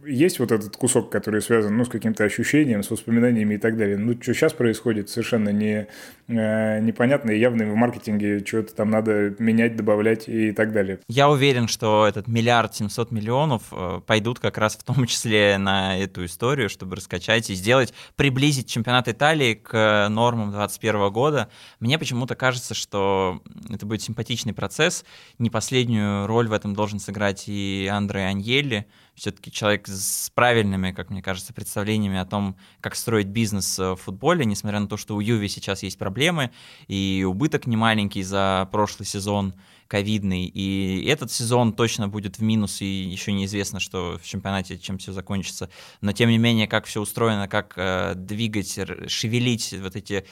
есть 0.06 0.38
вот 0.38 0.52
этот 0.52 0.76
кусок, 0.76 1.10
который 1.10 1.40
связан 1.42 1.76
ну, 1.76 1.84
с 1.84 1.88
каким-то 1.88 2.24
ощущением, 2.24 2.82
с 2.82 2.90
воспоминаниями 2.90 3.54
и 3.54 3.58
так 3.58 3.76
далее. 3.76 3.96
Ну, 3.96 4.14
что 4.20 4.34
сейчас 4.34 4.52
происходит, 4.52 5.08
совершенно 5.08 5.50
не, 5.50 5.86
э, 6.28 6.80
непонятно, 6.80 7.30
и 7.30 7.38
явно 7.38 7.64
в 7.64 7.74
маркетинге 7.74 8.44
что-то 8.44 8.74
там 8.74 8.90
надо 8.90 9.34
менять, 9.38 9.76
добавлять 9.76 10.28
и 10.28 10.52
так 10.52 10.72
далее. 10.72 10.98
Я 11.08 11.28
уверен, 11.28 11.68
что 11.68 12.06
этот 12.06 12.28
миллиард 12.28 12.74
семьсот 12.74 13.10
миллионов 13.10 13.62
э, 13.72 14.00
пойдут 14.06 14.40
как 14.40 14.58
раз 14.58 14.76
в 14.76 14.84
том 14.84 15.06
числе 15.06 15.58
на 15.58 15.98
эту 15.98 16.24
историю, 16.24 16.68
чтобы 16.68 16.96
раскачать 16.96 17.50
и 17.50 17.54
сделать, 17.54 17.94
приблизить 18.16 18.68
чемпионат 18.68 19.08
Италии 19.08 19.54
к 19.54 20.08
нормам 20.08 20.50
2021 20.50 21.12
года. 21.12 21.48
Мне 21.80 21.98
почему-то 21.98 22.34
кажется, 22.34 22.74
что 22.74 23.42
это 23.70 23.86
будет 23.86 24.02
симпатичный 24.02 24.52
процесс. 24.52 25.04
Не 25.38 25.50
последнюю 25.50 26.26
роль 26.26 26.48
в 26.48 26.52
этом 26.52 26.74
должен 26.74 26.98
сыграть 26.98 27.44
и 27.46 27.88
Андре 27.90 28.22
Аньелли, 28.22 28.86
все-таки 29.14 29.50
человек 29.50 29.88
с 29.88 30.30
правильными, 30.30 30.92
как 30.92 31.10
мне 31.10 31.22
кажется, 31.22 31.52
представлениями 31.52 32.18
о 32.18 32.24
том, 32.24 32.56
как 32.80 32.94
строить 32.94 33.28
бизнес 33.28 33.78
э, 33.78 33.92
в 33.92 33.96
футболе, 33.96 34.44
несмотря 34.44 34.80
на 34.80 34.88
то, 34.88 34.96
что 34.96 35.14
у 35.14 35.20
Юви 35.20 35.48
сейчас 35.48 35.82
есть 35.82 35.98
проблемы, 35.98 36.50
и 36.88 37.24
убыток 37.28 37.66
немаленький 37.66 38.22
за 38.22 38.68
прошлый 38.72 39.06
сезон 39.06 39.54
ковидный, 39.86 40.46
и 40.46 41.04
этот 41.06 41.30
сезон 41.30 41.74
точно 41.74 42.08
будет 42.08 42.38
в 42.38 42.42
минус, 42.42 42.80
и 42.80 42.86
еще 42.86 43.32
неизвестно, 43.32 43.78
что 43.78 44.18
в 44.22 44.26
чемпионате 44.26 44.78
чем 44.78 44.96
все 44.96 45.12
закончится. 45.12 45.68
Но 46.00 46.12
тем 46.12 46.30
не 46.30 46.38
менее, 46.38 46.66
как 46.66 46.86
все 46.86 47.02
устроено, 47.02 47.46
как 47.46 47.74
э, 47.76 48.14
двигать, 48.16 48.78
шевелить 49.08 49.74
вот 49.74 49.94
эти 49.94 50.24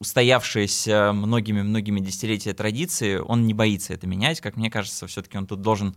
устоявшиеся 0.00 1.12
многими-многими 1.12 2.00
десятилетия 2.00 2.54
традиции, 2.54 3.18
он 3.18 3.46
не 3.46 3.54
боится 3.54 3.94
это 3.94 4.08
менять. 4.08 4.40
Как 4.40 4.56
мне 4.56 4.68
кажется, 4.68 5.06
все-таки 5.06 5.38
он 5.38 5.46
тут 5.46 5.60
должен 5.60 5.94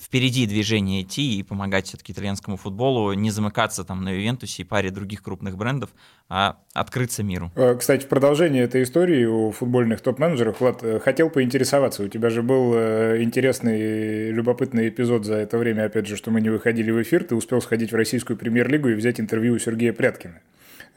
впереди 0.00 0.46
движения 0.46 1.02
идти 1.02 1.38
и 1.38 1.42
помогать 1.42 1.86
все-таки 1.86 2.12
итальянскому 2.12 2.56
футболу, 2.56 3.12
не 3.14 3.30
замыкаться 3.30 3.84
там 3.84 4.02
на 4.04 4.10
Ювентусе 4.10 4.62
и 4.62 4.64
паре 4.64 4.90
других 4.90 5.22
крупных 5.22 5.56
брендов, 5.56 5.90
а 6.28 6.58
открыться 6.72 7.22
миру. 7.22 7.50
Э, 7.56 7.74
кстати, 7.74 8.04
в 8.04 8.08
продолжение 8.08 8.62
этой 8.62 8.84
истории 8.84 9.24
у 9.24 9.50
футбольных 9.50 10.00
топ-менеджеров, 10.00 10.60
Влад, 10.60 10.82
э, 10.82 11.00
хотел 11.00 11.30
поинтересоваться, 11.30 12.04
у 12.04 12.08
тебя 12.08 12.30
же 12.30 12.42
был 12.42 12.72
э, 12.74 13.22
интересный, 13.22 14.30
любопытный 14.30 14.88
эпизод 14.88 15.24
за 15.24 15.34
это 15.34 15.58
время, 15.58 15.86
опять 15.86 16.06
же, 16.06 16.16
что 16.16 16.30
мы 16.30 16.40
не 16.40 16.50
выходили 16.50 16.90
в 16.90 17.02
эфир, 17.02 17.24
ты 17.24 17.34
успел 17.34 17.60
сходить 17.60 17.92
в 17.92 17.96
российскую 17.96 18.36
премьер-лигу 18.36 18.88
и 18.88 18.94
взять 18.94 19.20
интервью 19.20 19.54
у 19.54 19.58
Сергея 19.58 19.92
Пряткина. 19.92 20.40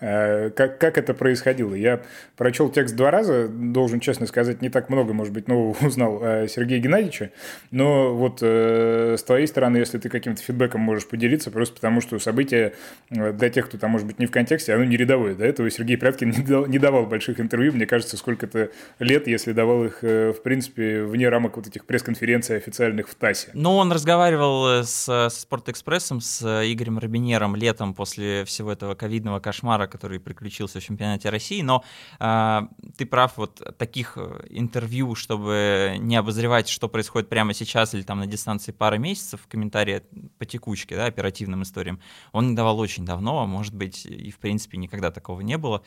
Э, 0.01 0.49
как, 0.49 0.79
как 0.79 0.97
это 0.97 1.13
происходило? 1.13 1.75
Я 1.75 2.01
прочел 2.35 2.69
текст 2.69 2.95
два 2.95 3.11
раза, 3.11 3.47
должен 3.47 3.99
честно 3.99 4.25
сказать, 4.25 4.61
не 4.61 4.69
так 4.69 4.89
много, 4.89 5.13
может 5.13 5.31
быть, 5.31 5.47
нового 5.47 5.77
узнал 5.85 6.19
о 6.21 6.47
Сергея 6.47 6.79
Геннадьевича, 6.79 7.31
но 7.69 8.13
вот 8.15 8.39
э, 8.41 9.15
с 9.17 9.23
твоей 9.23 9.45
стороны, 9.45 9.77
если 9.77 9.99
ты 9.99 10.09
каким-то 10.09 10.41
фидбэком 10.41 10.81
можешь 10.81 11.07
поделиться, 11.07 11.51
просто 11.51 11.75
потому 11.75 12.01
что 12.01 12.17
событие 12.17 12.73
э, 13.11 13.31
для 13.31 13.49
тех, 13.49 13.67
кто 13.67 13.77
там, 13.77 13.91
может 13.91 14.07
быть, 14.07 14.17
не 14.17 14.25
в 14.25 14.31
контексте, 14.31 14.73
оно 14.73 14.83
не 14.83 14.97
рядовое. 14.97 15.35
До 15.35 15.45
этого 15.45 15.69
Сергей 15.69 15.97
Пряткин 15.97 16.31
не, 16.31 16.43
дал, 16.43 16.65
не 16.65 16.79
давал 16.79 17.05
больших 17.05 17.39
интервью, 17.39 17.73
мне 17.73 17.85
кажется, 17.85 18.17
сколько-то 18.17 18.71
лет, 18.97 19.27
если 19.27 19.51
давал 19.51 19.85
их, 19.85 19.99
э, 20.01 20.33
в 20.33 20.41
принципе, 20.41 21.03
вне 21.03 21.29
рамок 21.29 21.57
вот 21.57 21.67
этих 21.67 21.85
пресс-конференций 21.85 22.57
официальных 22.57 23.07
в 23.07 23.13
ТАССе. 23.13 23.51
Ну, 23.53 23.75
он 23.75 23.91
разговаривал 23.91 24.79
э, 24.79 24.83
с, 24.83 25.07
с 25.07 25.41
Спортэкспрессом, 25.41 26.21
с 26.21 26.41
Игорем 26.43 26.97
Робинером 26.97 27.55
летом 27.55 27.93
после 27.93 28.45
всего 28.45 28.71
этого 28.71 28.95
ковидного 28.95 29.39
кошмара, 29.39 29.90
который 29.91 30.19
приключился 30.19 30.79
в 30.79 30.83
чемпионате 30.83 31.29
России, 31.29 31.61
но 31.61 31.83
э, 32.19 32.61
ты 32.97 33.05
прав, 33.05 33.37
вот 33.37 33.77
таких 33.77 34.13
э, 34.15 34.47
интервью, 34.49 35.13
чтобы 35.15 35.97
не 35.99 36.15
обозревать, 36.15 36.69
что 36.69 36.87
происходит 36.87 37.29
прямо 37.29 37.53
сейчас 37.53 37.93
или 37.93 38.01
там 38.01 38.19
на 38.19 38.25
дистанции 38.25 38.71
пары 38.71 38.97
месяцев, 38.97 39.41
комментарии 39.47 40.01
по 40.39 40.45
текучке, 40.45 40.95
да, 40.95 41.05
оперативным 41.05 41.61
историям, 41.63 41.99
он 42.31 42.49
не 42.49 42.55
давал 42.55 42.79
очень 42.79 43.05
давно, 43.05 43.41
а 43.41 43.45
может 43.45 43.75
быть 43.75 44.05
и 44.05 44.31
в 44.31 44.39
принципе 44.39 44.77
никогда 44.77 45.11
такого 45.11 45.41
не 45.41 45.57
было. 45.57 45.83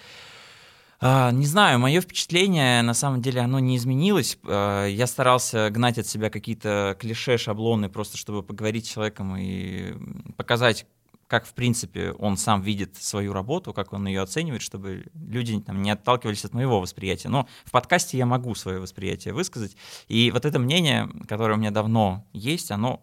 Uh, 1.01 1.33
не 1.33 1.45
знаю, 1.45 1.79
мое 1.81 2.01
впечатление, 2.01 2.81
на 2.81 2.95
самом 2.95 3.21
деле, 3.21 3.41
оно 3.41 3.59
не 3.59 3.77
изменилось. 3.77 4.39
Uh, 4.43 4.91
я 4.91 5.07
старался 5.07 5.69
гнать 5.69 5.99
от 5.99 6.07
себя 6.07 6.31
какие-то 6.31 6.97
клише, 6.99 7.37
шаблоны, 7.37 7.91
просто 7.91 8.17
чтобы 8.17 8.43
поговорить 8.43 8.87
с 8.87 8.91
человеком 8.91 9.37
и 9.37 9.95
показать, 10.37 10.87
как, 11.27 11.47
в 11.47 11.55
принципе, 11.55 12.13
он 12.13 12.37
сам 12.37 12.63
видит 12.63 12.97
свою 12.97 13.33
работу, 13.33 13.73
как 13.73 13.93
он 13.93 14.07
ее 14.07 14.23
оценивает, 14.23 14.63
чтобы 14.63 15.07
люди 15.15 15.61
там, 15.61 15.83
не 15.83 15.91
отталкивались 15.91 16.45
от 16.45 16.55
моего 16.55 16.81
восприятия. 16.81 17.29
Но 17.29 17.49
в 17.65 17.71
подкасте 17.71 18.19
я 18.19 18.27
могу 18.27 18.55
свое 18.55 18.79
восприятие 18.79 19.35
высказать. 19.35 19.77
И 20.09 20.31
вот 20.31 20.45
это 20.45 20.59
мнение, 20.59 21.09
которое 21.29 21.55
у 21.55 21.59
меня 21.59 21.71
давно 21.71 22.27
есть, 22.33 22.71
оно 22.71 23.03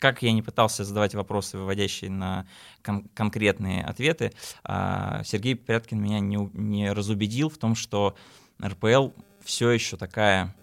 как 0.00 0.22
я 0.22 0.32
не 0.32 0.42
пытался 0.42 0.84
задавать 0.84 1.14
вопросы, 1.14 1.56
выводящие 1.56 2.10
на 2.10 2.44
кон- 2.82 3.08
конкретные 3.14 3.84
ответы, 3.84 4.32
а, 4.64 5.22
Сергей 5.24 5.54
Пряткин 5.54 6.02
меня 6.02 6.18
не, 6.18 6.50
не 6.54 6.92
разубедил 6.92 7.48
в 7.50 7.58
том, 7.58 7.76
что 7.76 8.16
РПЛ 8.60 9.10
все 9.44 9.70
еще 9.70 9.96
такая 9.96 10.54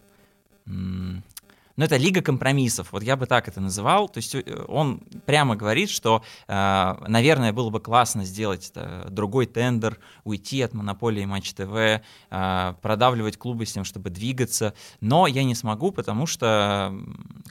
но 1.77 1.85
это 1.85 1.95
лига 1.95 2.21
компромиссов, 2.21 2.91
вот 2.91 3.03
я 3.03 3.15
бы 3.15 3.27
так 3.27 3.47
это 3.47 3.61
называл. 3.61 4.09
То 4.09 4.17
есть 4.17 4.33
э, 4.33 4.65
он 4.67 4.99
прямо 5.25 5.55
говорит, 5.55 5.89
что, 5.89 6.23
э, 6.47 6.95
наверное, 7.07 7.53
было 7.53 7.69
бы 7.69 7.79
классно 7.79 8.25
сделать 8.25 8.73
другой 9.09 9.45
тендер, 9.45 9.99
уйти 10.23 10.61
от 10.63 10.73
монополии 10.73 11.23
Матч 11.25 11.53
ТВ, 11.53 12.01
э, 12.31 12.73
продавливать 12.81 13.37
клубы 13.37 13.67
с 13.67 13.71
тем, 13.71 13.83
чтобы 13.83 14.09
двигаться, 14.09 14.73
но 15.01 15.27
я 15.27 15.43
не 15.43 15.53
смогу, 15.53 15.91
потому 15.91 16.25
что 16.25 16.93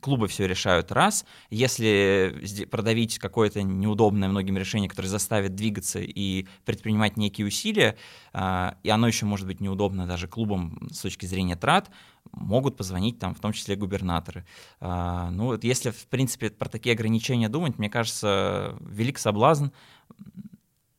клубы 0.01 0.27
все 0.27 0.47
решают 0.47 0.91
раз. 0.91 1.25
Если 1.51 2.67
продавить 2.71 3.19
какое-то 3.19 3.63
неудобное 3.63 4.29
многим 4.29 4.59
решение, 4.59 4.91
которое 4.91 5.09
заставит 5.09 5.55
двигаться 5.55 6.01
и 6.01 6.47
предпринимать 6.65 7.17
некие 7.17 7.47
усилия, 7.47 7.97
и 8.35 8.91
оно 8.91 9.07
еще 9.07 9.25
может 9.25 9.47
быть 9.47 9.61
неудобно 9.61 10.07
даже 10.07 10.29
клубам 10.29 10.89
с 10.91 11.01
точки 11.01 11.27
зрения 11.27 11.57
трат, 11.57 11.91
могут 12.33 12.77
позвонить 12.77 13.19
там 13.19 13.35
в 13.35 13.41
том 13.41 13.53
числе 13.53 13.77
губернаторы. 13.77 14.45
А, 14.81 15.31
ну, 15.31 15.47
вот 15.47 15.65
если, 15.65 15.91
в 15.91 16.07
принципе, 16.07 16.51
про 16.51 16.69
такие 16.69 16.95
ограничения 16.95 17.49
думать, 17.49 17.79
мне 17.79 17.91
кажется, 17.91 18.77
велик 18.81 19.19
соблазн 19.19 19.67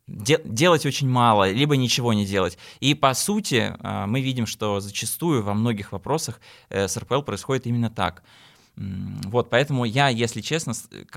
де- 0.07 0.41
делать 0.43 0.85
очень 0.85 1.09
мало, 1.09 1.51
либо 1.51 1.77
ничего 1.77 2.13
не 2.13 2.25
делать. 2.25 2.57
И 2.79 2.93
по 2.93 3.13
сути 3.13 3.75
а, 3.79 4.07
мы 4.07 4.21
видим, 4.21 4.45
что 4.45 4.79
зачастую 4.79 5.43
во 5.43 5.53
многих 5.53 5.91
вопросах 5.91 6.39
э, 6.69 6.87
с 6.87 6.97
РПЛ 6.97 7.21
происходит 7.21 7.67
именно 7.67 7.89
так. 7.89 8.23
Вот, 8.77 9.49
поэтому 9.49 9.85
я, 9.85 10.07
если 10.09 10.39
честно, 10.41 10.73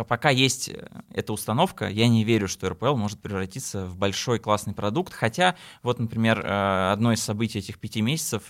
пока 0.09 0.31
есть 0.31 0.71
э, 0.71 0.89
эта 1.13 1.33
установка, 1.35 1.89
я 1.89 2.09
не 2.09 2.25
верю, 2.25 2.49
что 2.49 2.71
РПЛ 2.71 2.97
может 2.97 3.21
превратиться 3.21 3.85
в 3.85 3.99
большой 3.99 4.39
классный 4.39 4.73
продукт. 4.73 5.13
Хотя, 5.13 5.57
вот, 5.83 5.99
например, 5.99 6.41
э, 6.41 6.91
одно 6.93 7.13
из 7.13 7.23
событий 7.23 7.59
этих 7.59 7.79
пяти 7.79 8.01
месяцев 8.01 8.45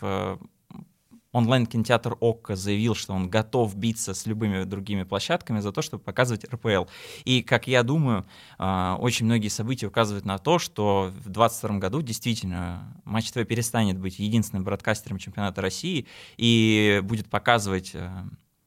онлайн-кинотеатр 1.32 2.16
ОККО 2.20 2.56
заявил, 2.56 2.94
что 2.94 3.12
он 3.12 3.28
готов 3.28 3.76
биться 3.76 4.14
с 4.14 4.26
любыми 4.26 4.64
другими 4.64 5.04
площадками 5.04 5.60
за 5.60 5.72
то, 5.72 5.82
чтобы 5.82 6.02
показывать 6.02 6.44
РПЛ. 6.44 6.84
И, 7.24 7.42
как 7.42 7.66
я 7.66 7.82
думаю, 7.82 8.26
а, 8.58 8.96
очень 9.00 9.26
многие 9.26 9.48
события 9.48 9.86
указывают 9.86 10.24
на 10.24 10.38
то, 10.38 10.58
что 10.58 11.10
в 11.10 11.30
2022 11.30 11.78
году 11.78 12.02
действительно 12.02 12.94
Матч 13.04 13.30
ТВ 13.30 13.46
перестанет 13.46 13.98
быть 13.98 14.18
единственным 14.18 14.64
бродкастером 14.64 15.18
чемпионата 15.18 15.60
России 15.60 16.06
и 16.36 17.00
будет 17.04 17.28
показывать 17.28 17.92
а, 17.94 18.26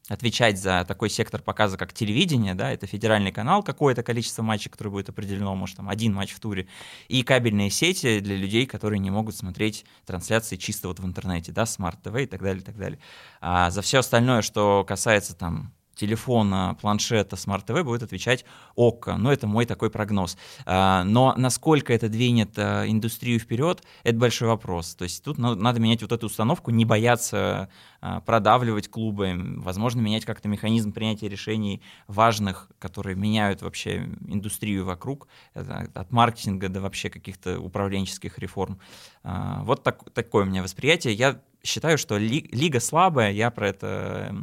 отвечать 0.09 0.59
за 0.59 0.83
такой 0.85 1.09
сектор 1.09 1.41
показа, 1.41 1.77
как 1.77 1.93
телевидение, 1.93 2.55
да, 2.55 2.71
это 2.71 2.87
федеральный 2.87 3.31
канал, 3.31 3.63
какое-то 3.63 4.03
количество 4.03 4.43
матчей, 4.43 4.69
которое 4.69 4.89
будет 4.89 5.09
определено, 5.09 5.55
может, 5.55 5.77
там, 5.77 5.87
один 5.87 6.13
матч 6.13 6.33
в 6.33 6.39
туре, 6.39 6.67
и 7.07 7.23
кабельные 7.23 7.69
сети 7.69 8.19
для 8.19 8.35
людей, 8.35 8.65
которые 8.65 8.99
не 8.99 9.11
могут 9.11 9.35
смотреть 9.35 9.85
трансляции 10.05 10.57
чисто 10.57 10.89
вот 10.89 10.99
в 10.99 11.05
интернете, 11.05 11.51
да, 11.51 11.65
смарт-ТВ 11.65 12.15
и 12.17 12.25
так 12.25 12.41
далее, 12.41 12.61
и 12.61 12.65
так 12.65 12.77
далее. 12.77 12.99
А 13.39 13.69
за 13.69 13.81
все 13.81 13.99
остальное, 13.99 14.41
что 14.41 14.83
касается 14.85 15.35
там 15.35 15.73
телефона, 15.95 16.77
планшета, 16.81 17.35
смарт-ТВ 17.35 17.83
будет 17.83 18.03
отвечать 18.03 18.45
ОККО. 18.75 19.17
Ну, 19.17 19.31
это 19.31 19.47
мой 19.47 19.65
такой 19.65 19.89
прогноз. 19.89 20.37
А, 20.65 21.03
но 21.03 21.33
насколько 21.37 21.93
это 21.93 22.09
двинет 22.09 22.57
а, 22.57 22.85
индустрию 22.87 23.39
вперед, 23.39 23.83
это 24.03 24.17
большой 24.17 24.47
вопрос. 24.47 24.95
То 24.95 25.03
есть 25.03 25.23
тут 25.23 25.37
надо 25.37 25.79
менять 25.79 26.01
вот 26.01 26.11
эту 26.11 26.27
установку, 26.27 26.71
не 26.71 26.85
бояться 26.85 27.69
а, 28.01 28.21
продавливать 28.21 28.89
клубы, 28.89 29.35
возможно, 29.57 30.01
менять 30.01 30.25
как-то 30.25 30.47
механизм 30.47 30.91
принятия 30.91 31.29
решений 31.29 31.81
важных, 32.07 32.69
которые 32.79 33.15
меняют 33.15 33.61
вообще 33.61 34.09
индустрию 34.27 34.85
вокруг, 34.85 35.27
от 35.53 36.11
маркетинга 36.11 36.69
до 36.69 36.81
вообще 36.81 37.09
каких-то 37.09 37.59
управленческих 37.59 38.39
реформ. 38.39 38.79
Вот 39.23 39.83
так, 39.83 40.09
такое 40.11 40.43
у 40.43 40.47
меня 40.47 40.63
восприятие. 40.63 41.13
Я 41.13 41.39
считаю, 41.63 41.97
что 41.97 42.17
ли, 42.17 42.47
лига 42.51 42.79
слабая, 42.79 43.31
я 43.31 43.49
про 43.51 43.69
это 43.69 44.35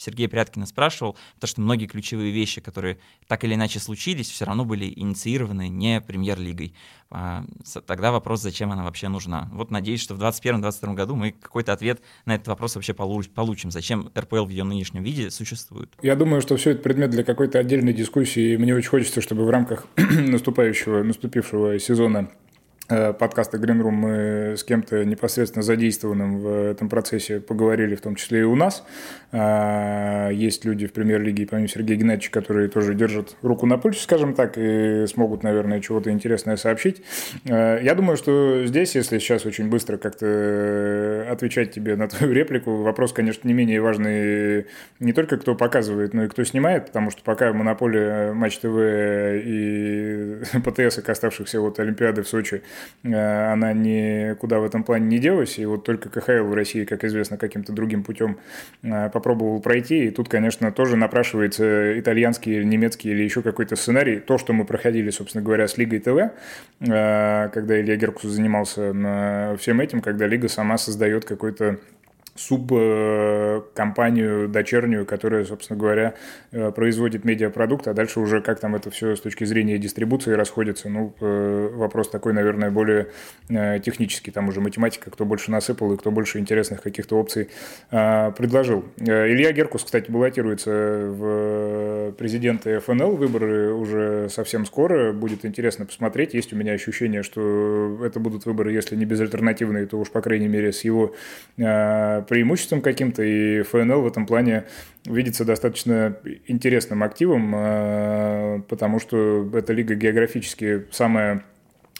Сергей 0.00 0.28
Пряткина 0.28 0.66
спрашивал, 0.66 1.16
потому 1.34 1.48
что 1.48 1.60
многие 1.60 1.86
ключевые 1.86 2.32
вещи, 2.32 2.60
которые 2.60 2.98
так 3.28 3.44
или 3.44 3.54
иначе 3.54 3.78
случились, 3.78 4.30
все 4.30 4.46
равно 4.46 4.64
были 4.64 4.92
инициированы 4.96 5.68
не 5.68 6.00
премьер-лигой. 6.00 6.74
А, 7.10 7.44
тогда 7.86 8.12
вопрос, 8.12 8.40
зачем 8.40 8.72
она 8.72 8.84
вообще 8.84 9.08
нужна. 9.08 9.48
Вот 9.52 9.70
надеюсь, 9.70 10.00
что 10.00 10.14
в 10.14 10.22
2021-2022 10.22 10.94
году 10.94 11.16
мы 11.16 11.32
какой-то 11.32 11.72
ответ 11.72 12.00
на 12.24 12.36
этот 12.36 12.48
вопрос 12.48 12.76
вообще 12.76 12.94
получим. 12.94 13.70
Зачем 13.70 14.10
РПЛ 14.16 14.44
в 14.44 14.48
ее 14.48 14.64
нынешнем 14.64 15.02
виде 15.02 15.30
существует? 15.30 15.90
Я 16.02 16.16
думаю, 16.16 16.40
что 16.40 16.56
все 16.56 16.70
это 16.70 16.82
предмет 16.82 17.10
для 17.10 17.24
какой-то 17.24 17.58
отдельной 17.58 17.92
дискуссии. 17.92 18.54
И 18.54 18.56
мне 18.56 18.74
очень 18.74 18.88
хочется, 18.88 19.20
чтобы 19.20 19.44
в 19.44 19.50
рамках 19.50 19.86
наступающего, 19.96 21.02
наступившего 21.02 21.78
сезона 21.78 22.30
подкаста 22.90 23.56
Green 23.56 23.80
Room 23.80 23.90
мы 23.90 24.56
с 24.56 24.64
кем-то 24.64 25.04
непосредственно 25.04 25.62
задействованным 25.62 26.40
в 26.40 26.70
этом 26.70 26.88
процессе 26.88 27.40
поговорили, 27.40 27.94
в 27.94 28.00
том 28.00 28.16
числе 28.16 28.40
и 28.40 28.42
у 28.42 28.56
нас. 28.56 28.84
А, 29.30 30.28
есть 30.30 30.64
люди 30.64 30.86
в 30.86 30.92
премьер-лиге, 30.92 31.46
помимо 31.46 31.68
Сергея 31.68 31.96
Геннадьевича, 31.96 32.32
которые 32.32 32.68
тоже 32.68 32.94
держат 32.94 33.36
руку 33.42 33.66
на 33.66 33.78
пульсе, 33.78 34.02
скажем 34.02 34.34
так, 34.34 34.54
и 34.56 35.06
смогут, 35.06 35.44
наверное, 35.44 35.80
чего-то 35.80 36.10
интересное 36.10 36.56
сообщить. 36.56 37.02
Э, 37.44 37.78
я 37.80 37.94
думаю, 37.94 38.16
что 38.16 38.66
здесь, 38.66 38.96
если 38.96 39.18
сейчас 39.18 39.46
очень 39.46 39.68
быстро 39.68 39.96
как-то 39.96 41.26
отвечать 41.30 41.70
тебе 41.70 41.94
на 41.94 42.08
твою 42.08 42.32
реплику, 42.32 42.82
вопрос, 42.82 43.12
конечно, 43.12 43.46
не 43.46 43.54
менее 43.54 43.80
важный 43.80 44.66
не 44.98 45.12
только 45.12 45.36
кто 45.36 45.54
показывает, 45.54 46.12
но 46.12 46.24
и 46.24 46.28
кто 46.28 46.42
снимает, 46.42 46.86
потому 46.86 47.10
что 47.10 47.22
пока 47.22 47.52
монополия 47.52 48.32
Матч 48.32 48.58
ТВ 48.58 48.66
и 48.66 50.40
ПТС, 50.64 50.98
оставшихся 50.98 51.60
от 51.60 51.78
Олимпиады 51.78 52.22
в 52.22 52.28
Сочи, 52.28 52.50
Э, 52.60 52.79
она 53.02 53.72
никуда 53.72 54.58
в 54.58 54.64
этом 54.64 54.84
плане 54.84 55.06
не 55.06 55.18
делась, 55.18 55.58
и 55.58 55.64
вот 55.64 55.84
только 55.84 56.08
КХЛ 56.08 56.44
в 56.44 56.54
России, 56.54 56.84
как 56.84 57.04
известно, 57.04 57.38
каким-то 57.38 57.72
другим 57.72 58.02
путем 58.04 58.38
э, 58.82 59.08
попробовал 59.10 59.60
пройти, 59.60 60.06
и 60.06 60.10
тут, 60.10 60.28
конечно, 60.28 60.70
тоже 60.72 60.96
напрашивается 60.96 61.98
итальянский 61.98 62.62
немецкий 62.64 63.10
или 63.10 63.22
еще 63.22 63.42
какой-то 63.42 63.76
сценарий, 63.76 64.20
то, 64.20 64.38
что 64.38 64.52
мы 64.52 64.64
проходили, 64.64 65.10
собственно 65.10 65.42
говоря, 65.42 65.66
с 65.66 65.78
Лигой 65.78 66.00
ТВ, 66.00 66.32
э, 66.80 67.48
когда 67.52 67.80
Илья 67.80 67.96
Геркус 67.96 68.30
занимался 68.30 69.56
всем 69.58 69.80
этим, 69.80 70.00
когда 70.00 70.26
Лига 70.26 70.48
сама 70.48 70.76
создает 70.76 71.24
какой-то 71.24 71.78
субкомпанию 72.36 74.48
дочернюю, 74.48 75.06
которая, 75.06 75.44
собственно 75.44 75.78
говоря, 75.78 76.14
э, 76.52 76.70
производит 76.72 77.24
медиапродукт, 77.24 77.88
а 77.88 77.94
дальше 77.94 78.20
уже 78.20 78.40
как 78.40 78.60
там 78.60 78.74
это 78.74 78.90
все 78.90 79.16
с 79.16 79.20
точки 79.20 79.44
зрения 79.44 79.78
дистрибуции 79.78 80.32
расходится, 80.32 80.88
ну, 80.88 81.14
э, 81.20 81.70
вопрос 81.72 82.08
такой, 82.08 82.32
наверное, 82.32 82.70
более 82.70 83.08
э, 83.48 83.80
технический, 83.80 84.30
там 84.30 84.48
уже 84.48 84.60
математика, 84.60 85.10
кто 85.10 85.24
больше 85.24 85.50
насыпал 85.50 85.92
и 85.92 85.96
кто 85.96 86.10
больше 86.10 86.38
интересных 86.38 86.82
каких-то 86.82 87.18
опций 87.18 87.48
предложил. 87.90 88.84
Илья 88.98 89.52
Геркус, 89.52 89.84
кстати, 89.84 90.10
баллотируется 90.10 90.70
в 90.70 92.12
президенты 92.12 92.80
ФНЛ, 92.80 93.16
выборы 93.16 93.72
уже 93.72 94.28
совсем 94.30 94.66
скоро, 94.66 95.12
будет 95.12 95.44
интересно 95.44 95.86
посмотреть, 95.86 96.34
есть 96.34 96.52
у 96.52 96.56
меня 96.56 96.72
ощущение, 96.72 97.22
что 97.22 98.00
это 98.04 98.20
будут 98.20 98.46
выборы, 98.46 98.72
если 98.72 98.96
не 98.96 99.04
безальтернативные, 99.04 99.86
то 99.86 99.98
уж, 99.98 100.10
по 100.10 100.20
крайней 100.20 100.48
мере, 100.48 100.72
с 100.72 100.84
его 100.84 101.14
преимуществом 102.20 102.80
каким-то, 102.82 103.22
и 103.22 103.62
ФНЛ 103.62 104.02
в 104.02 104.06
этом 104.06 104.26
плане 104.26 104.64
видится 105.04 105.44
достаточно 105.44 106.16
интересным 106.46 107.02
активом, 107.02 107.52
а, 107.54 108.60
потому 108.68 109.00
что 109.00 109.48
эта 109.54 109.72
лига 109.72 109.94
географически 109.94 110.86
самая 110.90 111.44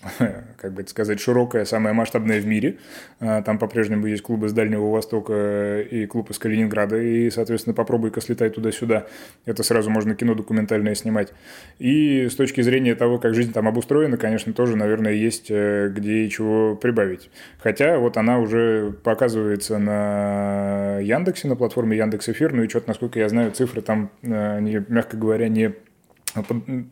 как 0.56 0.72
бы 0.72 0.82
это 0.82 0.90
сказать, 0.90 1.20
широкая, 1.20 1.64
самая 1.64 1.92
масштабная 1.92 2.40
в 2.40 2.46
мире. 2.46 2.78
А, 3.20 3.42
там 3.42 3.58
по-прежнему 3.58 4.06
есть 4.06 4.22
клубы 4.22 4.48
с 4.48 4.52
Дальнего 4.52 4.90
Востока 4.90 5.80
и 5.80 6.06
клуб 6.06 6.30
из 6.30 6.38
Калининграда, 6.38 6.96
и, 6.96 7.28
соответственно, 7.30 7.74
попробуй-ка 7.74 8.20
слетай 8.20 8.48
туда-сюда. 8.50 9.06
Это 9.44 9.62
сразу 9.62 9.90
можно 9.90 10.14
кино 10.14 10.34
документальное 10.34 10.94
снимать. 10.94 11.32
И 11.78 12.28
с 12.28 12.34
точки 12.34 12.62
зрения 12.62 12.94
того, 12.94 13.18
как 13.18 13.34
жизнь 13.34 13.52
там 13.52 13.68
обустроена, 13.68 14.16
конечно, 14.16 14.52
тоже, 14.52 14.76
наверное, 14.76 15.12
есть 15.12 15.50
э, 15.50 15.90
где 15.94 16.24
и 16.24 16.30
чего 16.30 16.76
прибавить. 16.76 17.30
Хотя 17.58 17.98
вот 17.98 18.16
она 18.16 18.38
уже 18.38 18.94
показывается 19.04 19.78
на 19.78 20.98
Яндексе, 21.00 21.48
на 21.48 21.56
платформе 21.56 21.98
Яндекс 21.98 22.30
Эфир, 22.30 22.54
ну 22.54 22.62
и 22.62 22.68
что-то, 22.68 22.88
насколько 22.88 23.18
я 23.18 23.28
знаю, 23.28 23.50
цифры 23.52 23.82
там, 23.82 24.10
э, 24.22 24.60
мягко 24.88 25.18
говоря, 25.18 25.48
не 25.48 25.74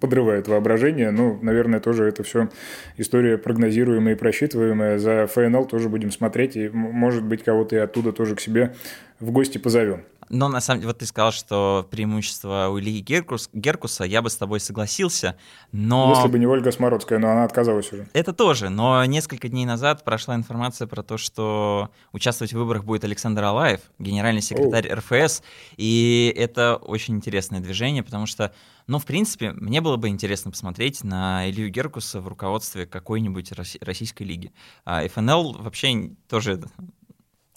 подрывает 0.01 0.49
воображение. 0.49 1.11
Ну, 1.11 1.39
наверное, 1.43 1.80
тоже 1.80 2.05
это 2.05 2.22
все 2.22 2.49
история 2.97 3.39
прогнозируемая 3.39 4.14
и 4.14 4.18
просчитываемая. 4.18 4.99
За 4.99 5.26
ФНЛ 5.26 5.66
тоже 5.66 5.89
будем 5.89 6.11
смотреть, 6.11 6.57
и, 6.57 6.68
может 6.68 7.24
быть, 7.24 7.43
кого-то 7.43 7.76
и 7.76 7.78
оттуда 7.78 8.12
тоже 8.12 8.36
к 8.36 8.41
себе 8.41 8.74
в 9.20 9.30
гости 9.30 9.59
позовем. 9.59 10.03
Но 10.30 10.48
на 10.48 10.60
самом 10.60 10.80
деле, 10.80 10.88
вот 10.88 10.98
ты 10.98 11.06
сказал, 11.06 11.32
что 11.32 11.86
преимущество 11.90 12.68
у 12.70 12.78
Ильи 12.78 13.00
Геркус, 13.00 13.48
Геркуса, 13.52 14.04
я 14.04 14.22
бы 14.22 14.30
с 14.30 14.36
тобой 14.36 14.60
согласился, 14.60 15.36
но... 15.72 16.12
Если 16.14 16.28
бы 16.28 16.38
не 16.38 16.46
Ольга 16.46 16.70
Смородская, 16.70 17.18
но 17.18 17.30
она 17.30 17.44
отказалась 17.44 17.92
уже. 17.92 18.08
Это 18.12 18.32
тоже, 18.32 18.68
но 18.68 19.04
несколько 19.04 19.48
дней 19.48 19.64
назад 19.64 20.04
прошла 20.04 20.34
информация 20.34 20.86
про 20.86 21.02
то, 21.02 21.16
что 21.16 21.90
участвовать 22.12 22.52
в 22.52 22.58
выборах 22.58 22.84
будет 22.84 23.04
Александр 23.04 23.44
Алаев, 23.44 23.80
генеральный 23.98 24.42
секретарь 24.42 24.88
Оу. 24.88 24.98
РФС, 24.98 25.42
и 25.76 26.32
это 26.36 26.76
очень 26.76 27.14
интересное 27.14 27.60
движение, 27.60 28.02
потому 28.02 28.26
что, 28.26 28.52
ну, 28.86 28.98
в 28.98 29.06
принципе, 29.06 29.52
мне 29.52 29.80
было 29.80 29.96
бы 29.96 30.08
интересно 30.08 30.50
посмотреть 30.50 31.04
на 31.04 31.48
Илью 31.48 31.70
Геркуса 31.70 32.20
в 32.20 32.28
руководстве 32.28 32.86
какой-нибудь 32.86 33.52
российской 33.80 34.22
лиги. 34.24 34.52
А 34.84 35.06
ФНЛ 35.08 35.62
вообще 35.62 36.10
тоже 36.28 36.62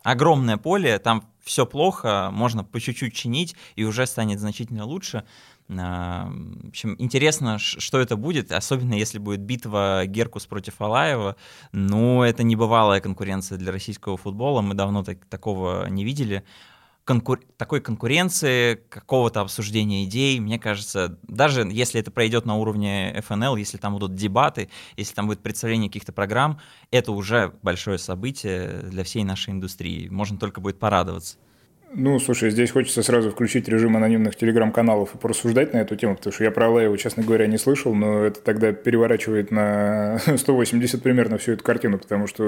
огромное 0.04 0.58
поле, 0.58 1.00
там 1.00 1.24
все 1.44 1.66
плохо, 1.66 2.30
можно 2.32 2.64
по 2.64 2.80
чуть-чуть 2.80 3.14
чинить, 3.14 3.56
и 3.76 3.84
уже 3.84 4.06
станет 4.06 4.40
значительно 4.40 4.86
лучше. 4.86 5.24
А, 5.70 6.30
в 6.30 6.70
общем, 6.70 6.96
интересно, 7.00 7.58
что 7.60 8.00
это 8.00 8.16
будет, 8.16 8.52
особенно 8.52 8.94
если 8.94 9.20
будет 9.20 9.42
битва 9.42 10.06
Геркус 10.06 10.46
против 10.46 10.82
Алаева. 10.82 11.36
Ну, 11.72 12.24
это 12.24 12.44
небывалая 12.44 13.00
конкуренция 13.00 13.58
для 13.58 13.72
российского 13.72 14.18
футбола, 14.18 14.62
мы 14.62 14.74
давно 14.74 15.04
так, 15.04 15.26
такого 15.26 15.88
не 15.88 16.04
видели 16.04 16.44
конкур... 17.12 17.42
такой 17.58 17.82
конкуренции, 17.82 18.80
какого-то 18.90 19.42
обсуждения 19.42 20.06
идей, 20.06 20.40
мне 20.40 20.58
кажется, 20.58 21.18
даже 21.24 21.68
если 21.70 22.00
это 22.00 22.10
пройдет 22.10 22.46
на 22.46 22.56
уровне 22.56 23.22
ФНЛ, 23.28 23.58
если 23.58 23.78
там 23.78 23.94
будут 23.94 24.16
дебаты, 24.16 24.70
если 24.96 25.14
там 25.14 25.28
будет 25.28 25.42
представление 25.42 25.90
каких-то 25.90 26.14
программ, 26.14 26.60
это 26.90 27.12
уже 27.12 27.54
большое 27.62 27.98
событие 27.98 28.84
для 28.84 29.04
всей 29.04 29.24
нашей 29.24 29.52
индустрии. 29.52 30.08
Можно 30.08 30.38
только 30.38 30.62
будет 30.62 30.80
порадоваться. 30.80 31.38
Ну, 31.94 32.18
слушай, 32.20 32.50
здесь 32.52 32.72
хочется 32.72 33.04
сразу 33.04 33.32
включить 33.32 33.68
режим 33.68 33.98
анонимных 33.98 34.38
телеграм-каналов 34.38 35.14
и 35.14 35.18
порассуждать 35.18 35.74
на 35.74 35.80
эту 35.80 35.98
тему, 35.98 36.16
потому 36.16 36.32
что 36.32 36.46
я 36.46 36.52
про 36.52 36.68
Алаева, 36.68 36.98
честно 36.98 37.22
говоря, 37.22 37.48
не 37.48 37.58
слышал, 37.58 37.94
но 37.94 38.24
это 38.24 38.40
тогда 38.40 38.72
переворачивает 38.72 39.52
на 39.52 40.18
180 40.38 41.04
примерно 41.04 41.38
всю 41.38 41.52
эту 41.52 41.66
картину, 41.66 42.00
потому 42.00 42.28
что 42.28 42.44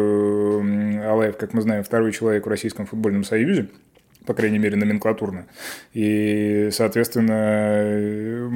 Алаев, 1.06 1.36
как 1.36 1.54
мы 1.54 1.62
знаем, 1.62 1.84
второй 1.84 2.14
человек 2.14 2.46
в 2.46 2.50
Российском 2.50 2.86
футбольном 2.86 3.26
союзе, 3.26 3.68
по 4.26 4.34
крайней 4.34 4.60
мере, 4.60 4.76
номенклатурно. 4.76 5.46
И, 5.94 6.70
соответственно, 6.72 8.50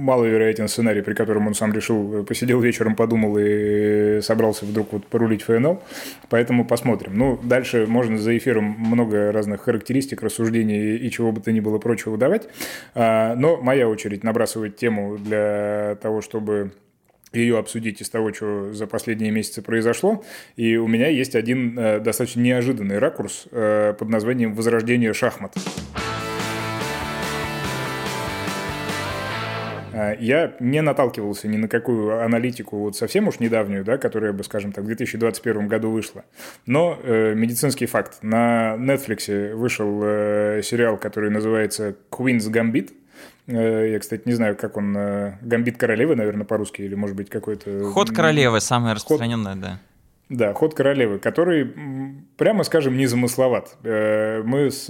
маловероятен 0.00 0.68
сценарий, 0.68 1.02
при 1.02 1.14
котором 1.14 1.46
он 1.46 1.54
сам 1.54 1.72
решил, 1.72 2.24
посидел 2.24 2.60
вечером, 2.60 2.94
подумал 2.96 3.36
и 3.38 4.20
собрался 4.22 4.64
вдруг 4.64 4.92
вот 4.92 5.06
порулить 5.06 5.42
ФНЛ. 5.42 5.82
Поэтому 6.28 6.64
посмотрим. 6.64 7.16
Ну, 7.16 7.38
дальше 7.42 7.86
можно 7.86 8.18
за 8.18 8.36
эфиром 8.36 8.64
много 8.64 9.32
разных 9.32 9.62
характеристик, 9.62 10.22
рассуждений 10.22 10.96
и 10.96 11.10
чего 11.10 11.32
бы 11.32 11.40
то 11.40 11.52
ни 11.52 11.60
было 11.60 11.78
прочего 11.78 12.16
давать. 12.16 12.48
А, 12.94 13.34
но 13.36 13.56
моя 13.58 13.88
очередь 13.88 14.24
набрасывать 14.24 14.76
тему 14.76 15.18
для 15.18 15.96
того, 16.02 16.20
чтобы 16.22 16.72
ее 17.32 17.58
обсудить 17.58 18.00
из 18.00 18.10
того, 18.10 18.32
что 18.32 18.72
за 18.72 18.86
последние 18.86 19.30
месяцы 19.30 19.62
произошло. 19.62 20.24
И 20.56 20.76
у 20.76 20.86
меня 20.86 21.08
есть 21.08 21.34
один 21.34 21.78
э, 21.78 22.00
достаточно 22.00 22.40
неожиданный 22.40 22.98
ракурс 22.98 23.46
э, 23.50 23.94
под 23.98 24.08
названием 24.08 24.54
«Возрождение 24.54 25.12
шахмат». 25.12 25.54
Э, 30.00 30.16
я 30.18 30.54
не 30.60 30.80
наталкивался 30.82 31.48
ни 31.48 31.56
на 31.56 31.68
какую 31.68 32.22
аналитику 32.22 32.78
вот 32.78 32.96
совсем 32.96 33.28
уж 33.28 33.40
недавнюю, 33.40 33.84
да, 33.84 33.98
которая 33.98 34.32
бы, 34.32 34.44
скажем 34.44 34.72
так, 34.72 34.84
в 34.84 34.86
2021 34.86 35.68
году 35.68 35.90
вышла. 35.90 36.24
Но 36.66 36.98
э, 37.02 37.34
медицинский 37.34 37.86
факт. 37.86 38.18
На 38.22 38.76
Netflix 38.76 39.54
вышел 39.54 40.00
э, 40.02 40.62
сериал, 40.62 40.96
который 40.96 41.30
называется 41.30 41.94
«Queen's 42.10 42.50
Gambit», 42.50 42.92
я, 43.52 43.98
кстати, 43.98 44.22
не 44.24 44.32
знаю, 44.32 44.56
как 44.56 44.76
он... 44.76 44.96
Э, 44.96 45.38
Гамбит 45.42 45.76
королевы, 45.76 46.16
наверное, 46.16 46.44
по-русски, 46.44 46.82
или, 46.82 46.94
может 46.94 47.16
быть, 47.16 47.30
какой-то... 47.30 47.90
Ход 47.90 48.10
королевы, 48.10 48.60
самое 48.60 48.94
распространенное, 48.94 49.52
Ход... 49.52 49.60
да. 49.60 49.78
Да, 50.28 50.54
ход 50.54 50.74
королевы, 50.74 51.18
который, 51.18 51.68
прямо 52.36 52.62
скажем, 52.62 52.96
незамысловат. 52.96 53.76
Э, 53.82 54.42
мы 54.44 54.70
с 54.70 54.84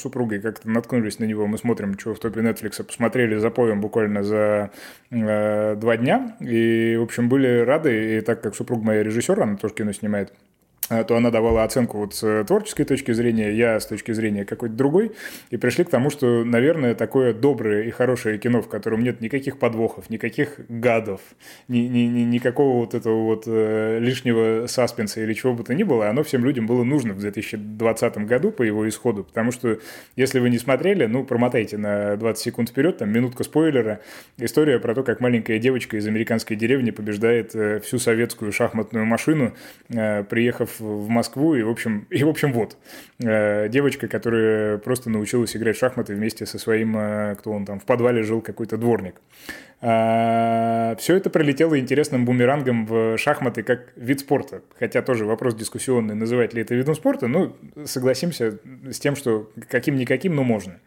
супругой 0.00 0.40
как-то 0.40 0.70
наткнулись 0.70 1.18
на 1.18 1.24
него, 1.24 1.46
мы 1.46 1.58
смотрим, 1.58 1.98
что 1.98 2.14
в 2.14 2.18
топе 2.18 2.40
Netflix, 2.40 2.82
посмотрели 2.82 3.36
за 3.36 3.50
поем 3.50 3.82
буквально 3.82 4.22
за 4.22 4.70
два 5.10 5.96
дня, 5.98 6.36
и, 6.40 6.96
в 6.98 7.02
общем, 7.02 7.28
были 7.28 7.60
рады, 7.60 8.16
и 8.16 8.20
так 8.22 8.40
как 8.40 8.56
супруга 8.56 8.82
моя 8.86 9.02
режиссер, 9.02 9.38
она 9.38 9.56
тоже 9.56 9.74
кино 9.74 9.92
снимает, 9.92 10.32
то 11.06 11.16
она 11.16 11.30
давала 11.30 11.64
оценку 11.64 11.98
вот 11.98 12.14
с 12.14 12.44
творческой 12.44 12.84
точки 12.84 13.12
зрения, 13.12 13.52
я 13.52 13.78
с 13.78 13.86
точки 13.86 14.12
зрения 14.12 14.44
какой-то 14.44 14.74
другой, 14.74 15.12
и 15.50 15.56
пришли 15.56 15.84
к 15.84 15.90
тому, 15.90 16.10
что, 16.10 16.44
наверное, 16.44 16.94
такое 16.94 17.32
доброе 17.32 17.84
и 17.84 17.90
хорошее 17.90 18.38
кино, 18.38 18.62
в 18.62 18.68
котором 18.68 19.02
нет 19.02 19.20
никаких 19.20 19.58
подвохов, 19.58 20.10
никаких 20.10 20.60
гадов, 20.68 21.20
ни, 21.68 21.78
ни, 21.78 22.00
ни, 22.00 22.22
никакого 22.22 22.78
вот 22.78 22.94
этого 22.94 23.22
вот 23.24 23.44
э, 23.46 23.98
лишнего 24.00 24.66
саспенса 24.66 25.20
или 25.20 25.32
чего 25.32 25.54
бы 25.54 25.64
то 25.64 25.74
ни 25.74 25.82
было, 25.82 26.08
оно 26.08 26.22
всем 26.22 26.44
людям 26.44 26.66
было 26.66 26.84
нужно 26.84 27.14
в 27.14 27.20
2020 27.20 28.18
году 28.18 28.50
по 28.50 28.62
его 28.62 28.88
исходу, 28.88 29.24
потому 29.24 29.52
что, 29.52 29.78
если 30.16 30.38
вы 30.38 30.50
не 30.50 30.58
смотрели, 30.58 31.06
ну, 31.06 31.24
промотайте 31.24 31.78
на 31.78 32.16
20 32.16 32.42
секунд 32.42 32.68
вперед, 32.70 32.98
там, 32.98 33.10
минутка 33.10 33.44
спойлера, 33.44 34.00
история 34.38 34.78
про 34.78 34.94
то, 34.94 35.02
как 35.02 35.20
маленькая 35.20 35.58
девочка 35.58 35.96
из 35.96 36.06
американской 36.06 36.56
деревни 36.56 36.90
побеждает 36.90 37.54
э, 37.54 37.80
всю 37.80 37.98
советскую 37.98 38.52
шахматную 38.52 39.06
машину, 39.06 39.54
э, 39.88 40.24
приехав 40.24 40.81
в 40.82 41.08
Москву, 41.08 41.54
и, 41.54 41.62
в 41.62 41.70
общем, 41.70 42.06
и, 42.10 42.24
в 42.24 42.28
общем 42.28 42.52
вот. 42.52 42.76
Э, 43.20 43.68
девочка, 43.68 44.08
которая 44.08 44.78
просто 44.78 45.10
научилась 45.10 45.56
играть 45.56 45.76
в 45.76 45.78
шахматы 45.78 46.14
вместе 46.14 46.46
со 46.46 46.58
своим, 46.58 46.96
э, 46.96 47.36
кто 47.38 47.52
он 47.52 47.64
там, 47.64 47.80
в 47.80 47.84
подвале 47.84 48.22
жил 48.22 48.40
какой-то 48.40 48.76
дворник. 48.76 49.14
А, 49.84 50.94
Все 50.96 51.16
это 51.16 51.28
пролетело 51.28 51.76
интересным 51.76 52.24
бумерангом 52.24 52.86
в 52.86 53.18
шахматы 53.18 53.64
как 53.64 53.92
вид 53.96 54.20
спорта. 54.20 54.62
Хотя 54.78 55.02
тоже 55.02 55.24
вопрос 55.24 55.56
дискуссионный, 55.56 56.14
называть 56.14 56.54
ли 56.54 56.62
это 56.62 56.76
видом 56.76 56.94
спорта, 56.94 57.26
ну, 57.26 57.56
согласимся 57.84 58.60
с 58.88 59.00
тем, 59.00 59.16
что 59.16 59.50
каким-никаким, 59.68 60.36
но 60.36 60.44
можно. 60.44 60.78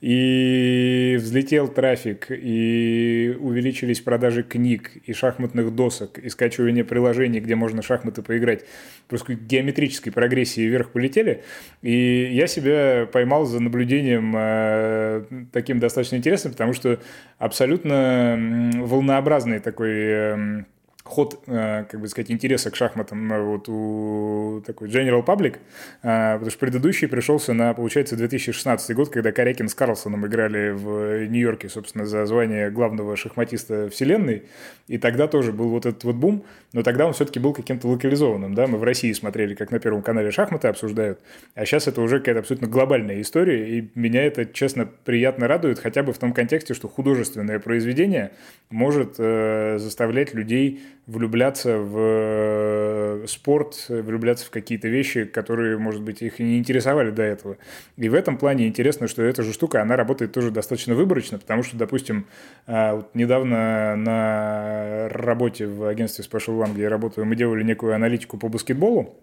И 0.00 1.16
взлетел 1.20 1.68
трафик, 1.68 2.28
и 2.30 3.36
увеличились 3.38 4.00
продажи 4.00 4.42
книг, 4.42 4.92
и 5.04 5.12
шахматных 5.12 5.74
досок, 5.74 6.18
и 6.18 6.30
скачивание 6.30 6.84
приложений, 6.84 7.40
где 7.40 7.54
можно 7.54 7.82
шахматы 7.82 8.22
поиграть. 8.22 8.64
Просто 9.08 9.34
геометрической 9.34 10.10
прогрессии 10.10 10.62
вверх 10.62 10.92
полетели. 10.92 11.42
И 11.82 12.30
я 12.32 12.46
себя 12.46 13.06
поймал 13.12 13.44
за 13.44 13.60
наблюдением 13.60 14.34
э, 14.34 15.24
таким 15.52 15.80
достаточно 15.80 16.16
интересным, 16.16 16.52
потому 16.52 16.72
что 16.72 16.98
абсолютно 17.38 18.37
волнообразный 18.84 19.60
такой 19.60 19.90
эм, 19.90 20.66
ход, 21.08 21.42
э, 21.46 21.84
как 21.90 22.00
бы 22.00 22.08
сказать, 22.08 22.30
интереса 22.30 22.70
к 22.70 22.76
шахматам 22.76 23.28
вот 23.44 23.68
у 23.68 24.62
такой 24.66 24.88
General 24.88 25.24
Public, 25.24 25.56
э, 26.02 26.34
потому 26.34 26.50
что 26.50 26.58
предыдущий 26.58 27.08
пришелся 27.08 27.54
на, 27.54 27.72
получается, 27.72 28.16
2016 28.16 28.94
год, 28.94 29.08
когда 29.08 29.32
Корякин 29.32 29.68
с 29.68 29.74
Карлсоном 29.74 30.26
играли 30.26 30.70
в 30.70 31.26
Нью-Йорке, 31.26 31.68
собственно, 31.68 32.04
за 32.06 32.26
звание 32.26 32.70
главного 32.70 33.16
шахматиста 33.16 33.88
вселенной, 33.88 34.44
и 34.86 34.98
тогда 34.98 35.26
тоже 35.26 35.52
был 35.52 35.70
вот 35.70 35.86
этот 35.86 36.04
вот 36.04 36.16
бум, 36.16 36.44
но 36.72 36.82
тогда 36.82 37.06
он 37.06 37.14
все-таки 37.14 37.40
был 37.40 37.54
каким-то 37.54 37.88
локализованным, 37.88 38.54
да, 38.54 38.66
мы 38.66 38.78
в 38.78 38.84
России 38.84 39.12
смотрели, 39.12 39.54
как 39.54 39.70
на 39.70 39.78
Первом 39.78 40.02
канале 40.02 40.30
шахматы 40.30 40.68
обсуждают, 40.68 41.20
а 41.54 41.64
сейчас 41.64 41.88
это 41.88 42.02
уже 42.02 42.18
какая-то 42.18 42.40
абсолютно 42.40 42.68
глобальная 42.68 43.20
история, 43.22 43.78
и 43.78 43.90
меня 43.94 44.24
это, 44.24 44.44
честно, 44.44 44.86
приятно 45.04 45.48
радует, 45.48 45.78
хотя 45.78 46.02
бы 46.02 46.12
в 46.12 46.18
том 46.18 46.32
контексте, 46.34 46.74
что 46.74 46.88
художественное 46.88 47.58
произведение 47.58 48.32
может 48.70 49.14
э, 49.18 49.78
заставлять 49.78 50.34
людей 50.34 50.82
влюбляться 51.08 51.78
в 51.78 51.96
э, 51.98 53.24
спорт, 53.26 53.86
влюбляться 53.88 54.44
в 54.46 54.50
какие-то 54.50 54.88
вещи, 54.88 55.24
которые, 55.24 55.78
может 55.78 56.02
быть, 56.02 56.20
их 56.20 56.38
не 56.38 56.58
интересовали 56.58 57.10
до 57.10 57.22
этого. 57.22 57.56
И 57.96 58.08
в 58.10 58.14
этом 58.14 58.36
плане 58.36 58.68
интересно, 58.68 59.08
что 59.08 59.22
эта 59.22 59.42
же 59.42 59.54
штука, 59.54 59.80
она 59.80 59.96
работает 59.96 60.32
тоже 60.32 60.50
достаточно 60.50 60.94
выборочно, 60.94 61.38
потому 61.38 61.62
что, 61.62 61.78
допустим, 61.78 62.26
а, 62.66 62.96
вот 62.96 63.14
недавно 63.14 63.96
на 63.96 65.08
работе 65.08 65.66
в 65.66 65.84
агентстве 65.86 66.24
Special 66.24 66.62
One, 66.62 66.74
где 66.74 66.82
я 66.82 66.90
работаю, 66.90 67.26
мы 67.26 67.36
делали 67.36 67.62
некую 67.64 67.94
аналитику 67.94 68.36
по 68.36 68.48
баскетболу, 68.48 69.16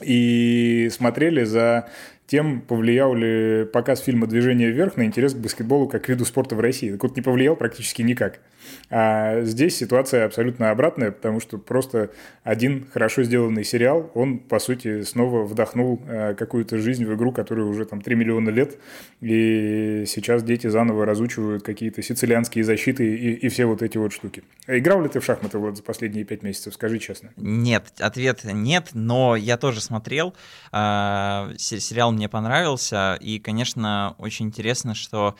и 0.00 0.88
смотрели 0.92 1.44
за 1.44 1.88
тем, 2.32 2.62
повлиял 2.62 3.14
ли 3.14 3.66
показ 3.66 4.00
фильма 4.00 4.26
«Движение 4.26 4.70
вверх» 4.70 4.96
на 4.96 5.04
интерес 5.04 5.34
к 5.34 5.36
баскетболу 5.36 5.86
как 5.86 6.08
виду 6.08 6.24
спорта 6.24 6.56
в 6.56 6.60
России. 6.60 6.90
Так 6.90 7.02
вот, 7.02 7.14
не 7.14 7.20
повлиял 7.20 7.56
практически 7.56 8.00
никак. 8.00 8.40
А 8.88 9.42
здесь 9.42 9.76
ситуация 9.76 10.24
абсолютно 10.24 10.70
обратная, 10.70 11.10
потому 11.10 11.40
что 11.40 11.58
просто 11.58 12.10
один 12.42 12.86
хорошо 12.90 13.22
сделанный 13.22 13.64
сериал, 13.64 14.10
он, 14.14 14.38
по 14.38 14.58
сути, 14.60 15.02
снова 15.02 15.44
вдохнул 15.44 16.00
э, 16.06 16.34
какую-то 16.34 16.78
жизнь 16.78 17.04
в 17.04 17.14
игру, 17.14 17.32
которая 17.32 17.66
уже 17.66 17.84
там 17.84 18.00
3 18.00 18.14
миллиона 18.14 18.48
лет, 18.48 18.78
и 19.20 20.04
сейчас 20.06 20.42
дети 20.42 20.68
заново 20.68 21.04
разучивают 21.04 21.62
какие-то 21.62 22.02
сицилианские 22.02 22.64
защиты 22.64 23.14
и, 23.14 23.32
и 23.34 23.48
все 23.48 23.66
вот 23.66 23.82
эти 23.82 23.98
вот 23.98 24.12
штуки. 24.12 24.42
А 24.66 24.78
играл 24.78 25.02
ли 25.02 25.08
ты 25.08 25.20
в 25.20 25.24
шахматы 25.24 25.58
вот 25.58 25.76
за 25.76 25.82
последние 25.82 26.24
пять 26.24 26.42
месяцев? 26.42 26.72
Скажи 26.74 26.98
честно. 26.98 27.30
Нет, 27.36 27.92
ответ 27.98 28.44
нет, 28.44 28.90
но 28.94 29.36
я 29.36 29.56
тоже 29.56 29.80
смотрел. 29.80 30.34
А, 30.70 31.50
сериал 31.56 32.12
мне 32.12 32.21
мне 32.22 32.28
понравился. 32.28 33.18
И, 33.20 33.40
конечно, 33.40 34.14
очень 34.18 34.46
интересно, 34.46 34.94
что 34.94 35.34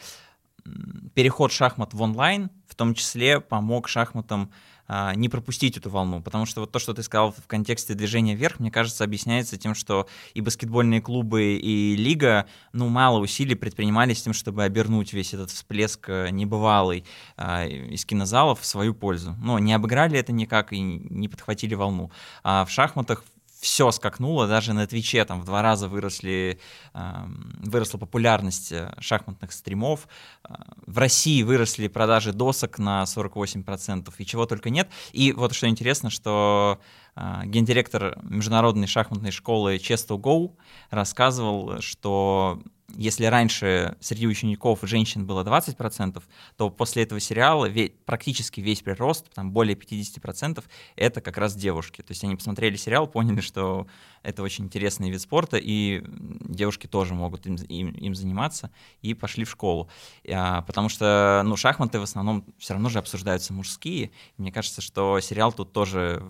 переход 1.14 1.52
шахмат 1.52 1.94
в 1.94 2.02
онлайн 2.02 2.50
в 2.66 2.74
том 2.74 2.94
числе 2.94 3.40
помог 3.40 3.86
шахматам 3.86 4.50
а, 4.88 5.14
не 5.14 5.28
пропустить 5.28 5.76
эту 5.76 5.90
волну, 5.90 6.20
потому 6.20 6.44
что 6.44 6.62
вот 6.62 6.72
то, 6.72 6.80
что 6.80 6.92
ты 6.92 7.04
сказал 7.04 7.30
в 7.30 7.46
контексте 7.46 7.94
движения 7.94 8.34
вверх, 8.34 8.58
мне 8.58 8.72
кажется, 8.72 9.04
объясняется 9.04 9.56
тем, 9.56 9.76
что 9.76 10.08
и 10.34 10.40
баскетбольные 10.40 11.00
клубы, 11.00 11.54
и 11.54 11.94
лига, 11.94 12.46
ну, 12.72 12.88
мало 12.88 13.20
усилий 13.20 13.54
предпринимали 13.54 14.12
с 14.12 14.22
тем, 14.22 14.32
чтобы 14.32 14.64
обернуть 14.64 15.12
весь 15.12 15.34
этот 15.34 15.50
всплеск 15.50 16.08
э, 16.08 16.30
небывалый 16.30 17.04
а, 17.36 17.64
из 17.64 18.04
кинозалов 18.04 18.60
в 18.60 18.66
свою 18.66 18.92
пользу. 18.92 19.36
Но 19.40 19.60
не 19.60 19.72
обыграли 19.72 20.18
это 20.18 20.32
никак 20.32 20.72
и 20.72 20.80
не 20.80 21.28
подхватили 21.28 21.74
волну. 21.74 22.10
А 22.42 22.64
в 22.64 22.70
шахматах 22.70 23.22
все 23.62 23.92
скакнуло, 23.92 24.48
даже 24.48 24.72
на 24.72 24.88
Твиче 24.88 25.24
там 25.24 25.40
в 25.40 25.44
два 25.44 25.62
раза 25.62 25.86
выросли, 25.86 26.58
э, 26.94 27.12
выросла 27.60 27.96
популярность 27.96 28.72
э, 28.72 28.92
шахматных 28.98 29.52
стримов, 29.52 30.08
э, 30.42 30.54
в 30.84 30.98
России 30.98 31.44
выросли 31.44 31.86
продажи 31.86 32.32
досок 32.32 32.80
на 32.80 33.04
48% 33.04 34.12
и 34.18 34.26
чего 34.26 34.46
только 34.46 34.68
нет. 34.70 34.90
И 35.12 35.32
вот 35.32 35.54
что 35.54 35.68
интересно, 35.68 36.10
что 36.10 36.80
э, 37.14 37.42
гендиректор 37.44 38.18
международной 38.24 38.88
шахматной 38.88 39.30
школы 39.30 39.76
Chess 39.76 40.08
Go 40.08 40.56
рассказывал, 40.90 41.80
что 41.80 42.60
если 42.96 43.26
раньше 43.26 43.96
среди 44.00 44.26
учеников 44.26 44.80
женщин 44.82 45.26
было 45.26 45.44
20%, 45.44 46.22
то 46.56 46.70
после 46.70 47.02
этого 47.04 47.20
сериала 47.20 47.68
ве- 47.68 47.92
практически 48.04 48.60
весь 48.60 48.82
прирост, 48.82 49.30
там 49.34 49.52
более 49.52 49.76
50%, 49.76 50.64
это 50.96 51.20
как 51.20 51.38
раз 51.38 51.54
девушки. 51.54 52.02
То 52.02 52.10
есть 52.12 52.24
они 52.24 52.36
посмотрели 52.36 52.76
сериал, 52.76 53.06
поняли, 53.06 53.40
что 53.40 53.86
это 54.22 54.42
очень 54.42 54.64
интересный 54.64 55.10
вид 55.10 55.20
спорта, 55.20 55.56
и 55.56 56.02
девушки 56.06 56.86
тоже 56.86 57.14
могут 57.14 57.46
им, 57.46 57.56
им, 57.56 57.90
им 57.90 58.14
заниматься, 58.14 58.70
и 59.00 59.14
пошли 59.14 59.44
в 59.44 59.50
школу. 59.50 59.88
А, 60.30 60.62
потому 60.62 60.88
что 60.88 61.42
ну, 61.44 61.56
шахматы 61.56 61.98
в 61.98 62.02
основном 62.02 62.44
все 62.58 62.74
равно 62.74 62.88
же 62.88 62.98
обсуждаются 62.98 63.52
мужские. 63.52 64.10
Мне 64.36 64.52
кажется, 64.52 64.80
что 64.80 65.20
сериал 65.20 65.52
тут 65.52 65.72
тоже 65.72 66.22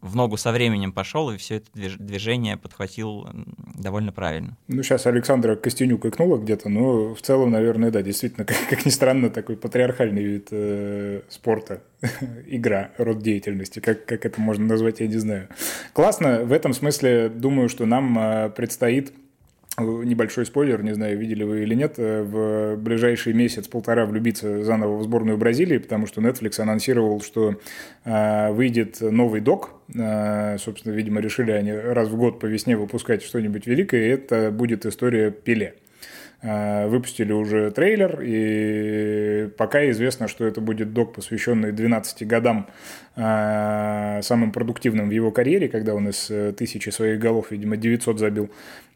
в 0.00 0.16
ногу 0.16 0.36
со 0.36 0.52
временем 0.52 0.92
пошел, 0.92 1.30
и 1.30 1.36
все 1.36 1.56
это 1.56 1.70
движение 1.72 2.56
подхватил 2.56 3.28
довольно 3.74 4.12
правильно. 4.12 4.56
Ну, 4.68 4.82
сейчас 4.82 5.06
Александра 5.06 5.56
Костенюк 5.56 6.04
икнула 6.10 6.36
где-то, 6.36 6.68
но 6.68 7.14
в 7.14 7.22
целом, 7.22 7.50
наверное, 7.50 7.90
да, 7.90 8.02
действительно, 8.02 8.44
как, 8.46 8.56
как 8.68 8.84
ни 8.84 8.90
странно, 8.90 9.30
такой 9.30 9.56
патриархальный 9.56 10.22
вид 10.22 10.48
э, 10.50 11.22
спорта 11.28 11.82
игра, 12.46 12.90
род 12.98 13.22
деятельности, 13.22 13.80
как, 13.80 14.04
как 14.04 14.26
это 14.26 14.40
можно 14.40 14.66
назвать, 14.66 15.00
я 15.00 15.06
не 15.06 15.16
знаю. 15.16 15.48
Классно, 15.92 16.44
в 16.44 16.52
этом 16.52 16.72
смысле 16.72 17.28
думаю, 17.28 17.68
что 17.68 17.86
нам 17.86 18.18
э, 18.18 18.50
предстоит 18.50 19.12
э, 19.78 19.82
небольшой 19.82 20.46
спойлер, 20.46 20.82
не 20.82 20.94
знаю, 20.94 21.18
видели 21.18 21.44
вы 21.44 21.62
или 21.62 21.74
нет, 21.74 21.94
э, 21.96 22.22
в 22.22 22.76
ближайший 22.76 23.32
месяц-полтора 23.32 24.06
влюбиться 24.06 24.62
заново 24.62 24.98
в 24.98 25.02
сборную 25.02 25.38
Бразилии, 25.38 25.78
потому 25.78 26.06
что 26.06 26.20
Netflix 26.20 26.60
анонсировал, 26.60 27.22
что 27.22 27.56
э, 28.04 28.52
выйдет 28.52 29.00
новый 29.00 29.40
док, 29.40 29.70
э, 29.94 30.58
собственно, 30.58 30.92
видимо, 30.92 31.20
решили 31.20 31.52
они 31.52 31.72
раз 31.72 32.08
в 32.08 32.16
год 32.16 32.40
по 32.40 32.46
весне 32.46 32.76
выпускать 32.76 33.22
что-нибудь 33.22 33.66
великое, 33.66 34.06
и 34.06 34.10
это 34.10 34.50
будет 34.50 34.86
история 34.86 35.30
Пеле. 35.30 35.74
Э, 35.74 35.89
выпустили 36.42 37.32
уже 37.32 37.70
трейлер, 37.70 38.20
и 38.22 39.50
пока 39.58 39.90
известно, 39.90 40.26
что 40.26 40.46
это 40.46 40.60
будет 40.62 40.94
док, 40.94 41.12
посвященный 41.12 41.72
12 41.72 42.26
годам 42.26 42.66
э, 43.16 44.20
самым 44.22 44.50
продуктивным 44.52 45.08
в 45.08 45.12
его 45.12 45.32
карьере, 45.32 45.68
когда 45.68 45.94
он 45.94 46.08
из 46.08 46.30
э, 46.30 46.52
тысячи 46.52 46.88
своих 46.88 47.20
голов, 47.20 47.50
видимо, 47.50 47.76
900 47.76 48.18
забил. 48.18 48.50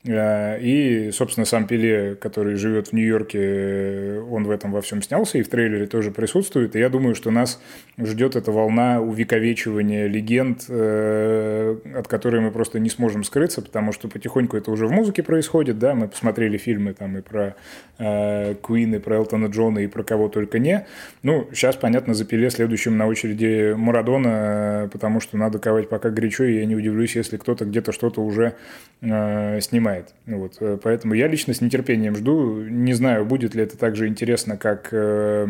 Э, 0.06 0.60
и, 0.60 1.10
собственно, 1.12 1.46
сам 1.46 1.66
Пеле, 1.66 2.14
который 2.14 2.56
живет 2.56 2.88
в 2.88 2.92
Нью-Йорке, 2.92 4.20
он 4.30 4.44
в 4.44 4.50
этом 4.50 4.70
во 4.70 4.82
всем 4.82 5.02
снялся, 5.02 5.38
и 5.38 5.42
в 5.42 5.48
трейлере 5.48 5.86
тоже 5.86 6.10
присутствует. 6.10 6.76
И 6.76 6.78
я 6.78 6.90
думаю, 6.90 7.14
что 7.14 7.30
нас 7.30 7.60
ждет 7.98 8.36
эта 8.36 8.52
волна 8.52 9.00
увековечивания 9.00 10.06
легенд, 10.06 10.66
э, 10.68 11.76
от 11.96 12.06
которой 12.08 12.42
мы 12.42 12.50
просто 12.50 12.78
не 12.78 12.90
сможем 12.90 13.24
скрыться, 13.24 13.62
потому 13.62 13.92
что 13.92 14.08
потихоньку 14.08 14.56
это 14.56 14.70
уже 14.70 14.86
в 14.86 14.92
музыке 14.92 15.22
происходит, 15.22 15.78
да, 15.78 15.94
мы 15.94 16.08
посмотрели 16.08 16.58
фильмы 16.58 16.92
там 16.92 17.16
и 17.16 17.22
про 17.22 17.56
э, 17.98 18.54
Куин, 18.60 18.94
и 18.94 18.98
про 18.98 19.16
Элтона 19.16 19.46
Джона, 19.46 19.78
и 19.78 19.86
про 19.86 20.02
кого 20.02 20.28
только 20.28 20.58
не. 20.58 20.86
Ну, 21.22 21.48
сейчас, 21.52 21.76
понятно, 21.76 22.12
за 22.12 22.26
Пеле 22.26 22.50
следующим 22.50 22.98
на 22.98 23.06
очереди 23.06 23.72
Марадона, 23.74 24.90
потому 24.92 25.20
что 25.20 25.38
надо 25.38 25.58
ковать 25.58 25.88
пока 25.88 26.10
горячо, 26.10 26.44
и 26.44 26.56
я 26.58 26.66
не 26.66 26.76
удивлюсь, 26.76 27.16
если 27.16 27.38
кто-то 27.38 27.64
где-то 27.64 27.92
что-то 27.92 28.20
уже 28.22 28.54
снимает 29.00 29.93
знает. 29.94 30.14
Вот, 30.26 30.56
э, 30.60 30.78
поэтому 30.82 31.14
я 31.14 31.28
лично 31.28 31.54
с 31.54 31.60
нетерпением 31.60 32.16
жду. 32.16 32.62
Не 32.62 32.94
знаю, 32.94 33.24
будет 33.24 33.54
ли 33.54 33.62
это 33.62 33.76
так 33.76 33.96
же 33.96 34.06
интересно, 34.08 34.56
как 34.56 34.88
э, 34.92 35.46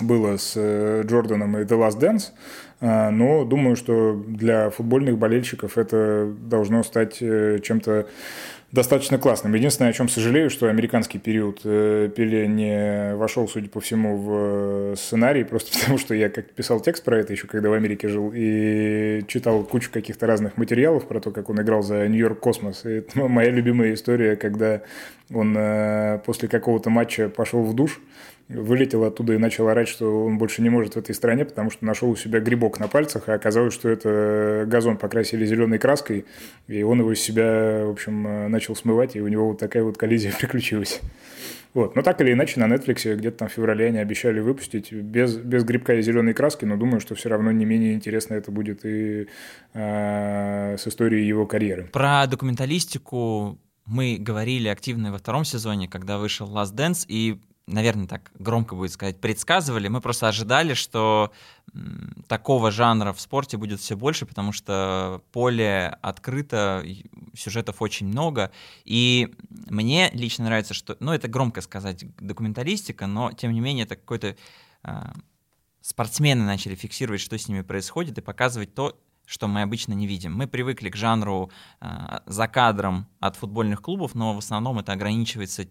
было 0.00 0.36
с 0.36 0.54
э, 0.56 1.02
Джорданом 1.04 1.58
и 1.58 1.64
The 1.64 1.78
Last 1.78 2.00
Dance, 2.00 2.32
но 2.80 3.44
думаю, 3.44 3.76
что 3.76 4.20
для 4.26 4.70
футбольных 4.70 5.16
болельщиков 5.16 5.78
это 5.78 6.34
должно 6.40 6.82
стать 6.82 7.18
чем-то 7.18 8.08
достаточно 8.72 9.18
классным. 9.18 9.52
Единственное, 9.52 9.90
о 9.90 9.92
чем 9.92 10.08
сожалею, 10.08 10.48
что 10.48 10.68
американский 10.68 11.18
период 11.18 11.60
э, 11.64 12.10
Пеле 12.16 12.48
не 12.48 13.14
вошел, 13.14 13.46
судя 13.46 13.68
по 13.68 13.80
всему, 13.80 14.16
в 14.16 14.30
э, 14.32 14.94
сценарий, 14.96 15.44
просто 15.44 15.70
потому 15.78 15.98
что 15.98 16.14
я 16.14 16.30
как 16.30 16.50
писал 16.50 16.80
текст 16.80 17.04
про 17.04 17.18
это 17.18 17.34
еще, 17.34 17.46
когда 17.46 17.68
в 17.68 17.74
Америке 17.74 18.08
жил, 18.08 18.32
и 18.34 19.22
читал 19.28 19.62
кучу 19.64 19.90
каких-то 19.92 20.26
разных 20.26 20.56
материалов 20.56 21.06
про 21.06 21.20
то, 21.20 21.30
как 21.30 21.50
он 21.50 21.60
играл 21.60 21.82
за 21.82 22.08
Нью-Йорк 22.08 22.40
Космос. 22.40 22.86
И 22.86 22.90
это 22.90 23.28
моя 23.28 23.50
любимая 23.50 23.92
история, 23.92 24.36
когда 24.36 24.82
он 25.32 25.54
э, 25.56 26.20
после 26.24 26.48
какого-то 26.48 26.88
матча 26.88 27.28
пошел 27.28 27.62
в 27.62 27.74
душ, 27.74 28.00
вылетел 28.54 29.04
оттуда 29.04 29.34
и 29.34 29.38
начал 29.38 29.68
орать, 29.68 29.88
что 29.88 30.24
он 30.24 30.38
больше 30.38 30.62
не 30.62 30.70
может 30.70 30.94
в 30.94 30.98
этой 30.98 31.14
стране, 31.14 31.44
потому 31.44 31.70
что 31.70 31.84
нашел 31.84 32.10
у 32.10 32.16
себя 32.16 32.40
грибок 32.40 32.80
на 32.80 32.88
пальцах, 32.88 33.28
а 33.28 33.34
оказалось, 33.34 33.74
что 33.74 33.88
это 33.88 34.64
газон 34.66 34.96
покрасили 34.96 35.44
зеленой 35.44 35.78
краской, 35.78 36.24
и 36.68 36.82
он 36.82 37.00
его 37.00 37.12
из 37.12 37.20
себя, 37.20 37.84
в 37.84 37.90
общем, 37.90 38.50
начал 38.50 38.76
смывать, 38.76 39.16
и 39.16 39.20
у 39.20 39.28
него 39.28 39.48
вот 39.48 39.58
такая 39.58 39.82
вот 39.82 39.98
коллизия 39.98 40.32
приключилась. 40.38 41.00
Вот. 41.74 41.96
Но 41.96 42.02
так 42.02 42.20
или 42.20 42.32
иначе, 42.32 42.60
на 42.60 42.72
Netflix 42.72 43.14
где-то 43.14 43.38
там 43.38 43.48
в 43.48 43.52
феврале 43.52 43.86
они 43.86 43.98
обещали 43.98 44.40
выпустить 44.40 44.92
без, 44.92 45.36
без 45.36 45.64
грибка 45.64 45.94
и 45.94 46.02
зеленой 46.02 46.34
краски, 46.34 46.66
но 46.66 46.76
думаю, 46.76 47.00
что 47.00 47.14
все 47.14 47.30
равно 47.30 47.50
не 47.50 47.64
менее 47.64 47.94
интересно 47.94 48.34
это 48.34 48.50
будет 48.50 48.84
и 48.84 49.28
э, 49.72 50.76
с 50.78 50.86
историей 50.86 51.26
его 51.26 51.46
карьеры. 51.46 51.88
Про 51.92 52.26
документалистику 52.26 53.58
мы 53.86 54.18
говорили 54.18 54.68
активно 54.68 55.12
во 55.12 55.18
втором 55.18 55.44
сезоне, 55.44 55.88
когда 55.88 56.18
вышел 56.18 56.46
Last 56.46 56.74
Dance, 56.74 57.06
и 57.08 57.40
наверное, 57.72 58.06
так 58.06 58.30
громко 58.38 58.74
будет 58.74 58.92
сказать, 58.92 59.20
предсказывали. 59.20 59.88
Мы 59.88 60.00
просто 60.00 60.28
ожидали, 60.28 60.74
что 60.74 61.32
такого 62.28 62.70
жанра 62.70 63.12
в 63.12 63.20
спорте 63.20 63.56
будет 63.56 63.80
все 63.80 63.96
больше, 63.96 64.26
потому 64.26 64.52
что 64.52 65.22
поле 65.32 65.96
открыто, 66.02 66.84
сюжетов 67.34 67.82
очень 67.82 68.06
много. 68.06 68.52
И 68.84 69.34
мне 69.68 70.10
лично 70.12 70.44
нравится, 70.44 70.74
что, 70.74 70.96
ну, 71.00 71.12
это 71.12 71.28
громко 71.28 71.60
сказать, 71.60 72.04
документалистика, 72.18 73.06
но, 73.06 73.32
тем 73.32 73.52
не 73.52 73.60
менее, 73.60 73.84
это 73.84 73.96
какой-то... 73.96 74.36
Э, 74.84 75.12
спортсмены 75.82 76.44
начали 76.44 76.74
фиксировать, 76.74 77.20
что 77.20 77.36
с 77.36 77.48
ними 77.48 77.62
происходит, 77.62 78.16
и 78.16 78.20
показывать 78.20 78.72
то, 78.74 78.96
что 79.26 79.48
мы 79.48 79.62
обычно 79.62 79.92
не 79.92 80.06
видим. 80.06 80.34
Мы 80.34 80.46
привыкли 80.46 80.88
к 80.90 80.96
жанру 80.96 81.50
э, 81.80 82.20
за 82.26 82.48
кадром 82.48 83.06
от 83.20 83.36
футбольных 83.36 83.82
клубов, 83.82 84.14
но 84.14 84.34
в 84.34 84.38
основном 84.38 84.78
это 84.78 84.92
ограничивается 84.92 85.66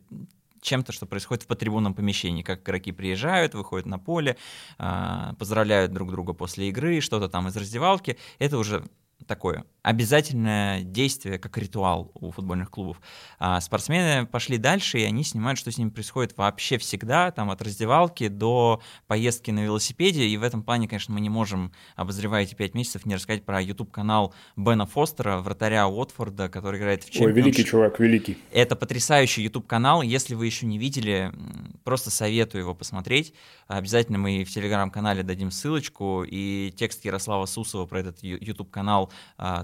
чем-то, 0.61 0.91
что 0.91 1.05
происходит 1.05 1.43
в 1.43 1.47
потрибунном 1.47 1.93
помещении, 1.93 2.43
как 2.43 2.61
игроки 2.61 2.91
приезжают, 2.91 3.53
выходят 3.53 3.85
на 3.85 3.99
поле, 3.99 4.37
а, 4.77 5.33
поздравляют 5.39 5.91
друг 5.91 6.11
друга 6.11 6.33
после 6.33 6.69
игры, 6.69 7.01
что-то 7.01 7.27
там 7.27 7.47
из 7.47 7.55
раздевалки. 7.57 8.17
Это 8.39 8.57
уже 8.57 8.83
такое 9.31 9.63
обязательное 9.83 10.83
действие, 10.83 11.39
как 11.39 11.57
ритуал 11.57 12.11
у 12.13 12.31
футбольных 12.31 12.69
клубов. 12.69 13.01
А 13.39 13.59
спортсмены 13.61 14.27
пошли 14.27 14.57
дальше, 14.57 14.99
и 14.99 15.03
они 15.03 15.23
снимают, 15.23 15.57
что 15.57 15.71
с 15.71 15.77
ними 15.77 15.89
происходит 15.89 16.37
вообще 16.37 16.77
всегда, 16.77 17.31
там 17.31 17.49
от 17.49 17.61
раздевалки 17.61 18.27
до 18.27 18.81
поездки 19.07 19.49
на 19.49 19.63
велосипеде, 19.63 20.25
и 20.25 20.37
в 20.37 20.43
этом 20.43 20.61
плане, 20.61 20.87
конечно, 20.87 21.13
мы 21.13 21.21
не 21.21 21.29
можем, 21.29 21.71
обозревая 21.95 22.43
эти 22.43 22.53
пять 22.53 22.75
месяцев, 22.75 23.05
не 23.05 23.15
рассказать 23.15 23.43
про 23.43 23.59
YouTube-канал 23.61 24.35
Бена 24.55 24.85
Фостера, 24.85 25.37
вратаря 25.37 25.87
Уотфорда, 25.87 26.49
который 26.49 26.79
играет 26.79 27.03
в 27.03 27.09
Чемпионшип. 27.09 27.35
Ой, 27.35 27.41
великий 27.41 27.65
чувак, 27.65 27.99
великий. 27.99 28.37
Это 28.51 28.75
потрясающий 28.75 29.41
YouTube-канал, 29.43 30.03
если 30.03 30.35
вы 30.35 30.45
еще 30.45 30.67
не 30.67 30.77
видели, 30.77 31.31
просто 31.83 32.11
советую 32.11 32.61
его 32.61 32.75
посмотреть. 32.75 33.33
Обязательно 33.67 34.19
мы 34.19 34.43
в 34.43 34.51
Телеграм-канале 34.51 35.23
дадим 35.23 35.49
ссылочку, 35.49 36.23
и 36.23 36.71
текст 36.77 37.03
Ярослава 37.03 37.47
Сусова 37.47 37.87
про 37.87 38.01
этот 38.01 38.21
YouTube-канал 38.21 39.11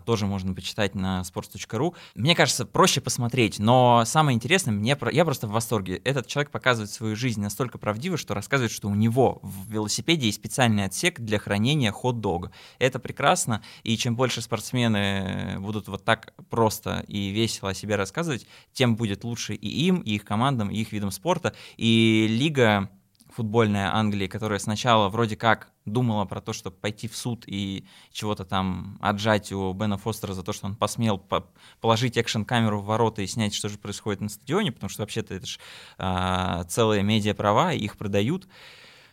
тоже 0.06 0.26
можно 0.26 0.54
почитать 0.54 0.96
на 0.96 1.22
sports.ru. 1.22 1.96
Мне 2.16 2.36
кажется, 2.36 2.66
проще 2.66 3.02
посмотреть, 3.02 3.60
но 3.60 4.04
самое 4.06 4.36
интересное, 4.36 4.72
мне, 4.72 4.98
я 5.12 5.26
просто 5.26 5.48
в 5.48 5.52
восторге. 5.52 5.98
Этот 5.98 6.28
человек 6.28 6.52
показывает 6.52 6.92
свою 6.92 7.16
жизнь 7.16 7.42
настолько 7.42 7.78
правдиво, 7.78 8.18
что 8.18 8.34
рассказывает, 8.34 8.72
что 8.72 8.88
у 8.88 8.96
него 8.96 9.40
в 9.42 9.72
велосипеде 9.72 10.28
есть 10.28 10.40
специальный 10.40 10.86
отсек 10.86 11.20
для 11.20 11.40
хранения 11.40 11.92
хот-дога. 11.92 12.52
Это 12.80 13.00
прекрасно, 13.00 13.62
и 13.84 13.98
чем 13.98 14.16
больше 14.16 14.42
спортсмены 14.42 15.58
будут 15.60 15.88
вот 15.88 16.04
так 16.04 16.34
просто 16.50 17.04
и 17.08 17.30
весело 17.30 17.72
о 17.72 17.74
себе 17.74 17.96
рассказывать, 17.96 18.48
тем 18.74 18.96
будет 18.96 19.24
лучше 19.24 19.54
и 19.54 19.68
им, 19.68 20.02
и 20.02 20.16
их 20.16 20.26
командам, 20.26 20.70
и 20.70 20.78
их 20.78 20.92
видам 20.92 21.12
спорта. 21.12 21.54
И 21.78 22.28
лига 22.30 22.90
футбольная 23.30 23.94
Англии, 23.94 24.28
которая 24.28 24.60
сначала 24.60 25.10
вроде 25.10 25.36
как 25.36 25.72
думала 25.88 26.26
про 26.26 26.42
то, 26.42 26.54
чтобы 26.54 26.76
пойти 26.76 27.08
в 27.08 27.16
суд 27.16 27.44
и 27.48 27.86
чего-то 28.12 28.46
там 28.46 28.98
отжать 29.02 29.52
у 29.52 29.74
Бена 29.74 29.98
Фостера 29.98 30.34
за 30.34 30.44
то, 30.44 30.54
что 30.54 30.68
он 30.68 30.76
посмел 30.76 31.18
по 31.18 31.48
положить 31.82 32.18
экшн-камеру 32.18 32.80
в 32.82 32.86
ворота 32.86 33.22
и 33.22 33.28
снять, 33.28 33.54
что 33.54 33.70
же 33.70 33.78
происходит 33.78 34.22
на 34.22 34.30
стадионе, 34.30 34.72
потому 34.72 34.90
что 34.90 35.04
вообще-то 35.04 35.34
это 35.34 35.46
же 35.46 35.60
э, 35.98 36.64
целые 36.68 37.04
медиа-права, 37.04 37.74
их 37.74 37.98
продают 37.98 38.48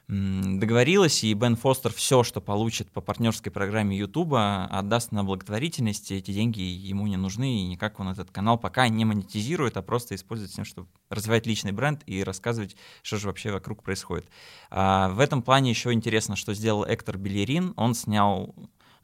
договорилась, 0.07 1.25
и 1.25 1.33
Бен 1.33 1.57
Фостер 1.57 1.93
все, 1.93 2.23
что 2.23 2.41
получит 2.41 2.91
по 2.91 3.01
партнерской 3.01 3.51
программе 3.51 3.97
Ютуба, 3.97 4.65
отдаст 4.67 5.13
на 5.13 5.25
благотворительность. 5.25 6.13
Эти 6.13 6.31
деньги 6.31 6.61
ему 6.61 7.07
не 7.07 7.17
нужны, 7.17 7.61
и 7.61 7.67
никак 7.67 7.99
он 8.01 8.09
этот 8.09 8.31
канал 8.31 8.59
пока 8.59 8.89
не 8.89 9.05
монетизирует, 9.05 9.77
а 9.77 9.83
просто 9.83 10.15
использует 10.15 10.51
с 10.51 10.55
тем, 10.55 10.65
чтобы 10.65 10.89
развивать 11.09 11.47
личный 11.47 11.73
бренд 11.73 12.03
и 12.07 12.23
рассказывать, 12.23 12.77
что 13.03 13.17
же 13.17 13.29
вообще 13.29 13.51
вокруг 13.51 13.83
происходит. 13.83 14.29
А 14.71 15.09
в 15.09 15.21
этом 15.21 15.43
плане 15.43 15.71
еще 15.71 15.93
интересно, 15.93 16.37
что 16.37 16.53
сделал 16.53 16.85
Эктор 16.85 17.17
Белерин. 17.17 17.73
Он 17.77 17.95
снял 17.95 18.55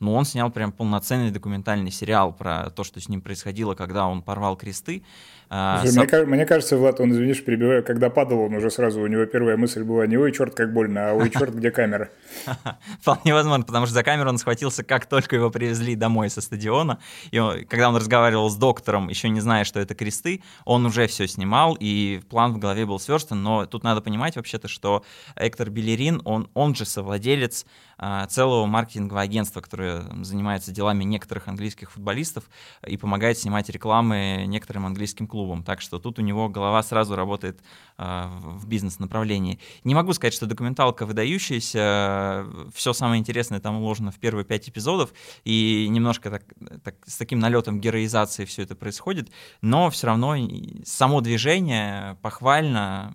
но 0.01 0.15
он 0.15 0.25
снял 0.25 0.51
прям 0.51 0.73
полноценный 0.73 1.31
документальный 1.31 1.91
сериал 1.91 2.33
про 2.33 2.71
то, 2.71 2.85
что 2.85 3.01
с 3.01 3.09
ним 3.09 3.21
происходило, 3.21 3.75
когда 3.75 4.07
он 4.07 4.23
порвал 4.23 4.57
кресты. 4.57 5.05
А, 5.53 5.83
мне, 5.83 5.91
Сам... 5.91 6.31
мне 6.31 6.47
кажется, 6.47 6.77
Влад, 6.77 7.01
он, 7.01 7.11
извинишь, 7.11 7.45
перебиваю, 7.45 7.83
когда 7.83 8.09
падал, 8.09 8.43
он 8.43 8.55
уже 8.55 8.71
сразу, 8.71 9.01
у 9.01 9.07
него 9.09 9.27
первая 9.27 9.57
мысль 9.57 9.83
была 9.83 10.07
не 10.07 10.17
«Ой, 10.17 10.31
черт, 10.31 10.55
как 10.55 10.73
больно», 10.73 11.11
а 11.11 11.13
«Ой, 11.15 11.29
черт, 11.39 11.53
где 11.57 11.73
камера?» 11.73 12.09
Вполне 13.01 13.35
возможно, 13.35 13.65
потому 13.65 13.87
что 13.87 13.95
за 13.95 14.05
камеру 14.05 14.31
он 14.31 14.39
схватился, 14.39 14.85
как 14.85 15.07
только 15.07 15.35
его 15.35 15.51
привезли 15.51 15.97
домой 15.97 16.31
со 16.31 16.41
стадиона. 16.41 17.01
И 17.33 17.41
он, 17.41 17.65
когда 17.65 17.89
он 17.89 17.97
разговаривал 17.97 18.49
с 18.49 18.55
доктором, 18.55 19.09
еще 19.09 19.29
не 19.29 19.41
зная, 19.41 19.65
что 19.65 19.81
это 19.81 19.97
кресты, 19.97 20.41
он 20.65 20.87
уже 20.87 21.09
все 21.09 21.27
снимал, 21.27 21.77
и 21.81 22.21
план 22.31 22.53
в 22.53 22.59
голове 22.59 22.87
был 22.87 23.01
сверстан. 23.01 23.43
Но 23.43 23.67
тут 23.67 23.83
надо 23.83 24.03
понимать 24.03 24.37
вообще-то, 24.37 24.69
что 24.69 25.05
Эктор 25.35 25.69
Белерин, 25.69 26.23
он, 26.25 26.49
он 26.55 26.77
же 26.77 26.85
совладелец 26.85 27.67
а, 27.99 28.25
целого 28.27 28.67
маркетингового 28.67 29.23
агентства, 29.23 29.61
которое 29.61 30.05
занимается 30.23 30.71
делами 30.71 31.03
некоторых 31.03 31.49
английских 31.49 31.91
футболистов 31.91 32.45
и 32.87 32.97
помогает 32.97 33.37
снимать 33.37 33.69
рекламы 33.69 34.45
некоторым 34.47 34.87
английским 34.87 35.27
клубам. 35.27 35.40
Так 35.63 35.81
что 35.81 35.99
тут 35.99 36.19
у 36.19 36.23
него 36.23 36.49
голова 36.49 36.83
сразу 36.83 37.17
работает 37.17 37.61
а, 37.97 38.29
в 38.43 38.67
бизнес-направлении. 38.67 39.59
Не 39.85 39.95
могу 39.95 40.13
сказать, 40.13 40.35
что 40.35 40.47
документалка 40.47 41.07
выдающаяся, 41.07 42.47
все 42.75 42.93
самое 42.93 43.21
интересное 43.21 43.61
там 43.61 43.77
уложено 43.77 44.11
в 44.11 44.19
первые 44.19 44.45
пять 44.45 44.69
эпизодов, 44.69 45.13
и 45.45 45.87
немножко 45.91 46.31
так, 46.31 46.45
так, 46.83 46.95
с 47.07 47.17
таким 47.17 47.39
налетом 47.39 47.81
героизации 47.81 48.45
все 48.45 48.63
это 48.63 48.75
происходит, 48.75 49.31
но 49.61 49.91
все 49.91 50.07
равно 50.07 50.37
само 50.85 51.21
движение 51.21 52.17
похвально, 52.23 53.15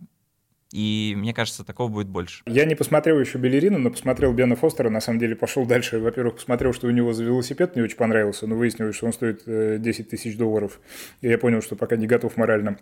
и 0.76 1.16
мне 1.16 1.34
кажется, 1.34 1.64
такого 1.64 1.88
будет 1.88 2.08
больше. 2.08 2.44
Я 2.46 2.66
не 2.66 2.76
посмотрел 2.76 3.18
еще 3.18 3.38
Белерина, 3.38 3.78
но 3.78 3.90
посмотрел 3.90 4.34
Бена 4.34 4.58
Фостера, 4.58 4.90
на 4.90 5.00
самом 5.00 5.20
деле 5.20 5.34
пошел 5.34 5.66
дальше. 5.66 6.00
Во-первых, 6.00 6.36
посмотрел, 6.36 6.74
что 6.74 6.88
у 6.88 6.92
него 6.92 7.14
за 7.14 7.24
велосипед 7.24 7.76
мне 7.76 7.86
очень 7.86 7.96
понравился, 7.96 8.46
но 8.46 8.56
выяснилось, 8.56 8.98
что 8.98 9.06
он 9.06 9.14
стоит 9.14 9.44
10 9.46 9.48
э, 9.48 10.04
тысяч 10.04 10.38
долларов. 10.38 10.82
И 11.22 11.30
я 11.30 11.38
понял, 11.38 11.62
что 11.62 11.78
пока 11.78 11.96
не 11.96 12.08
готов 12.08 12.36
морально 12.36 12.78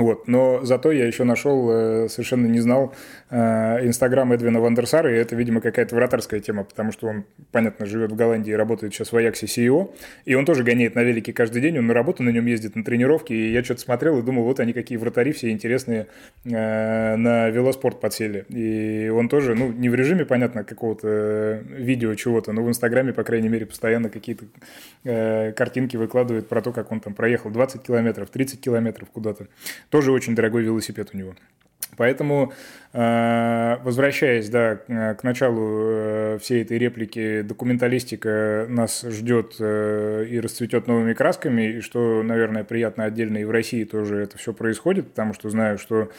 Вот. 0.00 0.28
Но 0.28 0.60
зато 0.64 0.92
я 0.92 1.06
еще 1.06 1.24
нашел, 1.24 1.70
э, 1.70 2.08
совершенно 2.08 2.46
не 2.46 2.60
знал, 2.60 2.94
э, 3.28 3.86
Инстаграм 3.86 4.32
Эдвина 4.32 4.58
Вандерсара, 4.58 5.12
и 5.12 5.16
это, 5.16 5.36
видимо, 5.36 5.60
какая-то 5.60 5.94
вратарская 5.94 6.40
тема, 6.40 6.64
потому 6.64 6.90
что 6.90 7.08
он, 7.08 7.24
понятно, 7.52 7.84
живет 7.84 8.10
в 8.10 8.16
Голландии 8.16 8.50
и 8.50 8.54
работает 8.54 8.94
сейчас 8.94 9.12
в 9.12 9.16
Аяксе 9.16 9.44
CEO, 9.44 9.92
и 10.24 10.34
он 10.34 10.46
тоже 10.46 10.64
гоняет 10.64 10.94
на 10.94 11.02
велике 11.02 11.34
каждый 11.34 11.60
день, 11.60 11.78
он 11.78 11.86
на 11.86 11.92
работу 11.92 12.22
на 12.22 12.30
нем 12.30 12.46
ездит, 12.46 12.76
на 12.76 12.82
тренировки, 12.82 13.34
и 13.34 13.52
я 13.52 13.62
что-то 13.62 13.82
смотрел 13.82 14.18
и 14.18 14.22
думал, 14.22 14.44
вот 14.44 14.58
они 14.58 14.72
какие 14.72 14.96
вратари 14.96 15.32
все 15.32 15.50
интересные 15.50 16.06
э, 16.46 17.16
на 17.16 17.50
велоспорт 17.50 18.00
подсели. 18.00 18.46
И 18.48 19.10
он 19.10 19.28
тоже, 19.28 19.54
ну, 19.54 19.70
не 19.70 19.90
в 19.90 19.94
режиме, 19.94 20.24
понятно, 20.24 20.64
какого-то 20.64 21.62
видео 21.68 22.14
чего-то, 22.14 22.52
но 22.52 22.62
в 22.62 22.68
Инстаграме, 22.70 23.12
по 23.12 23.22
крайней 23.22 23.50
мере, 23.50 23.66
постоянно 23.66 24.08
какие-то 24.08 24.46
картинки 25.02 25.96
выкладывает 25.98 26.48
про 26.48 26.62
то, 26.62 26.72
как 26.72 26.90
он 26.90 27.00
там 27.00 27.12
проехал 27.14 27.50
20 27.50 27.82
километров, 27.82 28.30
30 28.30 28.60
километров 28.60 29.10
куда-то. 29.10 29.46
Тоже 29.90 30.12
очень 30.12 30.34
дорогой 30.34 30.62
велосипед 30.62 31.10
у 31.12 31.16
него. 31.18 31.34
Поэтому, 31.96 32.52
э, 32.92 33.76
возвращаясь 33.82 34.48
да, 34.48 34.76
к 34.76 35.22
началу 35.22 35.80
э, 35.82 36.38
всей 36.40 36.62
этой 36.62 36.78
реплики, 36.78 37.42
документалистика 37.42 38.66
нас 38.68 39.02
ждет 39.02 39.56
э, 39.58 40.26
и 40.30 40.40
расцветет 40.40 40.86
новыми 40.86 41.12
красками, 41.12 41.76
и 41.76 41.80
что, 41.80 42.22
наверное, 42.22 42.64
приятно 42.64 43.04
отдельно 43.04 43.38
и 43.38 43.44
в 43.44 43.50
России 43.50 43.84
тоже 43.84 44.16
это 44.16 44.38
все 44.38 44.52
происходит, 44.52 45.08
потому 45.08 45.34
что 45.34 45.50
знаю, 45.50 45.78
что 45.78 46.10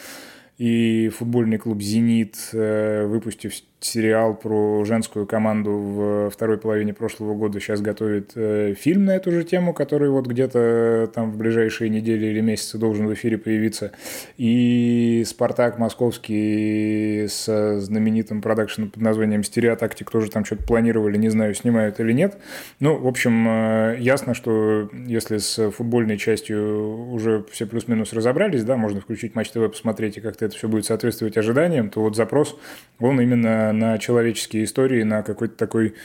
и 0.57 1.09
футбольный 1.09 1.57
клуб 1.57 1.81
«Зенит», 1.81 2.35
выпустив 2.51 3.53
сериал 3.83 4.35
про 4.35 4.83
женскую 4.85 5.25
команду 5.25 5.71
в 5.71 6.29
второй 6.29 6.57
половине 6.57 6.93
прошлого 6.93 7.33
года 7.33 7.59
сейчас 7.59 7.81
готовит 7.81 8.31
э, 8.35 8.75
фильм 8.77 9.05
на 9.05 9.15
эту 9.15 9.31
же 9.31 9.43
тему, 9.43 9.73
который 9.73 10.09
вот 10.09 10.27
где-то 10.27 11.09
там 11.13 11.31
в 11.31 11.37
ближайшие 11.37 11.89
недели 11.89 12.27
или 12.27 12.41
месяцы 12.41 12.77
должен 12.77 13.07
в 13.07 13.13
эфире 13.13 13.37
появиться. 13.37 13.91
И 14.37 15.23
«Спартак» 15.25 15.79
московский 15.79 17.27
с 17.27 17.79
знаменитым 17.79 18.41
продакшеном 18.41 18.91
под 18.91 19.01
названием 19.01 19.43
«Стереотактик» 19.43 20.09
тоже 20.09 20.29
там 20.29 20.45
что-то 20.45 20.63
планировали, 20.63 21.17
не 21.17 21.29
знаю, 21.29 21.55
снимают 21.55 21.99
или 21.99 22.13
нет. 22.13 22.37
Ну, 22.79 22.97
в 22.97 23.07
общем, 23.07 23.47
э, 23.47 23.97
ясно, 23.99 24.35
что 24.35 24.89
если 24.93 25.37
с 25.37 25.71
футбольной 25.71 26.17
частью 26.17 27.11
уже 27.11 27.43
все 27.51 27.65
плюс-минус 27.65 28.13
разобрались, 28.13 28.63
да, 28.63 28.77
можно 28.77 29.01
включить 29.01 29.33
Матч 29.33 29.49
ТВ, 29.49 29.71
посмотреть, 29.71 30.17
и 30.17 30.21
как-то 30.21 30.45
это 30.45 30.55
все 30.55 30.67
будет 30.67 30.85
соответствовать 30.85 31.35
ожиданиям, 31.37 31.89
то 31.89 32.01
вот 32.01 32.15
запрос, 32.15 32.57
он 32.99 33.19
именно 33.19 33.70
на, 33.71 33.97
человеческие 33.97 34.63
истории, 34.63 35.03
на 35.03 35.23
какой-то 35.23 35.55
такой 35.55 35.95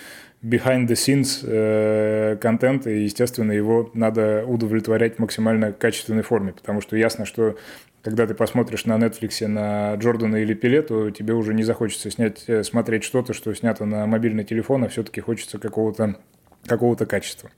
behind 0.42 0.86
the 0.86 0.94
scenes 0.94 1.40
э, 1.42 2.36
контент, 2.40 2.86
и, 2.86 3.04
естественно, 3.04 3.52
его 3.52 3.90
надо 3.94 4.44
удовлетворять 4.46 5.16
в 5.16 5.18
максимально 5.18 5.72
качественной 5.72 6.22
форме, 6.22 6.52
потому 6.52 6.80
что 6.80 6.96
ясно, 6.96 7.24
что 7.24 7.56
когда 8.02 8.26
ты 8.26 8.34
посмотришь 8.34 8.84
на 8.84 8.96
Netflix 8.98 9.44
на 9.48 9.94
Джордана 9.96 10.36
или 10.36 10.54
Пеле, 10.54 10.82
то 10.82 11.10
тебе 11.10 11.34
уже 11.34 11.54
не 11.54 11.64
захочется 11.64 12.10
снять, 12.10 12.44
э, 12.46 12.62
смотреть 12.62 13.02
что-то, 13.02 13.32
что 13.32 13.52
снято 13.54 13.84
на 13.84 14.06
мобильный 14.06 14.44
телефон, 14.44 14.84
а 14.84 14.88
все-таки 14.88 15.20
хочется 15.20 15.58
какого-то 15.58 16.16
какого-то 16.66 17.06
качества. 17.06 17.50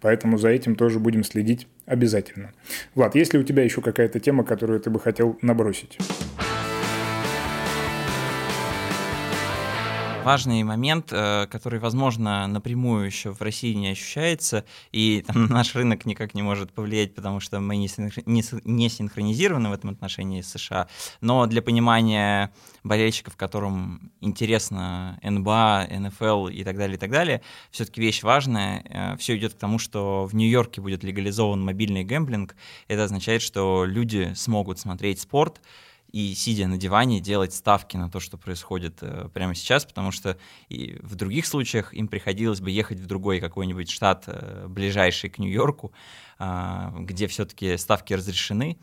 Поэтому 0.00 0.38
за 0.38 0.48
этим 0.48 0.74
тоже 0.74 0.98
будем 0.98 1.22
следить 1.22 1.68
обязательно. 1.86 2.52
Влад, 2.94 3.14
есть 3.14 3.34
ли 3.34 3.38
у 3.38 3.42
тебя 3.42 3.62
еще 3.62 3.82
какая-то 3.82 4.20
тема, 4.20 4.42
которую 4.42 4.80
ты 4.80 4.90
бы 4.90 5.00
хотел 5.00 5.38
набросить? 5.42 5.98
Важный 10.24 10.62
момент, 10.62 11.08
э, 11.12 11.46
который, 11.50 11.78
возможно, 11.78 12.46
напрямую 12.46 13.06
еще 13.06 13.32
в 13.32 13.40
России 13.40 13.74
не 13.74 13.88
ощущается, 13.88 14.64
и 14.92 15.24
там, 15.26 15.46
наш 15.50 15.74
рынок 15.74 16.04
никак 16.06 16.34
не 16.34 16.42
может 16.42 16.72
повлиять, 16.72 17.14
потому 17.14 17.40
что 17.40 17.60
мы 17.60 17.76
не, 17.76 17.88
синхронизированы 18.88 19.68
в 19.68 19.72
этом 19.72 19.90
отношении 19.90 20.40
с 20.40 20.50
США. 20.52 20.88
Но 21.20 21.46
для 21.46 21.62
понимания 21.62 22.52
болельщиков, 22.82 23.36
которым 23.36 24.12
интересно 24.20 25.18
НБА, 25.22 25.88
НФЛ 25.90 26.48
и 26.48 26.64
так 26.64 26.76
далее, 26.76 26.96
и 26.96 26.98
так 26.98 27.10
далее, 27.10 27.42
все-таки 27.70 28.00
вещь 28.00 28.22
важная. 28.22 28.82
Э, 28.88 29.16
Все 29.18 29.36
идет 29.36 29.54
к 29.54 29.58
тому, 29.58 29.78
что 29.78 30.26
в 30.26 30.34
Нью-Йорке 30.34 30.80
будет 30.80 31.04
легализован 31.04 31.62
мобильный 31.62 32.04
гэмблинг. 32.04 32.54
Это 32.88 33.04
означает, 33.04 33.42
что 33.42 33.84
люди 33.84 34.32
смогут 34.34 34.78
смотреть 34.78 35.20
спорт, 35.20 35.60
и 36.14 36.32
сидя 36.36 36.68
на 36.68 36.76
диване 36.76 37.18
делать 37.18 37.52
ставки 37.52 37.96
на 37.96 38.08
то, 38.08 38.20
что 38.20 38.38
происходит 38.38 38.98
э, 39.00 39.28
прямо 39.34 39.56
сейчас, 39.56 39.84
потому 39.84 40.12
что 40.12 40.38
и 40.68 40.96
в 41.02 41.16
других 41.16 41.44
случаях 41.44 41.92
им 41.92 42.06
приходилось 42.06 42.60
бы 42.60 42.70
ехать 42.70 43.00
в 43.00 43.06
другой 43.06 43.40
какой-нибудь 43.40 43.90
штат, 43.90 44.22
э, 44.28 44.66
ближайший 44.68 45.28
к 45.28 45.40
Нью-Йорку, 45.40 45.90
э, 46.38 46.90
где 47.00 47.26
все-таки 47.26 47.76
ставки 47.78 48.14
разрешены. 48.14 48.78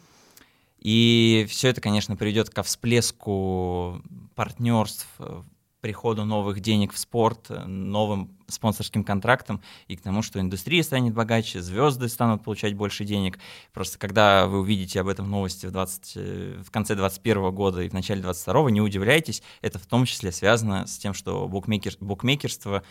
И 0.79 1.45
все 1.47 1.69
это, 1.69 1.79
конечно, 1.79 2.17
приведет 2.17 2.49
ко 2.49 2.63
всплеску 2.63 4.01
партнерств, 4.35 5.07
э, 5.19 5.43
приходу 5.79 6.25
новых 6.25 6.59
денег 6.59 6.91
в 6.91 6.97
спорт, 6.97 7.49
новым 7.65 8.37
спонсорским 8.51 9.03
контрактам 9.03 9.61
и 9.87 9.95
к 9.95 10.01
тому, 10.01 10.21
что 10.21 10.39
индустрия 10.39 10.83
станет 10.83 11.13
богаче, 11.13 11.61
звезды 11.61 12.07
станут 12.09 12.43
получать 12.43 12.73
больше 12.75 13.05
денег. 13.05 13.39
Просто 13.73 13.97
когда 13.97 14.47
вы 14.47 14.59
увидите 14.59 14.99
об 14.99 15.07
этом 15.07 15.29
новости 15.29 15.65
в, 15.65 15.71
20, 15.71 16.13
э, 16.15 16.61
в 16.65 16.71
конце 16.71 16.95
2021 16.95 17.51
года 17.51 17.81
и 17.81 17.89
в 17.89 17.93
начале 17.93 18.21
2022, 18.21 18.71
не 18.71 18.81
удивляйтесь, 18.81 19.41
это 19.61 19.79
в 19.79 19.85
том 19.85 20.05
числе 20.05 20.31
связано 20.31 20.87
с 20.87 20.97
тем, 20.97 21.13
что 21.13 21.47
букмекер, 21.47 21.93
букмекерство 21.99 22.83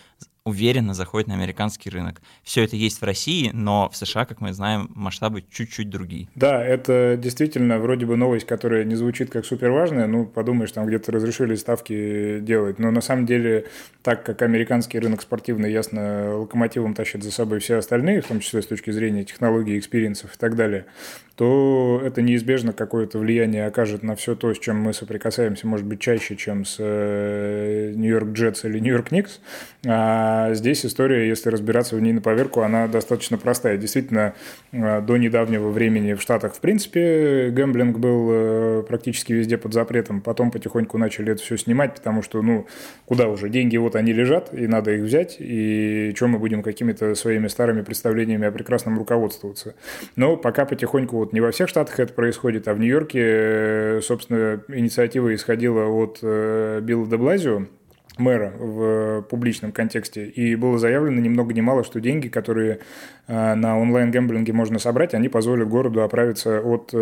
уверенно 0.45 0.95
заходит 0.95 1.29
на 1.29 1.35
американский 1.35 1.91
рынок. 1.91 2.21
Все 2.43 2.65
это 2.65 2.77
есть 2.77 3.01
в 3.01 3.05
России, 3.05 3.51
но 3.53 3.89
в 3.91 3.97
США, 3.97 4.25
как 4.25 4.41
мы 4.41 4.53
знаем, 4.53 4.91
масштабы 4.95 5.45
чуть-чуть 5.51 5.91
другие. 5.91 6.29
Да, 6.35 6.65
это 6.65 7.19
действительно 7.19 7.79
вроде 7.79 8.07
бы 8.07 8.17
новость, 8.17 8.47
которая 8.47 8.85
не 8.85 8.95
звучит 8.95 9.31
как 9.31 9.45
супер 9.45 9.71
важная. 9.71 10.07
Ну, 10.07 10.27
подумаешь, 10.27 10.73
там 10.73 10.87
где-то 10.87 11.13
разрешили 11.13 11.55
ставки 11.55 12.41
делать. 12.41 12.79
Но 12.79 12.91
на 12.91 13.01
самом 13.01 13.27
деле, 13.27 13.67
так 14.03 14.25
как 14.25 14.43
американский 14.43 14.99
рынок 14.99 15.23
спортивный, 15.23 15.50
ясно, 15.59 16.39
локомотивом 16.39 16.95
тащит 16.95 17.23
за 17.23 17.33
собой 17.33 17.61
все 17.61 17.77
остальные, 17.77 18.21
в 18.23 18.27
том 18.27 18.41
числе 18.41 18.63
с 18.63 18.67
точки 18.67 18.91
зрения 18.91 19.25
технологий, 19.25 19.79
experience 19.79 20.26
ов 20.26 20.35
и 20.35 20.39
так 20.39 20.57
далее, 20.57 20.87
то 21.41 22.03
это 22.05 22.21
неизбежно 22.21 22.75
какое-то 22.75 23.19
влияние 23.19 23.67
окажет 23.67 24.03
на 24.03 24.15
все 24.15 24.35
то, 24.35 24.53
с 24.53 24.59
чем 24.59 24.77
мы 24.77 24.93
соприкасаемся, 24.93 25.67
может 25.67 25.87
быть, 25.87 25.99
чаще, 25.99 26.37
чем 26.37 26.67
с 26.67 26.79
Нью-Йорк 26.79 28.33
Джетс 28.33 28.67
или 28.67 28.79
Нью-Йорк 28.79 29.11
Никс. 29.11 29.41
А 29.87 30.53
здесь 30.53 30.85
история, 30.85 31.27
если 31.27 31.49
разбираться 31.49 31.97
в 31.97 32.01
ней 32.03 32.13
на 32.13 32.21
поверку, 32.21 32.61
она 32.61 32.89
достаточно 32.89 33.39
простая. 33.39 33.79
Действительно, 33.79 34.35
э, 34.73 35.01
до 35.01 35.17
недавнего 35.17 35.71
времени 35.71 36.13
в 36.13 36.21
Штатах, 36.21 36.55
в 36.55 36.61
принципе, 36.61 37.49
гэмблинг 37.49 37.99
был 37.99 38.29
э, 38.31 38.83
практически 38.87 39.33
везде 39.33 39.57
под 39.57 39.73
запретом. 39.73 40.21
Потом 40.21 40.51
потихоньку 40.51 40.99
начали 40.99 41.33
это 41.33 41.43
все 41.43 41.57
снимать, 41.57 41.95
потому 41.95 42.23
что, 42.23 42.43
ну, 42.43 42.67
куда 43.07 43.29
уже, 43.29 43.49
деньги 43.49 43.79
вот 43.79 43.97
они 43.97 44.13
лежат, 44.13 44.53
и 44.53 44.67
надо 44.67 44.93
их 44.93 45.05
взять, 45.05 45.40
и 45.41 46.13
чем 46.17 46.31
мы 46.31 46.39
будем 46.39 46.63
какими-то 46.63 47.15
своими 47.15 47.49
старыми 47.49 47.83
представлениями 47.83 48.47
о 48.47 48.53
прекрасном 48.53 48.99
руководствоваться. 48.99 49.75
Но 50.17 50.37
пока 50.37 50.65
потихоньку 50.65 51.17
вот 51.17 51.33
не 51.33 51.41
во 51.41 51.51
всех 51.51 51.69
штатах 51.69 51.99
это 51.99 52.13
происходит, 52.13 52.69
а 52.69 52.75
в 52.75 52.79
Нью-Йорке, 52.79 53.21
э, 53.23 54.01
собственно, 54.03 54.63
инициатива 54.69 55.35
исходила 55.35 55.87
от 55.87 56.19
э, 56.23 56.81
Билла 56.83 57.07
де 57.07 57.17
мэра 58.19 58.53
в 58.59 59.23
публичном 59.23 59.73
контексте. 59.73 60.27
И 60.27 60.55
было 60.57 60.79
заявлено 60.79 61.21
ни 61.21 61.29
много 61.29 61.55
ни 61.55 61.61
мало, 61.61 61.85
что 61.85 62.01
деньги, 62.01 62.29
которые 62.29 62.81
э, 63.27 63.55
на 63.55 63.79
онлайн-гэмблинге 63.79 64.53
можно 64.53 64.79
собрать, 64.79 65.15
они 65.15 65.29
позволят 65.29 65.69
городу 65.69 66.03
оправиться 66.03 66.61
от 66.61 66.93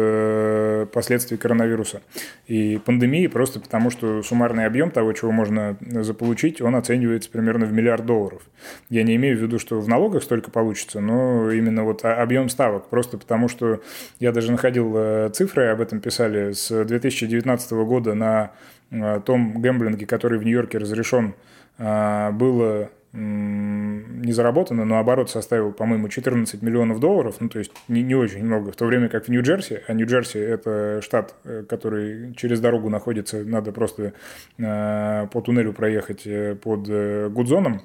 последствий 0.91 1.37
коронавируса 1.37 2.03
и 2.47 2.79
пандемии, 2.85 3.27
просто 3.27 3.61
потому 3.61 3.91
что 3.91 4.23
суммарный 4.23 4.67
объем 4.67 4.91
того, 4.91 5.13
чего 5.13 5.33
можно 5.33 5.77
заполучить, 5.81 6.61
он 6.61 6.77
оценивается 6.77 7.31
примерно 7.31 7.67
в 7.67 7.73
миллиард 7.73 8.07
долларов. 8.07 8.43
Я 8.91 9.03
не 9.03 9.17
имею 9.17 9.39
в 9.39 9.41
виду, 9.41 9.59
что 9.59 9.81
в 9.81 9.89
налогах 9.89 10.23
столько 10.23 10.51
получится, 10.51 11.01
но 11.01 11.51
именно 11.51 11.85
вот 11.85 12.05
объем 12.05 12.49
ставок, 12.49 12.89
просто 12.89 13.19
потому 13.19 13.49
что 13.49 13.81
я 14.21 14.33
даже 14.33 14.53
находил 14.53 14.93
э, 14.97 15.31
цифры, 15.33 15.67
об 15.67 15.81
этом 15.81 16.01
писали, 16.01 16.53
с 16.53 16.85
2019 16.85 17.73
года 17.73 18.15
на 18.15 18.45
э, 18.45 18.78
том 19.25 19.61
гэмблинге, 19.61 20.07
который 20.07 20.39
в 20.39 20.45
Нью-Йорке 20.45 20.79
разрешен, 20.79 21.35
э, 21.79 22.31
было 22.33 22.91
не 23.13 24.33
заработано, 24.33 24.85
но 24.85 24.99
оборот 24.99 25.31
составил, 25.31 25.73
по-моему, 25.73 26.09
14 26.09 26.61
миллионов 26.61 27.01
долларов, 27.01 27.37
ну, 27.41 27.49
то 27.49 27.59
есть 27.59 27.73
не, 27.89 28.03
не 28.03 28.15
очень 28.15 28.45
много, 28.45 28.71
в 28.71 28.77
то 28.77 28.85
время 28.85 29.09
как 29.09 29.25
в 29.25 29.29
Нью-Джерси, 29.29 29.81
а 29.87 29.95
Нью-Джерси– 29.95 30.39
это 30.39 31.01
штат, 31.03 31.35
который 31.71 32.35
через 32.35 32.61
дорогу 32.61 32.91
находится, 32.91 33.43
надо 33.45 33.73
просто 33.73 34.13
по 34.59 35.41
туннелю 35.43 35.73
проехать 35.73 36.29
под 36.61 36.87
Гудзоном, 37.33 37.81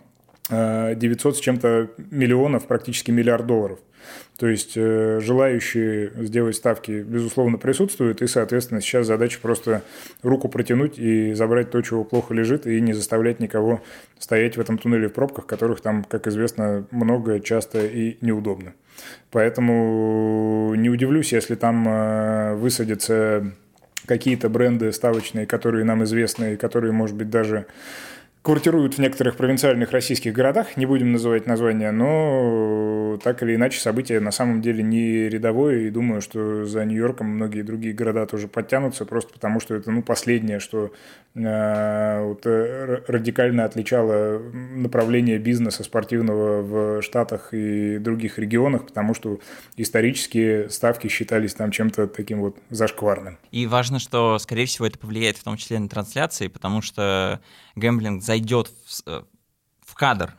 900 0.50 1.38
с 1.38 1.40
чем-то 1.40 1.90
миллионов, 2.12 2.68
практически 2.68 3.12
миллиард 3.12 3.46
долларов. 3.46 3.80
То 4.38 4.48
есть 4.48 4.74
э, 4.76 5.20
желающие 5.22 6.12
сделать 6.26 6.56
ставки, 6.56 7.04
безусловно, 7.04 7.58
присутствуют, 7.58 8.22
и, 8.22 8.28
соответственно, 8.28 8.82
сейчас 8.82 9.08
задача 9.08 9.40
просто 9.42 9.84
руку 10.22 10.50
протянуть 10.50 10.98
и 10.98 11.34
забрать 11.34 11.70
то, 11.72 11.82
чего 11.82 12.04
плохо 12.04 12.34
лежит, 12.34 12.66
и 12.66 12.82
не 12.82 12.94
заставлять 12.94 13.40
никого 13.40 13.82
стоять 14.18 14.58
в 14.58 14.62
этом 14.62 14.78
туннеле 14.78 15.08
в 15.08 15.14
пробках, 15.14 15.46
которых 15.46 15.82
там, 15.82 16.04
как 16.04 16.28
известно, 16.28 16.86
много, 16.92 17.40
часто 17.40 17.86
и 17.86 18.18
неудобно. 18.22 18.74
Поэтому 19.32 20.74
не 20.76 20.90
удивлюсь, 20.90 21.32
если 21.32 21.56
там 21.56 21.88
э, 21.88 22.56
высадятся 22.56 23.54
какие-то 24.06 24.50
бренды 24.50 24.92
ставочные, 24.92 25.46
которые 25.46 25.86
нам 25.86 26.04
известны, 26.04 26.54
и 26.54 26.58
которые, 26.58 26.92
может 26.92 27.16
быть, 27.16 27.30
даже 27.30 27.68
квартируют 28.44 28.96
в 28.96 29.00
некоторых 29.00 29.38
провинциальных 29.38 29.92
российских 29.92 30.34
городах, 30.34 30.76
не 30.76 30.86
будем 30.86 31.14
называть 31.14 31.48
названия, 31.48 31.92
но 31.92 33.18
так 33.24 33.42
или 33.42 33.56
иначе 33.56 33.80
событие 33.80 34.20
на 34.20 34.32
самом 34.32 34.62
деле 34.62 34.84
не 34.84 35.30
рядовое, 35.30 35.88
и 35.88 35.90
думаю, 35.90 36.22
что 36.22 36.66
за 36.66 36.84
Нью-Йорком 36.84 37.28
многие 37.28 37.62
другие 37.62 37.94
города 37.94 38.26
тоже 38.26 38.50
подтянутся, 38.50 39.06
просто 39.06 39.34
потому 39.34 39.62
что 39.62 39.76
это 39.76 39.92
ну, 39.92 40.04
последнее, 40.04 40.60
что 40.60 40.92
э, 41.36 42.22
вот, 42.22 42.46
э, 42.46 43.04
радикально 43.08 43.64
отличало 43.64 44.40
направление 44.52 45.38
бизнеса 45.38 45.84
спортивного 45.84 46.62
в 46.62 47.02
Штатах 47.02 47.54
и 47.54 47.98
других 47.98 48.40
регионах, 48.40 48.86
потому 48.88 49.14
что 49.14 49.40
исторически 49.78 50.68
ставки 50.68 51.08
считались 51.08 51.54
там 51.54 51.72
чем-то 51.72 52.08
таким 52.08 52.42
вот 52.42 52.58
зашкварным. 52.70 53.38
И 53.52 53.68
важно, 53.68 54.00
что, 54.00 54.38
скорее 54.40 54.66
всего, 54.66 54.86
это 54.86 55.00
повлияет 55.00 55.38
в 55.38 55.44
том 55.44 55.56
числе 55.56 55.80
на 55.80 55.88
трансляции, 55.88 56.50
потому 56.50 56.82
что 56.82 57.40
гэмблинг 57.76 58.22
зайдет 58.34 58.68
в, 58.68 59.08
э, 59.08 59.24
в 59.82 59.94
кадр, 59.94 60.34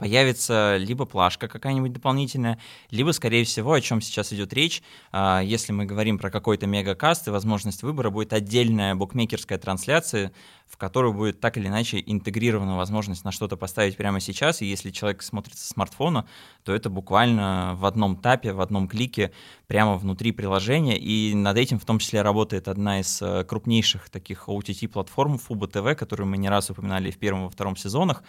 появится 0.00 0.78
либо 0.78 1.04
плашка 1.04 1.46
какая-нибудь 1.46 1.92
дополнительная, 1.92 2.58
либо, 2.90 3.10
скорее 3.10 3.44
всего, 3.44 3.74
о 3.74 3.80
чем 3.82 4.00
сейчас 4.00 4.32
идет 4.32 4.54
речь, 4.54 4.82
а, 5.12 5.42
если 5.42 5.72
мы 5.72 5.84
говорим 5.84 6.18
про 6.18 6.30
какой-то 6.30 6.66
мегакаст 6.66 7.28
и 7.28 7.30
возможность 7.30 7.82
выбора, 7.82 8.08
будет 8.08 8.32
отдельная 8.32 8.94
букмекерская 8.94 9.58
трансляция, 9.58 10.32
в 10.66 10.78
которую 10.78 11.12
будет 11.12 11.40
так 11.40 11.58
или 11.58 11.66
иначе 11.66 12.02
интегрирована 12.06 12.78
возможность 12.78 13.24
на 13.24 13.30
что-то 13.30 13.58
поставить 13.58 13.98
прямо 13.98 14.20
сейчас, 14.20 14.62
и 14.62 14.66
если 14.66 14.90
человек 14.90 15.22
смотрит 15.22 15.58
со 15.58 15.68
смартфона, 15.68 16.26
то 16.64 16.74
это 16.74 16.88
буквально 16.88 17.74
в 17.76 17.84
одном 17.84 18.16
тапе, 18.16 18.54
в 18.54 18.62
одном 18.62 18.88
клике, 18.88 19.32
прямо 19.66 19.96
внутри 19.98 20.32
приложения, 20.32 20.98
и 20.98 21.34
над 21.34 21.58
этим 21.58 21.78
в 21.78 21.84
том 21.84 21.98
числе 21.98 22.22
работает 22.22 22.68
одна 22.68 23.00
из 23.00 23.20
э, 23.20 23.44
крупнейших 23.44 24.08
таких 24.08 24.48
OTT-платформ, 24.48 25.34
Fubo 25.34 25.70
TV, 25.70 25.94
которую 25.94 26.26
мы 26.26 26.38
не 26.38 26.48
раз 26.48 26.70
упоминали 26.70 27.10
в 27.10 27.18
первом 27.18 27.48
и 27.48 27.50
втором 27.50 27.76
сезонах, 27.76 28.22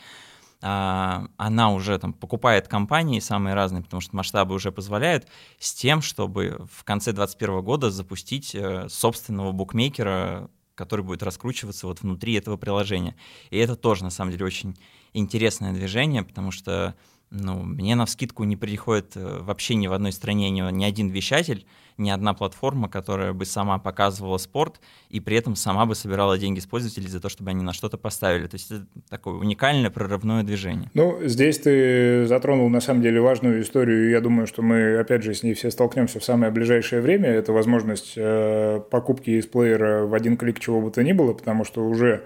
она 0.62 1.72
уже 1.72 1.98
там 1.98 2.14
покупает 2.14 2.68
компании 2.68 3.20
самые 3.20 3.56
разные, 3.56 3.84
потому 3.84 4.00
что 4.02 4.16
масштабы 4.16 4.54
уже 4.54 4.72
позволяют, 4.72 5.28
с 5.60 5.74
тем, 5.74 6.02
чтобы 6.02 6.68
в 6.72 6.84
конце 6.84 7.12
2021 7.12 7.62
года 7.64 7.90
запустить 7.90 8.54
э, 8.54 8.88
собственного 8.88 9.52
букмекера, 9.52 10.50
который 10.76 11.04
будет 11.04 11.24
раскручиваться 11.24 11.88
вот 11.88 12.02
внутри 12.02 12.34
этого 12.36 12.58
приложения. 12.58 13.16
И 13.50 13.58
это 13.58 13.76
тоже, 13.76 14.04
на 14.04 14.12
самом 14.12 14.32
деле, 14.32 14.46
очень 14.46 14.76
интересное 15.14 15.74
движение, 15.74 16.24
потому 16.24 16.52
что 16.52 16.96
ну, 17.32 17.64
мне 17.64 17.96
на 17.96 18.06
вскидку 18.06 18.44
не 18.44 18.58
приходит 18.58 19.14
э, 19.16 19.40
вообще 19.42 19.76
ни 19.76 19.88
в 19.88 19.94
одной 19.94 20.12
стране 20.12 20.50
ни, 20.50 20.62
ни 20.72 20.84
один 20.84 21.08
вещатель, 21.08 21.66
ни 21.98 22.10
одна 22.10 22.34
платформа, 22.34 22.90
которая 22.90 23.32
бы 23.32 23.46
сама 23.46 23.80
показывала 23.80 24.38
спорт 24.38 24.82
и 25.10 25.22
при 25.22 25.38
этом 25.38 25.56
сама 25.56 25.86
бы 25.86 25.96
собирала 25.96 26.38
деньги 26.38 26.60
с 26.60 26.66
пользователей 26.66 27.08
за 27.08 27.22
то, 27.22 27.30
чтобы 27.30 27.52
они 27.52 27.64
на 27.64 27.72
что-то 27.72 27.98
поставили. 27.98 28.48
То 28.48 28.56
есть 28.56 28.72
это 28.72 28.86
такое 29.10 29.36
уникальное 29.36 29.90
прорывное 29.90 30.44
движение. 30.44 30.90
Ну, 30.94 31.20
здесь 31.24 31.60
ты 31.60 32.26
затронул 32.28 32.70
на 32.70 32.82
самом 32.82 33.02
деле 33.02 33.22
важную 33.22 33.62
историю, 33.62 34.10
я 34.10 34.20
думаю, 34.20 34.46
что 34.46 34.62
мы 34.62 34.98
опять 34.98 35.24
же 35.24 35.34
с 35.34 35.42
ней 35.42 35.54
все 35.54 35.72
столкнемся 35.72 36.20
в 36.20 36.26
самое 36.26 36.52
ближайшее 36.52 37.02
время. 37.02 37.30
Это 37.30 37.54
возможность 37.54 38.14
э, 38.18 38.82
покупки 38.90 39.30
из 39.30 39.46
плеера 39.46 40.06
в 40.06 40.14
один 40.14 40.36
клик 40.36 40.60
чего 40.60 40.82
бы 40.82 40.92
то 40.92 41.02
ни 41.02 41.14
было, 41.14 41.34
потому 41.34 41.64
что 41.64 41.86
уже 41.86 42.26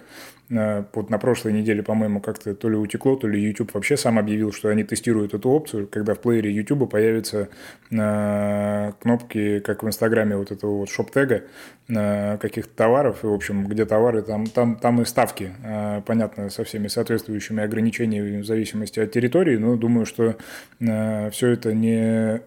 вот 0.49 1.09
на 1.09 1.17
прошлой 1.17 1.53
неделе, 1.53 1.81
по-моему, 1.81 2.21
как-то 2.21 2.53
то 2.53 2.69
ли 2.69 2.75
утекло, 2.75 3.15
то 3.15 3.27
ли 3.27 3.41
YouTube 3.41 3.73
вообще 3.73 3.97
сам 3.97 4.19
объявил, 4.19 4.51
что 4.51 4.69
они 4.69 4.83
тестируют 4.83 5.33
эту 5.33 5.49
опцию, 5.49 5.87
когда 5.87 6.13
в 6.13 6.19
плеере 6.19 6.51
YouTube 6.51 6.89
появятся 6.89 7.49
э, 7.91 8.91
кнопки, 9.01 9.59
как 9.59 9.81
в 9.81 9.87
Инстаграме, 9.87 10.37
вот 10.37 10.51
этого 10.51 10.77
вот 10.77 10.89
шоп-тега 10.89 11.45
э, 11.87 12.37
каких-то 12.37 12.75
товаров, 12.75 13.23
и, 13.23 13.27
в 13.27 13.33
общем, 13.33 13.65
где 13.65 13.85
товары, 13.85 14.21
там, 14.21 14.45
там, 14.45 14.75
там 14.75 15.01
и 15.01 15.05
ставки, 15.05 15.51
э, 15.63 16.01
понятно, 16.05 16.49
со 16.49 16.63
всеми 16.63 16.89
соответствующими 16.89 17.63
ограничениями 17.63 18.41
в 18.41 18.45
зависимости 18.45 18.99
от 18.99 19.11
территории, 19.11 19.57
но 19.57 19.75
думаю, 19.75 20.05
что 20.05 20.35
все 20.79 21.47
это 21.47 21.73
не 21.73 22.41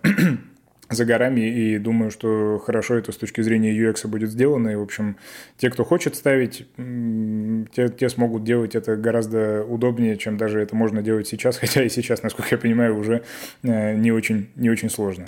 за 0.91 1.05
горами, 1.05 1.41
и 1.41 1.79
думаю, 1.79 2.11
что 2.11 2.59
хорошо 2.65 2.97
это 2.97 3.13
с 3.13 3.17
точки 3.17 3.41
зрения 3.41 3.77
UX 3.77 4.07
будет 4.07 4.31
сделано, 4.31 4.71
и, 4.71 4.75
в 4.75 4.83
общем, 4.83 5.17
те, 5.57 5.71
кто 5.71 5.85
хочет 5.85 6.17
ставить, 6.17 6.67
те, 6.77 7.89
те 7.89 8.09
смогут 8.09 8.45
делать 8.45 8.75
это 8.75 8.97
гораздо 8.97 9.65
удобнее, 9.65 10.17
чем 10.17 10.37
даже 10.37 10.61
это 10.61 10.75
можно 10.75 11.03
делать 11.03 11.29
сейчас, 11.29 11.57
хотя 11.61 11.83
и 11.83 11.89
сейчас, 11.89 12.23
насколько 12.23 12.55
я 12.55 12.59
понимаю, 12.59 12.97
уже 12.97 13.23
э, 13.63 13.95
не 13.95 14.13
очень, 14.13 14.49
не 14.57 14.71
очень 14.71 14.91
сложно. 14.91 15.25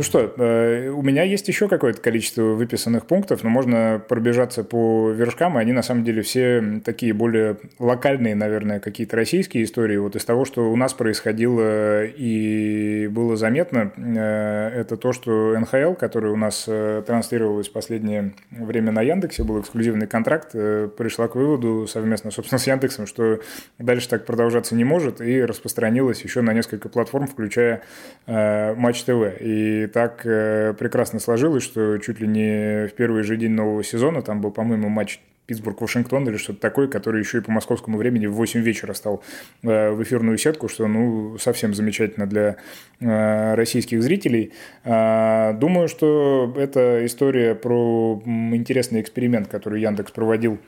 Ну 0.00 0.04
что, 0.04 0.32
э, 0.34 0.88
у 0.88 1.02
меня 1.02 1.24
есть 1.24 1.46
еще 1.48 1.68
какое-то 1.68 2.00
количество 2.00 2.40
выписанных 2.40 3.04
пунктов, 3.04 3.44
но 3.44 3.50
можно 3.50 4.02
пробежаться 4.08 4.64
по 4.64 5.10
вершкам, 5.10 5.58
и 5.58 5.60
они 5.60 5.72
на 5.72 5.82
самом 5.82 6.04
деле 6.04 6.22
все 6.22 6.80
такие 6.82 7.12
более 7.12 7.58
локальные, 7.78 8.34
наверное, 8.34 8.80
какие-то 8.80 9.16
российские 9.16 9.64
истории. 9.64 9.98
Вот 9.98 10.16
из 10.16 10.24
того, 10.24 10.46
что 10.46 10.72
у 10.72 10.76
нас 10.76 10.94
происходило 10.94 12.06
и 12.06 13.08
было 13.08 13.36
заметно, 13.36 13.92
э, 13.94 14.80
это 14.80 14.96
то, 14.96 15.12
что 15.12 15.54
НХЛ, 15.58 15.92
который 15.92 16.30
у 16.30 16.36
нас 16.36 16.64
э, 16.66 17.02
транслировалось 17.06 17.68
в 17.68 17.72
последнее 17.72 18.32
время 18.50 18.92
на 18.92 19.02
Яндексе, 19.02 19.44
был 19.44 19.60
эксклюзивный 19.60 20.06
контракт, 20.06 20.52
пришла 20.52 21.28
к 21.28 21.34
выводу 21.34 21.86
совместно, 21.86 22.30
собственно, 22.30 22.58
с 22.58 22.66
Яндексом, 22.66 23.06
что 23.06 23.40
дальше 23.78 24.08
так 24.08 24.24
продолжаться 24.24 24.74
не 24.74 24.84
может, 24.84 25.20
и 25.20 25.44
распространилась 25.44 26.22
еще 26.22 26.40
на 26.40 26.54
несколько 26.54 26.88
платформ, 26.88 27.26
включая 27.26 27.82
Матч 28.26 29.02
ТВ. 29.02 29.38
И 29.40 29.89
так 29.92 30.22
э, 30.24 30.74
прекрасно 30.78 31.20
сложилось, 31.20 31.62
что 31.62 31.98
чуть 31.98 32.20
ли 32.20 32.26
не 32.26 32.86
в 32.88 32.94
первый 32.94 33.22
же 33.22 33.36
день 33.36 33.52
нового 33.52 33.84
сезона, 33.84 34.22
там 34.22 34.40
был, 34.40 34.50
по-моему, 34.50 34.88
матч 34.88 35.20
Питтсбург-Вашингтон 35.50 36.28
или 36.28 36.36
что-то 36.36 36.60
такое, 36.60 36.86
который 36.86 37.20
еще 37.20 37.38
и 37.38 37.40
по 37.40 37.50
московскому 37.50 37.98
времени 37.98 38.26
в 38.26 38.34
8 38.34 38.60
вечера 38.60 38.92
стал 38.94 39.22
э, 39.62 39.90
в 39.90 40.00
эфирную 40.02 40.38
сетку, 40.38 40.68
что 40.68 40.86
ну, 40.86 41.38
совсем 41.38 41.74
замечательно 41.74 42.26
для 42.26 42.56
э, 43.00 43.54
российских 43.54 44.00
зрителей. 44.02 44.52
Э, 44.84 45.52
думаю, 45.54 45.88
что 45.88 46.54
это 46.56 47.04
история 47.04 47.56
про 47.56 48.22
интересный 48.24 49.00
эксперимент, 49.00 49.48
который 49.48 49.82
Яндекс 49.82 50.12
проводил 50.12 50.58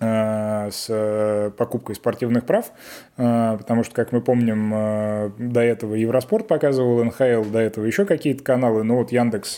с 0.00 0.86
э, 0.88 1.50
покупкой 1.56 1.94
спортивных 1.94 2.46
прав, 2.46 2.72
э, 3.18 3.56
потому 3.58 3.84
что, 3.84 3.94
как 3.94 4.12
мы 4.12 4.20
помним, 4.22 4.70
до 5.38 5.60
этого 5.60 5.94
Евроспорт 5.94 6.48
показывал 6.48 7.04
НХЛ, 7.04 7.50
до 7.50 7.58
этого 7.58 7.84
еще 7.84 8.06
какие-то 8.06 8.42
каналы, 8.42 8.82
но 8.82 8.96
вот 8.96 9.12
Яндекс 9.12 9.56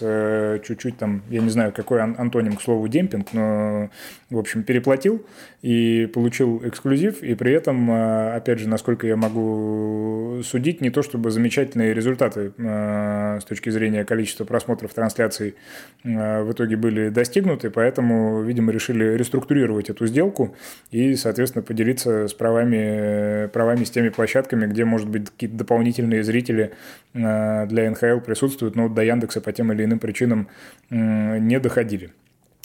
чуть-чуть 0.67 0.99
там, 0.99 1.23
я 1.29 1.41
не 1.41 1.51
знаю, 1.51 1.73
какой 1.73 2.01
антоним, 2.03 2.57
к 2.57 2.63
слову, 2.63 2.89
демпинг, 2.89 3.33
но, 3.33 3.91
в 4.31 4.39
общем, 4.39 4.63
переплатил 4.65 5.25
и 5.63 6.11
получил 6.13 6.61
эксклюзив, 6.65 7.23
и 7.23 7.35
при 7.35 7.53
этом, 7.53 7.91
опять 7.91 8.59
же, 8.59 8.69
насколько 8.69 9.07
я 9.07 9.17
могу 9.17 10.41
судить, 10.43 10.81
не 10.81 10.91
то 10.91 11.03
чтобы 11.03 11.31
замечательные 11.31 11.95
результаты 11.95 12.53
с 12.59 13.45
точки 13.45 13.71
зрения 13.71 14.05
количества 14.05 14.45
просмотров 14.45 14.93
трансляций 14.93 15.55
в 16.03 16.51
итоге 16.51 16.77
были 16.77 17.11
достигнуты, 17.11 17.71
поэтому, 17.71 18.43
видимо, 18.43 18.73
решили 18.73 19.05
реструктурировать 19.17 19.89
эту 19.91 20.07
сделку, 20.07 20.32
сделку 20.33 20.55
и, 20.91 21.15
соответственно, 21.17 21.63
поделиться 21.63 22.29
с 22.29 22.35
правами, 22.35 23.47
правами 23.49 23.85
с 23.85 23.91
теми 23.91 24.09
площадками, 24.09 24.67
где, 24.67 24.85
может 24.85 25.09
быть, 25.09 25.31
какие-то 25.31 25.57
дополнительные 25.57 26.23
зрители 26.23 26.73
э, 27.15 27.67
для 27.67 27.91
НХЛ 27.91 28.21
присутствуют, 28.25 28.77
но 28.77 28.89
до 28.89 29.03
Яндекса 29.03 29.41
по 29.41 29.53
тем 29.53 29.73
или 29.73 29.85
иным 29.85 29.99
причинам 29.99 30.49
не 30.91 31.59
доходили. 31.61 32.13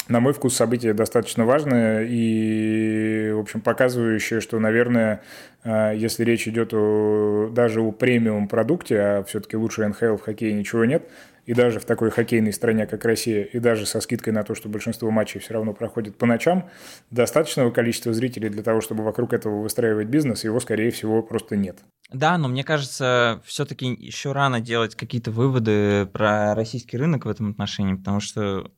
На 0.09 0.21
мой 0.21 0.31
вкус 0.31 0.55
событие 0.55 0.93
достаточно 0.93 1.45
важное 1.45 2.05
и, 2.07 3.31
в 3.33 3.39
общем, 3.39 3.59
показывающее, 3.59 4.39
что, 4.39 4.57
наверное, 4.57 5.21
э, 5.63 5.93
если 5.95 6.23
речь 6.23 6.47
идет 6.47 6.73
о, 6.73 7.49
даже 7.53 7.81
о 7.81 7.91
премиум 7.91 8.47
продукте, 8.47 8.99
а 8.99 9.23
все-таки 9.23 9.57
лучше 9.57 9.85
НХЛ 9.85 10.15
в 10.15 10.21
хоккее 10.21 10.53
ничего 10.53 10.85
нет, 10.85 11.03
и 11.47 11.53
даже 11.53 11.79
в 11.79 11.85
такой 11.85 12.11
хоккейной 12.11 12.51
стране, 12.51 12.85
как 12.85 13.05
Россия, 13.05 13.43
и 13.43 13.59
даже 13.59 13.85
со 13.85 14.01
скидкой 14.01 14.33
на 14.33 14.43
то, 14.43 14.53
что 14.53 14.67
большинство 14.67 15.09
матчей 15.11 15.39
все 15.39 15.53
равно 15.53 15.73
проходит 15.73 16.17
по 16.17 16.25
ночам, 16.25 16.69
достаточного 17.09 17.71
количества 17.71 18.13
зрителей 18.13 18.49
для 18.49 18.61
того, 18.63 18.81
чтобы 18.81 19.03
вокруг 19.03 19.31
этого 19.31 19.61
выстраивать 19.61 20.09
бизнес, 20.09 20.43
его, 20.43 20.59
скорее 20.59 20.91
всего, 20.91 21.23
просто 21.23 21.55
нет. 21.55 21.79
Да, 22.11 22.37
но 22.37 22.49
мне 22.49 22.65
кажется, 22.65 23.41
все-таки 23.45 23.87
еще 23.87 24.33
рано 24.33 24.59
делать 24.59 24.95
какие-то 24.95 25.31
выводы 25.31 26.05
про 26.07 26.53
российский 26.53 26.97
рынок 26.97 27.25
в 27.25 27.29
этом 27.29 27.51
отношении, 27.51 27.95
потому 27.95 28.19
что 28.19 28.69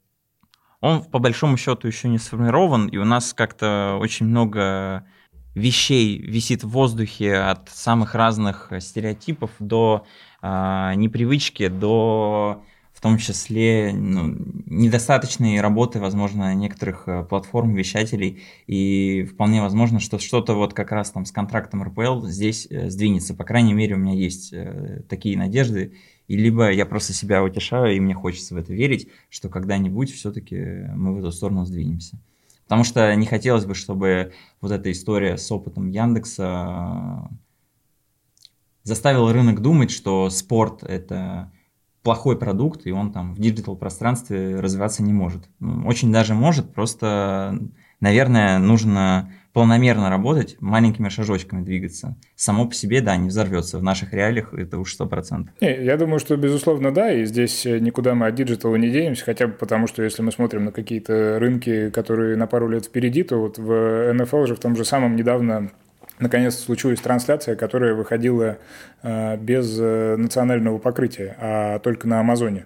он 0.79 1.03
по 1.03 1.17
большому 1.17 1.57
счету 1.57 1.87
еще 1.87 2.07
не 2.07 2.19
сформирован, 2.19 2.87
и 2.87 2.97
у 2.97 3.03
нас 3.03 3.33
как-то 3.33 3.97
очень 3.99 4.27
много 4.27 5.07
вещей 5.55 6.19
висит 6.19 6.63
в 6.63 6.69
воздухе 6.69 7.35
от 7.37 7.69
самых 7.69 8.13
разных 8.13 8.71
стереотипов 8.79 9.49
до 9.57 10.05
э, 10.41 10.93
непривычки, 10.95 11.67
до 11.67 12.63
в 12.99 13.01
том 13.01 13.17
числе 13.17 13.93
ну, 13.93 14.35
недостаточной 14.65 15.61
работы, 15.61 16.01
возможно, 16.01 16.53
некоторых 16.53 17.07
э, 17.07 17.23
платформ, 17.23 17.73
вещателей, 17.73 18.41
и 18.67 19.23
вполне 19.23 19.61
возможно, 19.61 20.01
что 20.01 20.19
что-то 20.19 20.53
вот 20.53 20.73
как 20.73 20.91
раз 20.91 21.09
там 21.09 21.23
с 21.23 21.31
контрактом 21.31 21.81
РПЛ 21.81 22.25
здесь 22.25 22.67
э, 22.69 22.89
сдвинется. 22.89 23.33
По 23.33 23.45
крайней 23.45 23.73
мере, 23.73 23.95
у 23.95 23.97
меня 23.97 24.15
есть 24.15 24.51
э, 24.51 25.01
такие 25.07 25.37
надежды, 25.37 25.93
и 26.27 26.35
либо 26.35 26.69
я 26.73 26.85
просто 26.85 27.13
себя 27.13 27.41
утешаю, 27.41 27.95
и 27.95 28.01
мне 28.01 28.13
хочется 28.13 28.53
в 28.53 28.57
это 28.57 28.73
верить, 28.73 29.07
что 29.29 29.47
когда-нибудь 29.47 30.13
все-таки 30.13 30.57
мы 30.93 31.15
в 31.15 31.19
эту 31.19 31.31
сторону 31.31 31.63
сдвинемся. 31.63 32.19
Потому 32.65 32.83
что 32.83 33.15
не 33.15 33.27
хотелось 33.27 33.63
бы, 33.63 33.75
чтобы 33.75 34.33
вот 34.59 34.73
эта 34.73 34.91
история 34.91 35.37
с 35.37 35.49
опытом 35.53 35.89
Яндекса 35.89 37.29
заставила 38.89 39.31
рынок 39.31 39.61
думать, 39.61 39.91
что 39.91 40.29
спорт 40.29 40.83
это 40.83 41.51
плохой 42.03 42.37
продукт, 42.37 42.85
и 42.85 42.91
он 42.91 43.11
там 43.11 43.33
в 43.35 43.39
digital 43.39 43.75
пространстве 43.75 44.59
развиваться 44.59 45.03
не 45.03 45.13
может. 45.13 45.49
Ну, 45.59 45.87
очень 45.87 46.11
даже 46.11 46.33
может, 46.33 46.73
просто, 46.73 47.57
наверное, 48.01 48.57
нужно 48.57 49.31
планомерно 49.53 50.09
работать, 50.09 50.57
маленькими 50.59 51.09
шажочками 51.09 51.63
двигаться. 51.63 52.15
Само 52.35 52.65
по 52.67 52.73
себе, 52.73 53.01
да, 53.01 53.17
не 53.17 53.29
взорвется. 53.29 53.79
В 53.79 53.83
наших 53.83 54.13
реалиях 54.13 54.53
это 54.53 54.79
уж 54.79 54.93
сто 54.93 55.07
процентов. 55.07 55.53
Я 55.59 55.97
думаю, 55.97 56.19
что, 56.19 56.37
безусловно, 56.37 56.93
да, 56.93 57.11
и 57.11 57.25
здесь 57.25 57.65
никуда 57.65 58.15
мы 58.15 58.27
от 58.27 58.35
digital 58.35 58.70
а 58.70 58.75
не 58.75 58.89
денемся, 58.89 59.25
хотя 59.25 59.47
бы 59.47 59.53
потому, 59.53 59.87
что 59.87 60.03
если 60.03 60.21
мы 60.21 60.31
смотрим 60.31 60.65
на 60.65 60.71
какие-то 60.71 61.39
рынки, 61.39 61.89
которые 61.89 62.37
на 62.37 62.47
пару 62.47 62.69
лет 62.69 62.85
впереди, 62.85 63.23
то 63.23 63.37
вот 63.37 63.57
в 63.57 63.71
NFL 64.13 64.47
же 64.47 64.55
в 64.55 64.59
том 64.59 64.75
же 64.75 64.85
самом 64.85 65.15
недавно 65.15 65.71
наконец 66.19 66.57
случилась 66.57 66.99
трансляция, 66.99 67.55
которая 67.55 67.93
выходила 67.93 68.57
э, 69.01 69.37
без 69.37 69.77
э, 69.79 70.15
национального 70.17 70.77
покрытия, 70.77 71.35
а 71.39 71.79
только 71.79 72.07
на 72.07 72.19
Амазоне. 72.19 72.65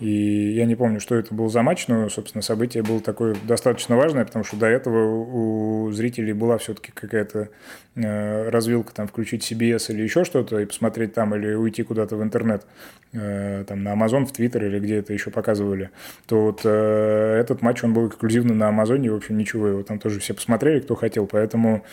И 0.00 0.52
я 0.54 0.66
не 0.66 0.74
помню, 0.74 0.98
что 0.98 1.14
это 1.14 1.32
был 1.32 1.48
за 1.48 1.62
матч, 1.62 1.86
но, 1.86 2.08
собственно, 2.08 2.42
событие 2.42 2.82
было 2.82 3.00
такое 3.00 3.36
достаточно 3.46 3.96
важное, 3.96 4.24
потому 4.24 4.44
что 4.44 4.56
до 4.56 4.66
этого 4.66 5.24
у 5.24 5.92
зрителей 5.92 6.32
была 6.32 6.58
все-таки 6.58 6.90
какая-то 6.90 7.50
э, 7.94 8.48
развилка, 8.48 8.92
там, 8.92 9.06
включить 9.06 9.50
CBS 9.50 9.92
или 9.92 10.02
еще 10.02 10.24
что-то 10.24 10.58
и 10.58 10.66
посмотреть 10.66 11.14
там, 11.14 11.34
или 11.36 11.54
уйти 11.54 11.84
куда-то 11.84 12.16
в 12.16 12.24
интернет, 12.24 12.66
э, 13.12 13.64
там, 13.68 13.84
на 13.84 13.94
Amazon, 13.94 14.26
в 14.26 14.32
Twitter 14.32 14.66
или 14.66 14.80
где 14.80 14.96
это 14.96 15.12
еще 15.12 15.30
показывали, 15.30 15.90
то 16.26 16.42
вот 16.42 16.62
э, 16.64 17.38
этот 17.40 17.62
матч, 17.62 17.84
он 17.84 17.94
был 17.94 18.08
эксклюзивно 18.08 18.52
на 18.52 18.68
Амазоне, 18.68 19.12
в 19.12 19.16
общем, 19.16 19.38
ничего, 19.38 19.68
его 19.68 19.82
там 19.84 20.00
тоже 20.00 20.18
все 20.18 20.34
посмотрели, 20.34 20.80
кто 20.80 20.96
хотел, 20.96 21.28
поэтому 21.28 21.84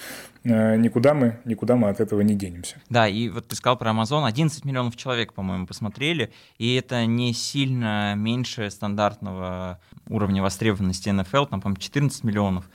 э, 0.43 0.75
никуда 0.77 1.13
мы, 1.13 1.37
никуда 1.45 1.75
мы 1.75 1.89
от 1.89 1.99
этого 1.99 2.21
не 2.21 2.33
денемся. 2.33 2.77
Да, 2.89 3.07
и 3.07 3.29
вот 3.29 3.47
ты 3.47 3.55
сказал 3.55 3.77
про 3.77 3.91
Amazon, 3.91 4.25
11 4.25 4.65
миллионов 4.65 4.97
человек, 4.97 5.33
по-моему, 5.33 5.67
посмотрели, 5.67 6.31
и 6.57 6.75
это 6.75 7.05
не 7.05 7.33
сильно 7.33 7.90
меньше 8.15 8.69
стандартного 8.69 9.79
уровня 10.09 10.41
востребованности 10.41 11.09
NFL, 11.09 11.47
там, 11.49 11.61
по-моему, 11.61 11.79
14 11.79 12.23
миллионов. 12.23 12.65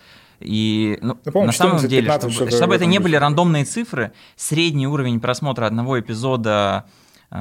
И 0.41 0.99
ну, 1.01 1.19
ну, 1.25 1.45
на 1.45 1.53
самом 1.53 1.87
деле, 1.87 2.13
чтобы, 2.13 2.51
чтобы 2.51 2.75
это 2.75 2.85
не 2.87 2.99
были 2.99 3.17
рандомные 3.17 3.65
цифры, 3.65 4.13
средний 4.37 4.87
уровень 4.87 5.21
просмотра 5.21 5.67
одного 5.67 5.99
эпизода, 5.99 6.85
э, 7.31 7.39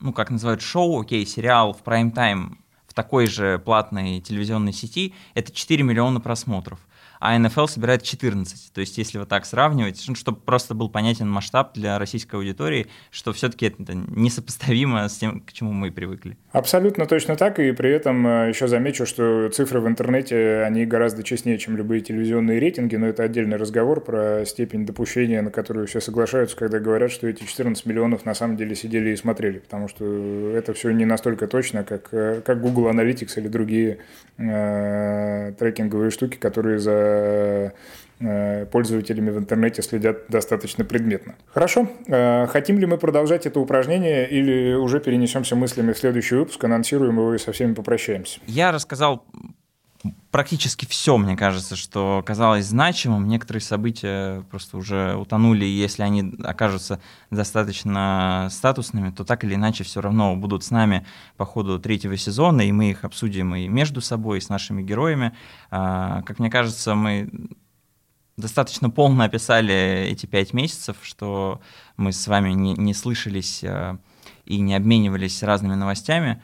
ну, 0.00 0.12
как 0.12 0.30
называют 0.30 0.60
шоу, 0.60 1.00
окей, 1.00 1.24
сериал 1.24 1.72
в 1.72 1.82
прайм-тайм 1.82 2.58
в 2.88 2.94
такой 2.94 3.26
же 3.26 3.58
платной 3.58 4.20
телевизионной 4.20 4.72
сети, 4.72 5.14
это 5.34 5.52
4 5.52 5.82
миллиона 5.82 6.20
просмотров 6.20 6.80
а 7.24 7.38
НФЛ 7.38 7.64
собирает 7.64 8.02
14. 8.02 8.70
То 8.74 8.82
есть, 8.82 8.98
если 8.98 9.16
вот 9.16 9.30
так 9.30 9.46
сравнивать, 9.46 10.04
ну, 10.06 10.14
чтобы 10.14 10.38
просто 10.40 10.74
был 10.74 10.90
понятен 10.90 11.26
масштаб 11.26 11.72
для 11.72 11.98
российской 11.98 12.34
аудитории, 12.34 12.86
что 13.10 13.32
все-таки 13.32 13.64
это 13.64 13.94
несопоставимо 13.94 15.08
с 15.08 15.16
тем, 15.16 15.40
к 15.40 15.50
чему 15.54 15.72
мы 15.72 15.90
привыкли. 15.90 16.36
Абсолютно 16.52 17.06
точно 17.06 17.36
так, 17.36 17.58
и 17.60 17.72
при 17.72 17.90
этом 17.90 18.26
э, 18.26 18.48
еще 18.50 18.68
замечу, 18.68 19.06
что 19.06 19.48
цифры 19.48 19.80
в 19.80 19.88
интернете, 19.88 20.64
они 20.66 20.84
гораздо 20.84 21.22
честнее, 21.22 21.56
чем 21.56 21.78
любые 21.78 22.02
телевизионные 22.02 22.60
рейтинги, 22.60 22.96
но 22.96 23.06
это 23.06 23.22
отдельный 23.22 23.56
разговор 23.56 24.02
про 24.02 24.44
степень 24.44 24.84
допущения, 24.84 25.40
на 25.40 25.50
которую 25.50 25.86
все 25.86 26.00
соглашаются, 26.00 26.58
когда 26.58 26.78
говорят, 26.78 27.10
что 27.10 27.26
эти 27.26 27.44
14 27.44 27.86
миллионов 27.86 28.26
на 28.26 28.34
самом 28.34 28.58
деле 28.58 28.74
сидели 28.74 29.12
и 29.12 29.16
смотрели, 29.16 29.60
потому 29.60 29.88
что 29.88 30.04
это 30.54 30.74
все 30.74 30.90
не 30.90 31.06
настолько 31.06 31.46
точно, 31.46 31.84
как, 31.84 32.08
э, 32.12 32.42
как 32.44 32.60
Google 32.60 32.90
Analytics 32.90 33.38
или 33.38 33.48
другие 33.48 33.96
э, 34.36 35.54
трекинговые 35.58 36.10
штуки, 36.10 36.36
которые 36.36 36.78
за 36.78 37.13
Э, 38.20 38.64
пользователями 38.66 39.30
в 39.30 39.38
интернете 39.38 39.82
следят 39.82 40.28
достаточно 40.28 40.84
предметно. 40.84 41.34
Хорошо. 41.52 41.88
Э, 42.06 42.46
хотим 42.46 42.78
ли 42.78 42.86
мы 42.86 42.96
продолжать 42.96 43.44
это 43.44 43.58
упражнение 43.58 44.28
или 44.28 44.74
уже 44.74 45.00
перенесемся 45.00 45.56
мыслями 45.56 45.92
в 45.92 45.98
следующий 45.98 46.36
выпуск, 46.36 46.62
анонсируем 46.62 47.18
его 47.18 47.34
и 47.34 47.38
со 47.38 47.52
всеми 47.52 47.74
попрощаемся? 47.74 48.38
Я 48.46 48.70
рассказал 48.70 49.24
практически 50.30 50.86
все, 50.86 51.16
мне 51.16 51.36
кажется, 51.36 51.76
что 51.76 52.22
казалось 52.26 52.66
значимым. 52.66 53.28
Некоторые 53.28 53.60
события 53.60 54.42
просто 54.50 54.76
уже 54.76 55.14
утонули, 55.16 55.64
и 55.64 55.76
если 55.76 56.02
они 56.02 56.34
окажутся 56.42 57.00
достаточно 57.30 58.48
статусными, 58.50 59.10
то 59.10 59.24
так 59.24 59.44
или 59.44 59.54
иначе 59.54 59.84
все 59.84 60.00
равно 60.00 60.36
будут 60.36 60.64
с 60.64 60.70
нами 60.70 61.06
по 61.36 61.44
ходу 61.44 61.78
третьего 61.78 62.16
сезона, 62.16 62.62
и 62.62 62.72
мы 62.72 62.90
их 62.90 63.04
обсудим 63.04 63.54
и 63.54 63.68
между 63.68 64.00
собой, 64.00 64.38
и 64.38 64.40
с 64.40 64.48
нашими 64.48 64.82
героями. 64.82 65.32
А, 65.70 66.22
как 66.22 66.38
мне 66.38 66.50
кажется, 66.50 66.94
мы 66.94 67.30
достаточно 68.36 68.90
полно 68.90 69.24
описали 69.24 70.08
эти 70.10 70.26
пять 70.26 70.52
месяцев, 70.52 70.96
что 71.02 71.60
мы 71.96 72.12
с 72.12 72.26
вами 72.26 72.50
не, 72.50 72.74
не 72.74 72.94
слышались 72.94 73.62
а, 73.64 73.98
и 74.44 74.58
не 74.60 74.74
обменивались 74.74 75.42
разными 75.42 75.74
новостями. 75.74 76.42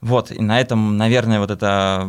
Вот, 0.00 0.30
и 0.30 0.40
на 0.40 0.60
этом, 0.60 0.96
наверное, 0.96 1.40
вот 1.40 1.50
это 1.50 2.08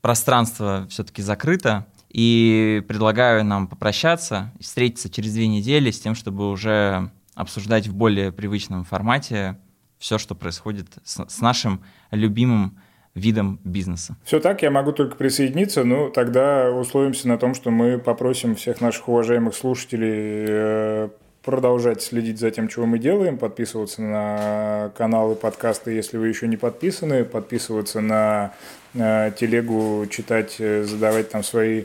пространство 0.00 0.86
все-таки 0.88 1.22
закрыто, 1.22 1.86
и 2.08 2.82
предлагаю 2.88 3.44
нам 3.44 3.66
попрощаться 3.66 4.52
и 4.58 4.62
встретиться 4.62 5.10
через 5.10 5.34
две 5.34 5.48
недели 5.48 5.90
с 5.90 6.00
тем, 6.00 6.14
чтобы 6.14 6.48
уже 6.50 7.10
обсуждать 7.34 7.88
в 7.88 7.94
более 7.94 8.32
привычном 8.32 8.84
формате 8.84 9.58
все, 9.98 10.16
что 10.16 10.34
происходит 10.34 10.86
с, 11.04 11.24
с 11.28 11.40
нашим 11.40 11.82
любимым 12.10 12.78
видом 13.14 13.60
бизнеса. 13.64 14.16
Все 14.24 14.40
так, 14.40 14.62
я 14.62 14.70
могу 14.70 14.92
только 14.92 15.16
присоединиться. 15.16 15.84
Ну, 15.84 16.10
тогда 16.10 16.70
условимся 16.70 17.28
на 17.28 17.38
том, 17.38 17.54
что 17.54 17.70
мы 17.70 17.98
попросим 17.98 18.54
всех 18.54 18.80
наших 18.80 19.08
уважаемых 19.08 19.54
слушателей 19.54 20.44
э, 20.48 21.08
продолжать 21.46 22.02
следить 22.02 22.38
за 22.38 22.50
тем, 22.50 22.68
чего 22.68 22.84
мы 22.86 22.98
делаем, 22.98 23.38
подписываться 23.38 24.02
на 24.02 24.90
каналы 24.98 25.36
подкасты, 25.36 25.92
если 25.92 26.18
вы 26.18 26.28
еще 26.28 26.48
не 26.48 26.56
подписаны, 26.56 27.24
подписываться 27.24 28.00
на 28.00 28.52
э, 28.94 29.30
телегу, 29.38 30.04
читать, 30.10 30.56
э, 30.58 30.82
задавать 30.82 31.30
там 31.30 31.44
свои 31.44 31.84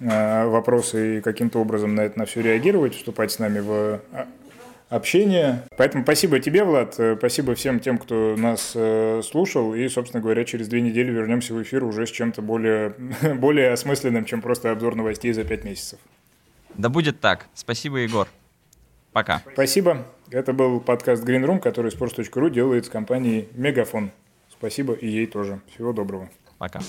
э, 0.00 0.46
вопросы 0.46 1.18
и 1.18 1.20
каким-то 1.20 1.60
образом 1.60 1.94
на 1.94 2.00
это 2.00 2.18
на 2.18 2.24
все 2.24 2.40
реагировать, 2.40 2.96
вступать 2.96 3.30
с 3.30 3.38
нами 3.38 3.60
в 3.60 4.00
а, 4.12 4.26
общение. 4.88 5.62
Поэтому 5.76 6.04
спасибо 6.04 6.40
тебе, 6.40 6.64
Влад, 6.64 6.98
спасибо 7.18 7.54
всем 7.54 7.80
тем, 7.80 7.98
кто 7.98 8.34
нас 8.38 8.74
слушал, 9.26 9.74
и, 9.74 9.88
собственно 9.88 10.22
говоря, 10.22 10.44
через 10.44 10.68
две 10.68 10.80
недели 10.80 11.10
вернемся 11.10 11.52
в 11.52 11.62
эфир 11.62 11.84
уже 11.84 12.06
с 12.06 12.10
чем-то 12.10 12.40
более, 12.40 12.94
более 13.34 13.72
осмысленным, 13.72 14.24
чем 14.24 14.40
просто 14.40 14.70
обзор 14.70 14.96
новостей 14.96 15.32
за 15.34 15.44
пять 15.44 15.64
месяцев. 15.64 15.98
Да 16.74 16.88
будет 16.88 17.20
так. 17.20 17.46
Спасибо, 17.52 17.98
Егор. 17.98 18.26
Пока. 19.12 19.42
Спасибо. 19.52 20.06
Это 20.30 20.52
был 20.52 20.80
подкаст 20.80 21.24
Green 21.24 21.44
Room, 21.44 21.60
который 21.60 21.90
sports.ru 21.90 22.50
делает 22.50 22.86
с 22.86 22.88
компанией 22.88 23.48
Мегафон. 23.52 24.10
Спасибо 24.50 24.94
и 24.94 25.06
ей 25.06 25.26
тоже. 25.26 25.60
Всего 25.74 25.92
доброго. 25.92 26.28
Пока. 26.58 26.80